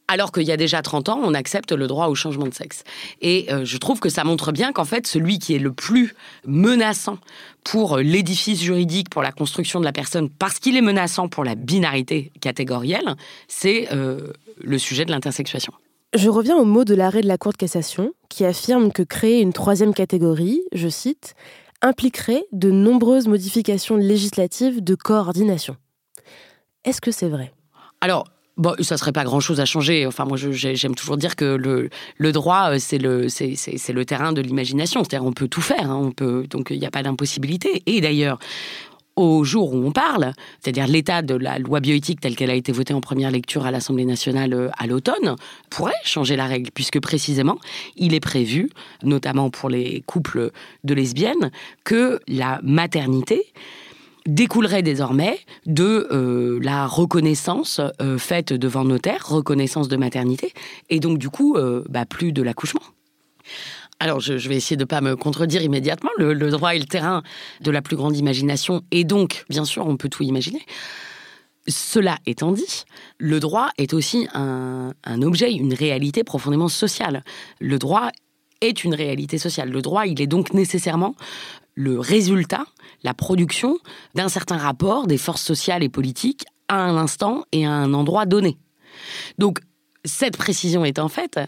alors 0.08 0.32
qu'il 0.32 0.44
y 0.44 0.52
a 0.52 0.56
déjà 0.56 0.80
30 0.80 1.10
ans, 1.10 1.20
on 1.22 1.34
accepte 1.34 1.70
le 1.70 1.86
droit 1.86 2.06
au 2.06 2.14
changement 2.14 2.46
de 2.46 2.54
sexe. 2.54 2.82
Et 3.20 3.52
euh, 3.52 3.64
je 3.64 3.76
trouve 3.76 4.00
que 4.00 4.08
ça 4.08 4.24
montre 4.24 4.52
bien 4.52 4.72
qu'en 4.72 4.86
fait, 4.86 5.06
celui 5.06 5.38
qui 5.38 5.54
est 5.54 5.58
le 5.58 5.72
plus 5.72 6.14
menaçant 6.46 7.18
pour 7.62 7.98
l'édifice 7.98 8.60
juridique, 8.62 9.10
pour 9.10 9.22
la 9.22 9.32
construction 9.32 9.80
de 9.80 9.84
la 9.84 9.92
personne, 9.92 10.30
parce 10.30 10.58
qu'il 10.58 10.76
est 10.76 10.82
menaçant 10.82 11.28
pour 11.28 11.44
la 11.44 11.54
binarité 11.54 12.32
catégorielle, 12.40 13.16
c'est 13.48 13.88
euh, 13.92 14.32
le 14.60 14.78
sujet 14.78 15.04
de 15.04 15.10
l'intersexuation. 15.10 15.74
Je 16.14 16.30
reviens 16.30 16.56
au 16.56 16.64
mot 16.64 16.84
de 16.84 16.94
l'arrêt 16.94 17.20
de 17.20 17.28
la 17.28 17.36
Cour 17.36 17.52
de 17.52 17.58
cassation, 17.58 18.12
qui 18.30 18.46
affirme 18.46 18.92
que 18.92 19.02
créer 19.02 19.42
une 19.42 19.52
troisième 19.52 19.92
catégorie, 19.92 20.62
je 20.72 20.88
cite, 20.88 21.34
impliquerait 21.82 22.44
de 22.52 22.70
nombreuses 22.70 23.28
modifications 23.28 23.96
législatives 23.96 24.82
de 24.82 24.94
coordination. 24.94 25.76
Est-ce 26.84 27.00
que 27.00 27.10
c'est 27.10 27.28
vrai? 27.28 27.52
Alors, 28.00 28.24
Bon, 28.58 28.74
ça 28.80 28.96
serait 28.96 29.12
pas 29.12 29.22
grand-chose 29.22 29.60
à 29.60 29.64
changer. 29.64 30.04
Enfin, 30.04 30.24
moi, 30.24 30.36
j'aime 30.36 30.96
toujours 30.96 31.16
dire 31.16 31.36
que 31.36 31.44
le, 31.44 32.32
droit, 32.32 32.72
euh, 32.72 32.78
c'est 32.80 32.98
le, 32.98 33.28
c'est, 33.28 33.54
le 33.92 34.04
terrain 34.04 34.32
de 34.32 34.40
l'imagination. 34.40 35.04
C'est-à-dire, 35.04 35.24
on 35.24 35.32
peut 35.32 35.46
tout 35.46 35.60
faire. 35.60 35.88
Hein. 35.92 36.00
on 36.02 36.10
peut, 36.10 36.44
donc, 36.50 36.70
il 36.70 36.80
n'y 36.80 36.86
a 36.86 36.90
pas 36.90 37.04
d'impossibilité. 37.04 37.84
Et 37.86 38.00
d'ailleurs, 38.00 38.40
au 39.18 39.42
jour 39.42 39.74
où 39.74 39.84
on 39.84 39.90
parle, 39.90 40.32
c'est-à-dire 40.60 40.86
l'état 40.86 41.22
de 41.22 41.34
la 41.34 41.58
loi 41.58 41.80
bioéthique 41.80 42.20
telle 42.20 42.36
qu'elle 42.36 42.50
a 42.50 42.54
été 42.54 42.70
votée 42.70 42.94
en 42.94 43.00
première 43.00 43.32
lecture 43.32 43.66
à 43.66 43.72
l'Assemblée 43.72 44.04
nationale 44.04 44.54
euh, 44.54 44.68
à 44.78 44.86
l'automne, 44.86 45.34
pourrait 45.70 45.92
changer 46.04 46.36
la 46.36 46.46
règle, 46.46 46.70
puisque 46.72 47.00
précisément, 47.00 47.58
il 47.96 48.14
est 48.14 48.20
prévu, 48.20 48.70
notamment 49.02 49.50
pour 49.50 49.70
les 49.70 50.02
couples 50.06 50.52
de 50.84 50.94
lesbiennes, 50.94 51.50
que 51.82 52.20
la 52.28 52.60
maternité 52.62 53.42
découlerait 54.26 54.82
désormais 54.82 55.40
de 55.66 56.06
euh, 56.12 56.60
la 56.62 56.86
reconnaissance 56.86 57.80
euh, 58.00 58.18
faite 58.18 58.52
devant 58.52 58.84
notaire, 58.84 59.26
reconnaissance 59.26 59.88
de 59.88 59.96
maternité, 59.96 60.52
et 60.90 61.00
donc 61.00 61.18
du 61.18 61.28
coup, 61.28 61.56
bah, 61.88 62.06
plus 62.06 62.30
de 62.30 62.42
l'accouchement. 62.42 62.82
Alors, 64.00 64.20
je, 64.20 64.34
vais 64.34 64.56
essayer 64.56 64.76
de 64.76 64.82
ne 64.82 64.86
pas 64.86 65.00
me 65.00 65.16
contredire 65.16 65.62
immédiatement. 65.62 66.10
Le, 66.18 66.34
droit 66.50 66.74
est 66.74 66.78
le 66.78 66.84
terrain 66.84 67.22
de 67.60 67.70
la 67.70 67.82
plus 67.82 67.96
grande 67.96 68.16
imagination, 68.16 68.82
et 68.90 69.04
donc, 69.04 69.44
bien 69.48 69.64
sûr, 69.64 69.86
on 69.86 69.96
peut 69.96 70.08
tout 70.08 70.22
imaginer. 70.22 70.62
Cela 71.66 72.16
étant 72.24 72.52
dit, 72.52 72.84
le 73.18 73.40
droit 73.40 73.70
est 73.76 73.92
aussi 73.92 74.28
un, 74.34 74.92
un 75.04 75.22
objet, 75.22 75.52
une 75.52 75.74
réalité 75.74 76.24
profondément 76.24 76.68
sociale. 76.68 77.24
Le 77.60 77.78
droit 77.78 78.10
est 78.60 78.84
une 78.84 78.94
réalité 78.94 79.36
sociale. 79.36 79.70
Le 79.70 79.82
droit, 79.82 80.06
il 80.06 80.20
est 80.20 80.26
donc 80.26 80.54
nécessairement 80.54 81.14
le 81.74 82.00
résultat, 82.00 82.64
la 83.04 83.14
production 83.14 83.78
d'un 84.14 84.28
certain 84.28 84.56
rapport 84.56 85.06
des 85.06 85.18
forces 85.18 85.42
sociales 85.42 85.82
et 85.82 85.88
politiques 85.88 86.44
à 86.68 86.82
un 86.82 86.96
instant 86.96 87.44
et 87.52 87.66
à 87.66 87.70
un 87.70 87.94
endroit 87.94 88.26
donné. 88.26 88.58
Donc, 89.38 89.60
cette 90.04 90.36
précision 90.36 90.84
étant 90.84 91.08
faite, 91.08 91.38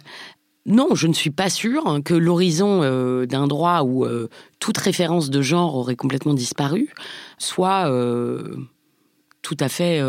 non, 0.67 0.95
je 0.95 1.07
ne 1.07 1.15
suis 1.15 1.31
pas 1.31 1.49
sûre 1.49 2.01
que 2.05 2.15
l'horizon 2.15 2.81
euh, 2.83 3.27
d'un 3.27 3.47
droit 3.47 3.81
où 3.81 4.05
euh, 4.05 4.29
toute 4.59 4.77
référence 4.77 5.31
de 5.31 5.41
genre 5.41 5.75
aurait 5.75 5.97
complètement 5.97 6.35
disparu 6.35 6.91
soit 7.39 7.91
euh, 7.91 8.57
tout 9.41 9.57
à 9.59 9.71
fait 9.71 10.03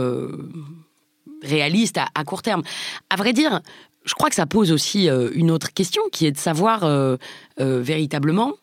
réaliste 1.42 1.98
à, 1.98 2.24
court 2.26 2.42
terme. 2.42 2.64
À 3.10 3.16
vrai 3.16 3.32
dire, 3.32 3.62
je 4.04 4.14
crois 4.14 4.30
que 4.30 4.36
ça 4.36 4.46
pose 4.46 4.74
aussi 4.74 5.08
une 5.08 5.52
autre 5.52 5.74
question 5.74 6.04
qui 6.12 6.26
est 6.26 6.32
de 6.34 6.38
savoir 6.38 6.86
véritablement 7.58 8.54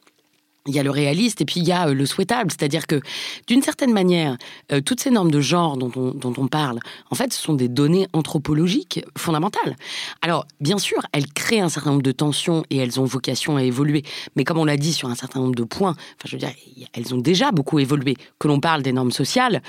il 0.69 0.75
y 0.75 0.79
a 0.79 0.83
le 0.83 0.91
réaliste 0.91 1.41
et 1.41 1.45
puis 1.45 1.61
il 1.61 1.67
y 1.67 1.73
a 1.73 1.89
euh, 1.89 1.95
le 1.95 2.07
souhaitable. 2.07 2.51
C'est-à-dire 2.51 2.87
que, 2.87 3.01
d'une 3.47 3.63
certaine 3.63 3.93
manière, 3.93 4.37
euh, 4.73 4.81
toutes 4.81 5.01
ces 5.01 5.11
normes 5.11 5.31
de 5.31 5.41
genre 5.41 5.77
dont 5.77 5.91
on, 5.97 6.13
dont 6.13 6.35
on, 6.37 6.47
parle, 6.47 6.79
en 7.11 7.15
fait, 7.15 7.33
ce 7.33 7.41
sont 7.41 7.55
des 7.55 7.69
données 7.69 8.07
anthropologiques 8.13 9.05
fondamentales. 9.17 9.77
Alors, 10.23 10.47
bien 10.61 10.79
sûr, 10.79 11.01
elles 11.13 11.27
créent 11.33 11.61
un 11.61 11.69
certain 11.69 11.91
nombre 11.91 12.03
de 12.03 12.13
tensions 12.13 12.65
et 12.71 12.77
elles 12.77 13.01
ont 13.01 13.05
vocation 13.05 13.57
à 13.57 13.63
évoluer. 13.63 14.05
Mais 14.37 14.45
comme 14.45 14.59
on 14.59 14.65
l'a 14.65 14.77
dit 14.77 14.93
sur 14.93 15.09
un 15.09 15.15
certain 15.15 15.41
nombre 15.41 15.55
de 15.55 15.65
points, 15.65 15.93
enfin, 15.93 16.27
je 16.27 16.37
veux 16.37 16.41
dire, 16.41 16.53
elles 16.93 17.15
ont 17.15 17.19
déjà 17.19 17.51
beaucoup 17.51 17.79
évolué. 17.79 18.17
Que 18.39 18.49
l'on 18.49 18.61
parle 18.61 18.83
des 18.83 18.93
normes 18.93 19.13
sociales, 19.13 19.63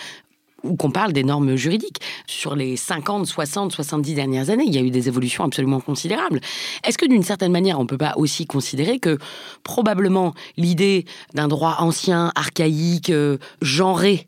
ou 0.63 0.75
qu'on 0.75 0.91
parle 0.91 1.13
des 1.13 1.23
normes 1.23 1.55
juridiques. 1.55 1.99
Sur 2.27 2.55
les 2.55 2.77
50, 2.77 3.25
60, 3.25 3.71
70 3.71 4.13
dernières 4.13 4.49
années, 4.49 4.65
il 4.65 4.73
y 4.73 4.77
a 4.77 4.81
eu 4.81 4.91
des 4.91 5.07
évolutions 5.07 5.43
absolument 5.43 5.79
considérables. 5.79 6.39
Est-ce 6.83 6.97
que 6.97 7.05
d'une 7.05 7.23
certaine 7.23 7.51
manière, 7.51 7.79
on 7.79 7.83
ne 7.83 7.87
peut 7.87 7.97
pas 7.97 8.13
aussi 8.17 8.45
considérer 8.45 8.99
que 8.99 9.17
probablement 9.63 10.33
l'idée 10.57 11.05
d'un 11.33 11.47
droit 11.47 11.77
ancien, 11.79 12.31
archaïque, 12.35 13.09
euh, 13.09 13.37
genré, 13.61 14.27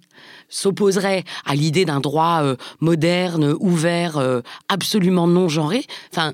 s'opposerait 0.50 1.24
à 1.46 1.56
l'idée 1.56 1.86
d'un 1.86 2.00
droit 2.00 2.42
euh, 2.44 2.56
moderne, 2.80 3.56
ouvert, 3.60 4.18
euh, 4.18 4.42
absolument 4.68 5.28
non 5.28 5.50
genré 5.50 5.86
Enfin, 6.12 6.34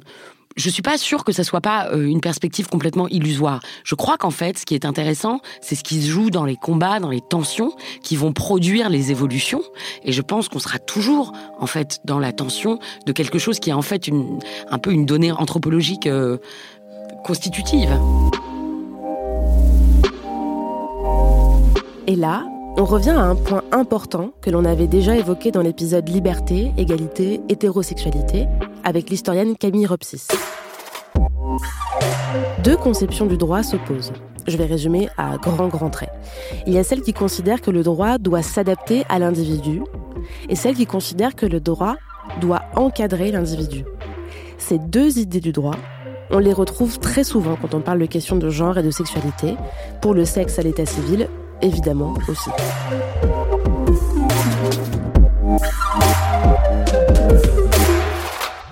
je 0.57 0.69
suis 0.69 0.81
pas 0.81 0.97
sûre 0.97 1.23
que 1.23 1.31
ça 1.31 1.43
soit 1.43 1.61
pas 1.61 1.87
euh, 1.91 2.07
une 2.07 2.19
perspective 2.19 2.67
complètement 2.67 3.07
illusoire. 3.07 3.62
Je 3.83 3.95
crois 3.95 4.17
qu'en 4.17 4.31
fait, 4.31 4.58
ce 4.58 4.65
qui 4.65 4.73
est 4.73 4.85
intéressant, 4.85 5.39
c'est 5.62 5.75
ce 5.75 5.83
qui 5.83 6.01
se 6.01 6.10
joue 6.10 6.31
dans 6.31 6.45
les 6.45 6.55
combats, 6.55 6.99
dans 6.99 7.12
les 7.12 7.21
tensions, 7.21 7.71
qui 8.01 8.15
vont 8.15 8.33
produire 8.33 8.89
les 8.89 9.12
évolutions. 9.12 9.62
Et 10.03 10.12
je 10.12 10.21
pense 10.21 10.49
qu'on 10.49 10.60
sera 10.60 10.79
toujours, 10.79 11.33
en 11.60 11.67
fait, 11.67 11.99
dans 12.05 12.19
la 12.19 12.33
tension 12.33 12.79
de 13.05 13.12
quelque 13.12 13.37
chose 13.37 13.60
qui 13.60 13.69
est 13.69 13.73
en 13.73 13.83
fait 13.83 14.10
un 14.69 14.79
peu 14.79 14.91
une 14.91 15.05
donnée 15.05 15.31
anthropologique 15.31 16.08
euh, 16.08 16.37
constitutive. 17.23 17.91
Et 22.08 22.15
là, 22.15 22.45
On 22.80 22.86
revient 22.86 23.10
à 23.10 23.23
un 23.23 23.34
point 23.34 23.63
important 23.71 24.34
que 24.40 24.52
l'on 24.52 24.63
avait 24.63 24.86
déjà 24.86 25.17
évoqué 25.17 25.50
dans 25.50 25.63
l'épisode 25.63 26.08
Liberté, 26.08 26.71
égalité, 26.78 27.42
hétérosexualité 27.50 28.46
avec 28.84 29.10
l'historienne 29.10 29.58
Camille 29.58 29.88
Ropsis. 29.88 30.28
Deux 32.63 32.78
conceptions 32.78 33.25
du 33.25 33.36
droit 33.36 33.63
s'opposent. 33.63 34.13
Je 34.46 34.58
vais 34.58 34.65
résumer 34.65 35.10
à 35.17 35.38
grands 35.38 35.69
grands 35.69 35.90
traits. 35.90 36.12
Il 36.67 36.73
y 36.73 36.78
a 36.78 36.84
celle 36.84 37.02
qui 37.02 37.13
considère 37.13 37.62
que 37.62 37.71
le 37.71 37.82
droit 37.82 38.19
doit 38.19 38.44
s'adapter 38.44 39.06
à 39.10 39.17
l'individu 39.17 39.82
et 40.48 40.56
celle 40.56 40.75
qui 40.75 40.86
considère 40.86 41.36
que 41.36 41.48
le 41.48 41.60
droit 41.60 41.96
doit 42.42 42.62
encadrer 42.75 43.32
l'individu. 43.32 43.86
Ces 44.60 44.78
deux 44.78 45.17
idées 45.17 45.40
du 45.40 45.52
droit, 45.52 45.75
on 46.30 46.38
les 46.38 46.54
retrouve 46.54 47.00
très 47.00 47.23
souvent 47.23 47.58
quand 47.60 47.73
on 47.73 47.82
parle 47.82 48.00
de 48.00 48.06
questions 48.06 48.36
de 48.36 48.50
genre 48.50 48.78
et 48.78 48.84
de 48.84 48.92
sexualité, 48.92 49.56
pour 50.00 50.13
le 50.13 50.25
sexe 50.25 50.60
à 50.60 50.62
l'état 50.62 50.86
civil, 50.86 51.28
évidemment 51.62 52.13
aussi. 52.27 52.49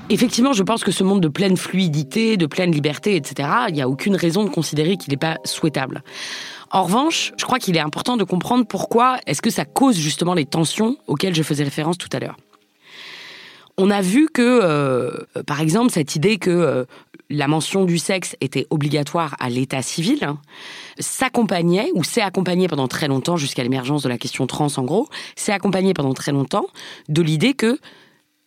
Effectivement, 0.10 0.54
je 0.54 0.64
pense 0.64 0.84
que 0.84 0.92
ce 0.92 1.04
monde 1.04 1.20
de 1.22 1.28
pleine 1.28 1.58
fluidité, 1.58 2.38
de 2.38 2.46
pleine 2.46 2.72
liberté, 2.72 3.16
etc., 3.16 3.50
il 3.70 3.74
n'y 3.74 3.82
a 3.82 3.90
aucune 3.90 4.16
raison 4.16 4.44
de 4.44 4.50
considérer 4.50 4.98
qu'il 4.98 5.12
n'est 5.12 5.18
pas 5.18 5.38
souhaitable. 5.44 6.04
En 6.72 6.84
revanche, 6.84 7.34
je 7.38 7.46
crois 7.46 7.58
qu'il 7.58 7.76
est 7.76 7.82
important 7.82 8.16
de 8.16 8.24
comprendre 8.24 8.66
pourquoi 8.66 9.18
est-ce 9.26 9.42
que 9.42 9.50
ça 9.50 9.66
cause 9.66 9.98
justement 9.98 10.34
les 10.34 10.46
tensions 10.46 10.98
auxquelles 11.08 11.34
je 11.34 11.42
faisais 11.42 11.64
référence 11.64 11.98
tout 11.98 12.10
à 12.14 12.20
l'heure. 12.20 12.38
On 13.78 13.90
a 13.92 14.02
vu 14.02 14.30
que, 14.34 14.42
euh, 14.42 15.12
par 15.46 15.60
exemple, 15.60 15.92
cette 15.92 16.16
idée 16.16 16.38
que 16.38 16.50
euh, 16.50 16.86
la 17.30 17.48
mention 17.48 17.86
du 17.86 17.98
sexe 17.98 18.36
était 18.42 18.68
obligatoire 18.70 19.36
à 19.40 19.50
l'état 19.50 19.82
civil 19.82 20.24
hein, 20.24 20.40
s'accompagnait, 21.00 21.92
ou 21.94 22.04
s'est 22.04 22.22
accompagnée 22.22 22.68
pendant 22.68 22.88
très 22.88 23.08
longtemps, 23.08 23.38
jusqu'à 23.38 23.64
l'émergence 23.64 24.04
de 24.04 24.10
la 24.10 24.18
question 24.18 24.48
trans 24.48 24.68
en 24.78 24.84
gros, 24.84 25.08
s'est 25.36 25.52
accompagnée 25.52 25.94
pendant 25.94 26.14
très 26.14 26.32
longtemps 26.32 26.68
de 27.10 27.22
l'idée 27.22 27.54
que 27.54 27.80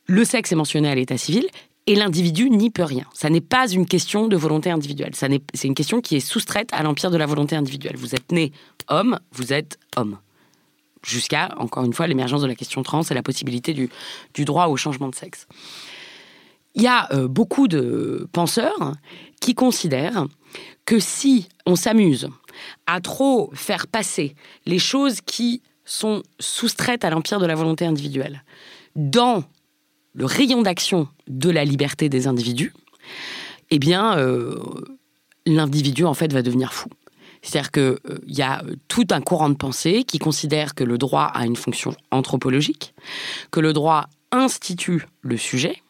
le 0.07 0.25
sexe 0.25 0.53
est 0.53 0.57
mentionné 0.57 0.89
à 0.89 0.95
l'état 0.95 1.19
civil 1.19 1.47
et 1.87 1.95
l'individu 1.95 2.51
n'y 2.51 2.71
peut 2.71 2.85
rien. 2.85 3.07
Ça 3.15 3.31
n'est 3.31 3.41
pas 3.41 3.69
une 3.69 3.87
question 3.87 4.29
de 4.29 4.37
volonté 4.37 4.71
individuelle. 4.71 5.13
C'est 5.15 5.67
une 5.67 5.75
question 5.75 6.01
qui 6.01 6.17
est 6.17 6.21
soustraite 6.21 6.69
à 6.73 6.83
l'empire 6.83 7.11
de 7.11 7.17
la 7.17 7.27
volonté 7.27 7.57
individuelle. 7.57 7.97
Vous 7.97 8.15
êtes 8.15 8.31
né 8.31 8.53
homme, 8.89 9.19
vous 9.33 9.53
êtes 9.53 9.79
homme 9.97 10.19
jusqu'à, 11.03 11.55
encore 11.59 11.85
une 11.85 11.93
fois, 11.93 12.07
l'émergence 12.07 12.43
de 12.43 12.47
la 12.47 12.55
question 12.55 12.83
trans 12.83 13.03
et 13.03 13.15
la 13.15 13.23
possibilité 13.23 13.73
du, 13.73 14.45
droit 14.45 14.67
au 14.67 14.77
changement 14.77 15.09
de 15.09 15.15
sexe. 15.15 15.47
Il 16.75 16.83
y 16.83 16.87
a 16.87 17.13
euh, 17.13 17.29
beaucoup 17.29 17.69
de 17.69 18.29
penseurs 18.33 18.93
qui 19.41 19.55
considèrent 19.55 20.27
que 20.85 20.99
si 20.99 21.49
on 21.67 21.77
s'amuse 21.77 22.29
à 22.87 23.01
trop 23.01 23.51
faire 23.55 23.87
passer 23.87 24.35
les 24.67 24.79
choses 24.79 25.21
qui 25.21 25.63
sont 25.85 26.23
soustraites 26.39 27.05
à 27.05 27.11
l'empire 27.11 27.41
de 27.41 27.47
la 27.47 27.55
volonté 27.55 27.87
individuelle 27.87 28.45
dans 28.95 29.45
le 30.15 30.25
rayon 30.25 30.63
d'action 30.63 31.09
de 31.29 31.51
la 31.51 31.65
liberté 31.65 32.09
des 32.09 32.27
individus, 32.27 32.73
eh 33.71 33.79
bien, 33.79 34.19
euh, 34.19 34.59
l'individu, 35.47 36.05
en 36.05 36.15
fait, 36.15 36.33
va 36.33 36.43
devenir 36.43 36.73
fou. 36.73 36.89
C'est-à-dire 37.43 37.71
qu'il 37.71 37.83
euh, 37.83 37.99
y 38.27 38.43
a 38.43 38.63
tout 38.89 39.07
un 39.11 39.21
courant 39.21 39.49
de 39.49 39.55
pensée 39.55 40.05
qui 40.05 40.19
considère 40.19 40.75
que 40.75 40.85
le 40.85 40.99
droit 40.99 41.25
a 41.25 41.47
une 41.47 41.57
fonction 41.57 41.95
anthropologique, 42.11 42.95
que 43.51 43.61
le 43.61 43.73
droit 43.73 44.07
institue 44.33 45.07
le 45.23 45.37
sujet, 45.37 45.83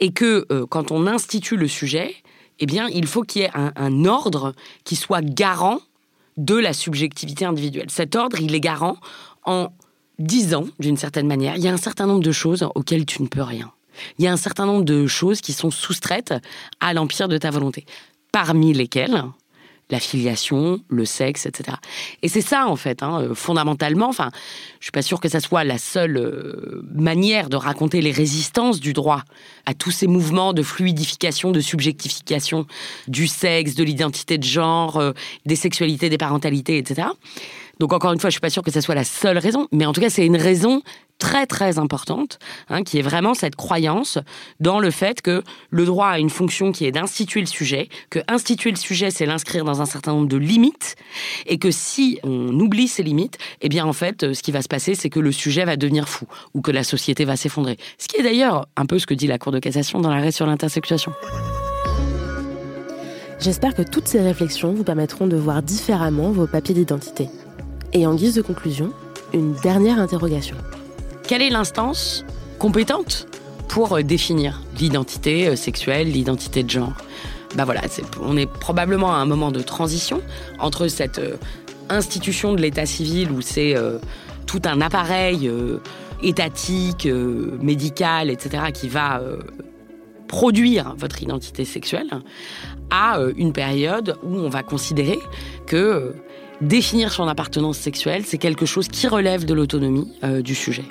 et 0.00 0.12
que 0.12 0.46
euh, 0.50 0.66
quand 0.66 0.90
on 0.90 1.06
institue 1.06 1.56
le 1.56 1.68
sujet, 1.68 2.14
eh 2.60 2.66
bien, 2.66 2.88
il 2.88 3.06
faut 3.06 3.22
qu'il 3.22 3.42
y 3.42 3.44
ait 3.44 3.50
un, 3.54 4.04
ordre 4.04 4.54
qui 4.84 4.96
soit 4.96 5.22
garant 5.22 5.80
de 6.36 6.56
la 6.56 6.72
subjectivité 6.72 7.44
individuelle. 7.44 7.90
Cet 7.90 8.16
ordre, 8.16 8.40
il 8.40 8.54
est 8.54 8.60
garant 8.60 8.96
en 9.44 9.72
disant, 10.18 10.64
d'une 10.78 10.96
certaine 10.96 11.26
manière, 11.26 11.56
il 11.56 11.64
y 11.64 11.68
a 11.68 11.72
un 11.72 11.78
certain 11.78 12.06
nombre 12.06 12.22
de 12.22 12.32
choses 12.32 12.68
auxquelles 12.74 13.06
tu 13.06 13.22
ne 13.22 13.28
peux 13.28 13.42
rien. 13.42 13.72
Il 14.18 14.24
y 14.24 14.28
a 14.28 14.32
un 14.32 14.36
certain 14.36 14.66
nombre 14.66 14.84
de 14.84 15.06
choses 15.06 15.40
qui 15.40 15.52
sont 15.52 15.70
soustraites 15.70 16.34
à 16.80 16.94
l'empire 16.94 17.28
de 17.28 17.38
ta 17.38 17.50
volonté, 17.50 17.86
parmi 18.32 18.72
lesquelles 18.72 19.24
la 19.90 20.00
filiation, 20.00 20.80
le 20.88 21.04
sexe, 21.04 21.46
etc. 21.46 21.76
Et 22.22 22.28
c'est 22.28 22.40
ça, 22.40 22.66
en 22.66 22.76
fait, 22.76 23.02
hein, 23.02 23.20
euh, 23.20 23.34
fondamentalement. 23.34 24.08
Enfin, 24.08 24.30
je 24.80 24.86
suis 24.86 24.92
pas 24.92 25.02
sûre 25.02 25.20
que 25.20 25.28
ça 25.28 25.40
soit 25.40 25.64
la 25.64 25.78
seule 25.78 26.16
euh, 26.16 26.82
manière 26.94 27.48
de 27.48 27.56
raconter 27.56 28.00
les 28.00 28.10
résistances 28.10 28.80
du 28.80 28.92
droit 28.92 29.22
à 29.66 29.74
tous 29.74 29.90
ces 29.90 30.06
mouvements 30.06 30.52
de 30.52 30.62
fluidification, 30.62 31.50
de 31.50 31.60
subjectification 31.60 32.66
du 33.08 33.26
sexe, 33.26 33.74
de 33.74 33.84
l'identité 33.84 34.38
de 34.38 34.44
genre, 34.44 34.96
euh, 34.96 35.12
des 35.44 35.56
sexualités, 35.56 36.08
des 36.08 36.18
parentalités, 36.18 36.78
etc. 36.78 37.08
Donc 37.80 37.92
encore 37.92 38.12
une 38.12 38.20
fois, 38.20 38.30
je 38.30 38.34
suis 38.34 38.40
pas 38.40 38.50
sûre 38.50 38.62
que 38.62 38.70
ça 38.70 38.80
soit 38.80 38.94
la 38.94 39.04
seule 39.04 39.38
raison, 39.38 39.68
mais 39.72 39.84
en 39.84 39.92
tout 39.92 40.00
cas, 40.00 40.10
c'est 40.10 40.24
une 40.24 40.36
raison 40.36 40.82
très 41.24 41.46
très 41.46 41.78
importante, 41.78 42.38
hein, 42.68 42.82
qui 42.82 42.98
est 42.98 43.02
vraiment 43.02 43.32
cette 43.32 43.56
croyance 43.56 44.18
dans 44.60 44.78
le 44.78 44.90
fait 44.90 45.22
que 45.22 45.42
le 45.70 45.86
droit 45.86 46.08
a 46.08 46.18
une 46.18 46.28
fonction 46.28 46.70
qui 46.70 46.84
est 46.84 46.92
d'instituer 46.92 47.40
le 47.40 47.46
sujet, 47.46 47.88
que 48.10 48.18
instituer 48.28 48.70
le 48.70 48.76
sujet, 48.76 49.10
c'est 49.10 49.24
l'inscrire 49.24 49.64
dans 49.64 49.80
un 49.80 49.86
certain 49.86 50.12
nombre 50.12 50.28
de 50.28 50.36
limites, 50.36 50.96
et 51.46 51.56
que 51.56 51.70
si 51.70 52.18
on 52.24 52.60
oublie 52.60 52.88
ces 52.88 53.02
limites, 53.02 53.38
eh 53.62 53.70
bien 53.70 53.86
en 53.86 53.94
fait, 53.94 54.34
ce 54.34 54.42
qui 54.42 54.52
va 54.52 54.60
se 54.60 54.68
passer, 54.68 54.94
c'est 54.94 55.08
que 55.08 55.18
le 55.18 55.32
sujet 55.32 55.64
va 55.64 55.78
devenir 55.78 56.10
fou, 56.10 56.26
ou 56.52 56.60
que 56.60 56.70
la 56.70 56.84
société 56.84 57.24
va 57.24 57.36
s'effondrer. 57.36 57.78
Ce 57.96 58.06
qui 58.06 58.18
est 58.18 58.22
d'ailleurs 58.22 58.66
un 58.76 58.84
peu 58.84 58.98
ce 58.98 59.06
que 59.06 59.14
dit 59.14 59.26
la 59.26 59.38
Cour 59.38 59.50
de 59.50 59.60
cassation 59.60 60.02
dans 60.02 60.10
l'arrêt 60.10 60.30
sur 60.30 60.44
l'intersexuation. 60.44 61.12
J'espère 63.40 63.74
que 63.74 63.82
toutes 63.82 64.08
ces 64.08 64.20
réflexions 64.20 64.74
vous 64.74 64.84
permettront 64.84 65.26
de 65.26 65.36
voir 65.36 65.62
différemment 65.62 66.32
vos 66.32 66.46
papiers 66.46 66.74
d'identité. 66.74 67.30
Et 67.94 68.06
en 68.06 68.14
guise 68.14 68.34
de 68.34 68.42
conclusion, 68.42 68.92
une 69.32 69.54
dernière 69.62 69.98
interrogation. 69.98 70.56
Quelle 71.26 71.40
est 71.40 71.48
l'instance 71.48 72.22
compétente 72.58 73.26
pour 73.68 73.96
euh, 73.96 74.02
définir 74.02 74.60
l'identité 74.78 75.48
euh, 75.48 75.56
sexuelle, 75.56 76.12
l'identité 76.12 76.62
de 76.62 76.68
genre? 76.68 76.92
Bah 77.54 77.64
voilà, 77.64 77.80
on 78.20 78.36
est 78.36 78.50
probablement 78.50 79.14
à 79.14 79.16
un 79.16 79.24
moment 79.24 79.50
de 79.50 79.60
transition 79.60 80.20
entre 80.58 80.86
cette 80.88 81.18
euh, 81.18 81.36
institution 81.88 82.52
de 82.52 82.60
l'état 82.60 82.84
civil 82.84 83.30
où 83.30 83.40
c'est 83.40 83.74
tout 84.46 84.60
un 84.64 84.80
appareil 84.80 85.50
étatique, 86.22 87.06
médical, 87.06 88.30
etc., 88.30 88.64
qui 88.72 88.88
va 88.88 89.20
produire 90.28 90.94
votre 90.96 91.22
identité 91.22 91.66
sexuelle, 91.66 92.08
à 92.90 93.18
une 93.36 93.52
période 93.52 94.16
où 94.22 94.34
on 94.38 94.48
va 94.48 94.62
considérer 94.62 95.18
que 95.66 96.14
définir 96.62 97.12
son 97.12 97.28
appartenance 97.28 97.76
sexuelle, 97.76 98.22
c'est 98.24 98.38
quelque 98.38 98.64
chose 98.64 98.88
qui 98.88 99.06
relève 99.06 99.44
de 99.44 99.52
l'autonomie 99.52 100.10
du 100.42 100.54
sujet 100.54 100.84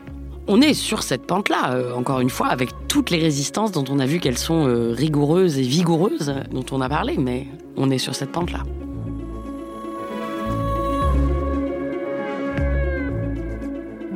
on 0.48 0.62
est 0.62 0.74
sur 0.74 1.04
cette 1.04 1.26
pente-là, 1.26 1.74
euh, 1.74 1.94
encore 1.94 2.20
une 2.20 2.30
fois, 2.30 2.48
avec 2.48 2.70
toutes 2.88 3.10
les 3.10 3.20
résistances 3.20 3.72
dont 3.72 3.86
on 3.90 4.00
a 4.00 4.06
vu 4.06 4.20
qu'elles 4.20 4.38
sont 4.38 4.68
euh, 4.68 4.92
rigoureuses 4.92 5.58
et 5.58 5.62
vigoureuses, 5.62 6.34
dont 6.52 6.66
on 6.72 6.82
a 6.82 6.90
parlé, 6.90 7.16
mais 7.18 7.48
on 7.78 7.90
est 7.90 7.98
sur 7.98 8.16
cette 8.16 8.32
pente-là. 8.32 8.64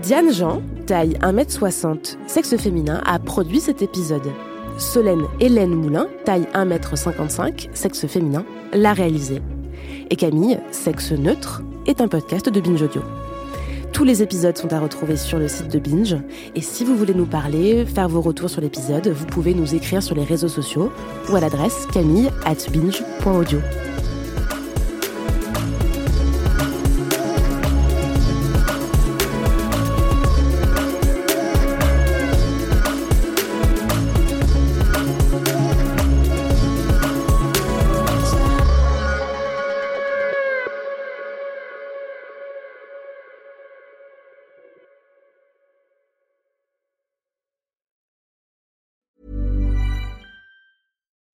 Diane 0.01 0.31
Jean, 0.31 0.61
taille 0.85 1.17
1m60, 1.21 2.17
sexe 2.27 2.55
féminin, 2.57 3.01
a 3.05 3.19
produit 3.19 3.59
cet 3.59 3.81
épisode. 3.81 4.31
Solène 4.77 5.25
Hélène 5.39 5.73
Moulin, 5.73 6.07
taille 6.23 6.47
1m55, 6.53 7.69
sexe 7.73 8.05
féminin, 8.05 8.45
l'a 8.73 8.93
réalisé. 8.93 9.41
Et 10.09 10.15
Camille, 10.15 10.59
sexe 10.71 11.11
neutre, 11.11 11.61
est 11.87 11.99
un 11.99 12.07
podcast 12.07 12.47
de 12.47 12.61
Binge 12.61 12.83
Audio. 12.83 13.01
Tous 13.97 14.03
les 14.03 14.21
épisodes 14.21 14.55
sont 14.55 14.71
à 14.73 14.79
retrouver 14.79 15.17
sur 15.17 15.39
le 15.39 15.47
site 15.47 15.69
de 15.69 15.79
Binge. 15.79 16.17
Et 16.53 16.61
si 16.61 16.85
vous 16.85 16.95
voulez 16.95 17.15
nous 17.15 17.25
parler, 17.25 17.83
faire 17.83 18.07
vos 18.07 18.21
retours 18.21 18.47
sur 18.47 18.61
l'épisode, 18.61 19.07
vous 19.07 19.25
pouvez 19.25 19.55
nous 19.55 19.73
écrire 19.73 20.03
sur 20.03 20.13
les 20.13 20.23
réseaux 20.23 20.47
sociaux 20.47 20.91
ou 21.31 21.35
à 21.35 21.39
l'adresse 21.39 21.87
camille 21.91 22.29
at 22.45 22.69
binge.audio. 22.71 23.59